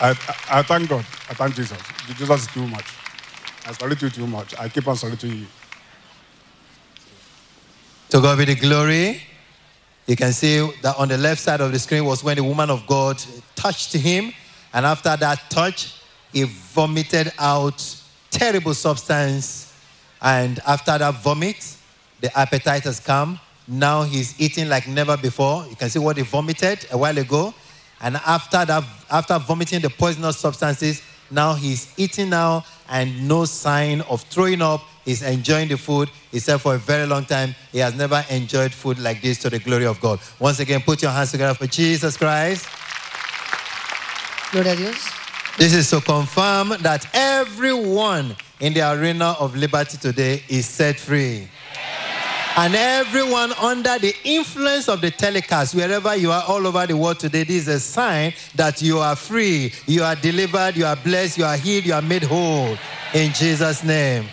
I, 0.00 0.10
I, 0.10 0.58
I 0.58 0.62
thank 0.62 0.88
God. 0.88 1.04
I 1.28 1.34
thank 1.34 1.54
Jesus. 1.54 1.78
Jesus 2.06 2.42
is 2.42 2.46
too 2.48 2.66
much. 2.66 2.86
I 3.66 3.72
salute 3.72 4.02
you 4.02 4.10
too 4.10 4.26
much. 4.26 4.58
I 4.58 4.68
keep 4.68 4.88
on 4.88 4.96
saluting 4.96 5.36
you. 5.36 5.46
To 8.10 8.20
God 8.20 8.38
be 8.38 8.46
the 8.46 8.54
glory. 8.54 9.22
You 10.06 10.16
can 10.16 10.32
see 10.32 10.68
that 10.82 10.96
on 10.96 11.08
the 11.08 11.18
left 11.18 11.40
side 11.40 11.60
of 11.60 11.70
the 11.70 11.78
screen 11.78 12.04
was 12.04 12.24
when 12.24 12.36
the 12.36 12.42
woman 12.42 12.70
of 12.70 12.86
God 12.86 13.22
touched 13.54 13.92
him, 13.92 14.32
and 14.72 14.86
after 14.86 15.16
that 15.16 15.50
touch, 15.50 15.94
he 16.32 16.44
vomited 16.44 17.32
out 17.38 17.84
terrible 18.30 18.74
substance. 18.74 19.72
And 20.22 20.58
after 20.66 20.98
that 20.98 21.14
vomit, 21.22 21.76
the 22.20 22.36
appetite 22.36 22.84
has 22.84 23.00
come. 23.00 23.38
Now 23.70 24.02
he's 24.02 24.34
eating 24.40 24.68
like 24.68 24.88
never 24.88 25.16
before. 25.16 25.64
You 25.70 25.76
can 25.76 25.88
see 25.90 26.00
what 26.00 26.16
he 26.16 26.24
vomited 26.24 26.86
a 26.90 26.98
while 26.98 27.16
ago. 27.16 27.54
And 28.00 28.16
after 28.16 28.64
that, 28.64 28.82
after 29.08 29.38
vomiting 29.38 29.80
the 29.80 29.90
poisonous 29.90 30.38
substances, 30.38 31.02
now 31.30 31.54
he's 31.54 31.94
eating 31.96 32.30
now 32.30 32.64
and 32.88 33.28
no 33.28 33.44
sign 33.44 34.00
of 34.02 34.22
throwing 34.22 34.60
up. 34.60 34.82
He's 35.04 35.22
enjoying 35.22 35.68
the 35.68 35.78
food. 35.78 36.10
He 36.32 36.40
said 36.40 36.60
for 36.60 36.74
a 36.74 36.78
very 36.78 37.06
long 37.06 37.24
time, 37.24 37.54
he 37.70 37.78
has 37.78 37.94
never 37.94 38.24
enjoyed 38.28 38.72
food 38.72 38.98
like 38.98 39.22
this 39.22 39.38
to 39.42 39.50
the 39.50 39.60
glory 39.60 39.86
of 39.86 40.00
God. 40.00 40.18
Once 40.40 40.58
again, 40.58 40.80
put 40.80 41.00
your 41.00 41.12
hands 41.12 41.30
together 41.30 41.54
for 41.54 41.68
Jesus 41.68 42.16
Christ. 42.16 42.66
Gloria 44.50 44.72
a 44.72 44.76
Dios. 44.76 45.08
This 45.56 45.74
is 45.74 45.88
to 45.90 46.00
confirm 46.00 46.70
that 46.80 47.06
everyone 47.14 48.34
in 48.58 48.74
the 48.74 48.80
arena 48.92 49.36
of 49.38 49.54
liberty 49.54 49.96
today 49.96 50.42
is 50.48 50.66
set 50.66 50.98
free. 50.98 51.48
And 52.62 52.74
everyone 52.74 53.54
under 53.54 53.98
the 53.98 54.14
influence 54.22 54.86
of 54.90 55.00
the 55.00 55.10
telecast, 55.10 55.74
wherever 55.74 56.14
you 56.14 56.30
are 56.30 56.44
all 56.46 56.66
over 56.66 56.86
the 56.86 56.94
world 56.94 57.18
today, 57.18 57.42
this 57.42 57.62
is 57.62 57.68
a 57.68 57.80
sign 57.80 58.34
that 58.54 58.82
you 58.82 58.98
are 58.98 59.16
free, 59.16 59.72
you 59.86 60.04
are 60.04 60.14
delivered, 60.14 60.76
you 60.76 60.84
are 60.84 60.94
blessed, 60.94 61.38
you 61.38 61.46
are 61.46 61.56
healed, 61.56 61.86
you 61.86 61.94
are 61.94 62.02
made 62.02 62.22
whole. 62.22 62.76
In 63.14 63.32
Jesus' 63.32 63.82
name. 63.82 64.28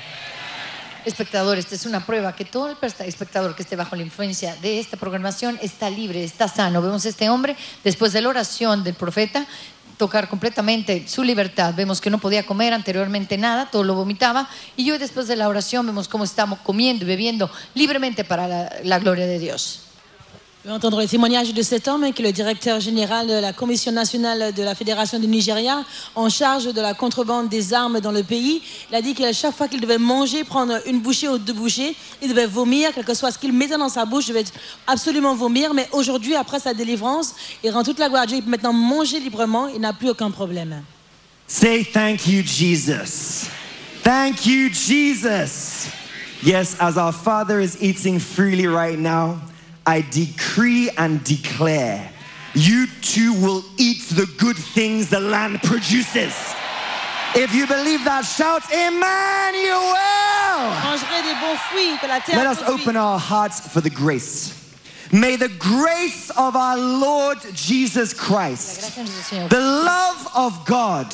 espectador, 1.05 1.57
esta 1.57 1.75
es 1.75 1.85
una 1.85 2.05
prueba 2.05 2.35
que 2.35 2.43
todo 2.43 2.69
el 2.69 2.77
espectador 3.05 3.55
que 3.55 3.63
esté 3.63 3.77
bajo 3.77 3.95
la 3.95 4.01
influencia 4.03 4.55
de 4.57 4.79
esta 4.79 4.97
programación 4.97 5.57
está 5.61 5.89
libre, 5.89 6.21
está 6.23 6.49
sano. 6.49 6.81
Vemos 6.81 7.05
a 7.05 7.09
este 7.09 7.29
hombre 7.29 7.55
después 7.83 8.11
de 8.11 8.21
la 8.21 8.27
oración 8.27 8.83
del 8.83 8.95
profeta 8.95 9.47
tocar 9.97 10.29
completamente 10.29 11.07
su 11.07 11.23
libertad. 11.23 11.73
Vemos 11.75 12.01
que 12.01 12.09
no 12.09 12.19
podía 12.19 12.45
comer 12.45 12.73
anteriormente 12.73 13.37
nada, 13.37 13.69
todo 13.71 13.83
lo 13.83 13.95
vomitaba. 13.95 14.47
Y 14.75 14.89
hoy 14.91 14.97
después 14.97 15.27
de 15.27 15.35
la 15.35 15.49
oración 15.49 15.85
vemos 15.85 16.07
cómo 16.07 16.23
estamos 16.23 16.59
comiendo 16.59 17.03
y 17.03 17.07
bebiendo 17.07 17.49
libremente 17.73 18.23
para 18.23 18.47
la, 18.47 18.71
la 18.83 18.99
gloria 18.99 19.25
de 19.25 19.39
Dios. 19.39 19.86
On 20.67 20.71
va 20.71 20.75
entendre 20.75 20.99
le 20.99 21.07
témoignage 21.07 21.53
de 21.53 21.61
cet 21.61 21.87
homme 21.87 22.11
qui 22.11 22.21
est 22.21 22.25
le 22.25 22.33
directeur 22.33 22.81
général 22.81 23.25
de 23.25 23.39
la 23.39 23.53
Commission 23.53 23.89
nationale 23.93 24.53
de 24.53 24.63
la 24.63 24.75
Fédération 24.75 25.17
du 25.17 25.25
Nigeria 25.25 25.85
en 26.13 26.27
charge 26.27 26.65
de 26.73 26.81
la 26.81 26.93
contrebande 26.93 27.47
des 27.47 27.73
armes 27.73 28.01
dans 28.01 28.11
le 28.11 28.21
pays. 28.21 28.61
Il 28.89 28.95
a 28.97 29.01
dit 29.01 29.13
qu'à 29.13 29.31
chaque 29.31 29.55
fois 29.55 29.69
qu'il 29.69 29.79
devait 29.79 29.97
manger, 29.97 30.43
prendre 30.43 30.77
une 30.85 30.99
bouchée 30.99 31.29
ou 31.29 31.37
deux 31.37 31.53
bouchées, 31.53 31.95
il 32.21 32.27
devait 32.27 32.47
vomir, 32.47 32.89
quel 32.93 33.05
que 33.05 33.13
soit 33.13 33.31
ce 33.31 33.39
qu'il 33.39 33.53
mettait 33.53 33.77
dans 33.77 33.87
sa 33.87 34.03
bouche, 34.03 34.25
il 34.27 34.33
devait 34.33 34.43
absolument 34.87 35.35
vomir. 35.35 35.73
Mais 35.73 35.87
aujourd'hui, 35.93 36.35
après 36.35 36.59
sa 36.59 36.73
délivrance, 36.73 37.33
il 37.63 37.71
rend 37.71 37.83
toute 37.83 37.97
la 37.97 38.09
gloire 38.09 38.23
à 38.23 38.25
Dieu. 38.25 38.35
Il 38.35 38.43
peut 38.43 38.51
maintenant 38.51 38.73
manger 38.73 39.21
librement, 39.21 39.69
il 39.69 39.79
n'a 39.79 39.93
plus 39.93 40.09
aucun 40.09 40.31
problème. 40.31 40.81
Say 41.47 41.85
thank 41.85 42.27
you, 42.27 42.43
Jesus. 42.43 43.47
Thank 44.03 44.45
you, 44.45 44.67
Jesus. 44.67 45.87
Yes, 46.43 46.75
as 46.81 46.97
our 46.97 47.13
Father 47.13 47.61
is 47.61 47.77
eating 47.79 48.19
freely 48.19 48.67
right 48.67 48.99
now, 48.99 49.37
I 49.87 50.01
decree 50.11 50.89
and 50.97 51.23
declare 51.23 52.11
you 52.53 52.87
too 53.01 53.33
will 53.41 53.63
eat 53.77 54.01
the 54.09 54.25
good 54.37 54.57
things 54.57 55.09
the 55.09 55.21
land 55.21 55.61
produces. 55.63 56.35
If 57.35 57.53
you 57.55 57.67
believe 57.67 58.03
that, 58.03 58.23
shout, 58.25 58.63
Emmanuel! 58.71 59.95
Let 62.35 62.47
us 62.47 62.61
open 62.63 62.97
our 62.97 63.17
hearts 63.17 63.71
for 63.71 63.79
the 63.79 63.89
grace. 63.89 64.56
May 65.11 65.37
the 65.37 65.47
grace 65.47 66.29
of 66.31 66.55
our 66.55 66.77
Lord 66.77 67.37
Jesus 67.53 68.13
Christ, 68.13 68.97
the 69.49 69.59
love 69.59 70.27
of 70.35 70.65
God, 70.65 71.13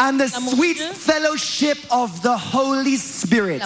and 0.00 0.20
the 0.20 0.28
sweet 0.28 0.78
fellowship 0.78 1.78
of 1.90 2.22
the 2.22 2.36
Holy 2.36 2.96
Spirit 2.96 3.62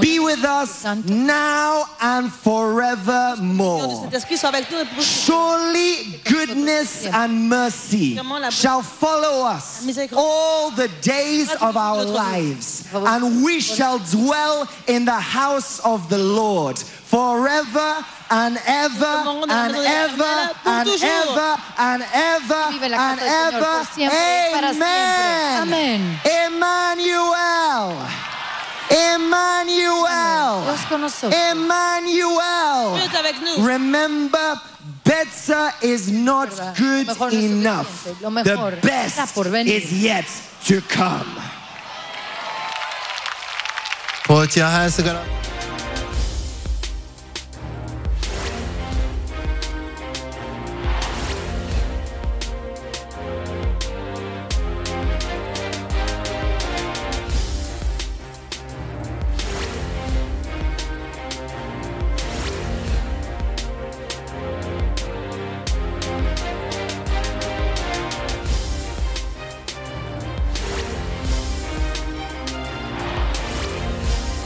be 0.00 0.18
with 0.18 0.44
us 0.44 0.84
now 1.06 1.84
and 2.00 2.30
forevermore. 2.32 4.10
Surely 5.00 6.20
goodness 6.24 7.06
and 7.06 7.48
mercy 7.48 8.18
shall 8.50 8.82
follow 8.82 9.46
us 9.46 9.86
all 10.12 10.70
the 10.70 10.88
days 11.00 11.50
of 11.54 11.76
our 11.76 12.04
lives, 12.04 12.86
and 12.92 13.44
we 13.44 13.60
shall 13.60 13.98
dwell 13.98 14.68
in 14.86 15.04
the 15.04 15.12
house 15.12 15.80
of 15.80 16.10
the 16.10 16.18
Lord 16.18 16.78
forever 16.78 18.04
and 18.34 18.58
ever 18.66 19.14
and 19.48 19.74
ever 19.76 20.34
and 20.64 20.88
ever 21.02 21.50
and 21.78 22.02
ever 22.02 22.62
and 22.94 23.20
ever. 23.20 23.74
Amen. 24.82 26.18
Emmanuel. 26.42 27.94
Emmanuel. 28.90 30.64
Emmanuel. 31.50 32.98
Remember, 33.64 34.60
better 35.04 35.70
is 35.82 36.10
not 36.10 36.50
good 36.76 37.06
enough. 37.32 38.04
The 38.44 38.78
best 38.82 39.16
is 39.68 39.92
yet 40.02 40.26
to 40.64 40.80
come. 40.82 41.30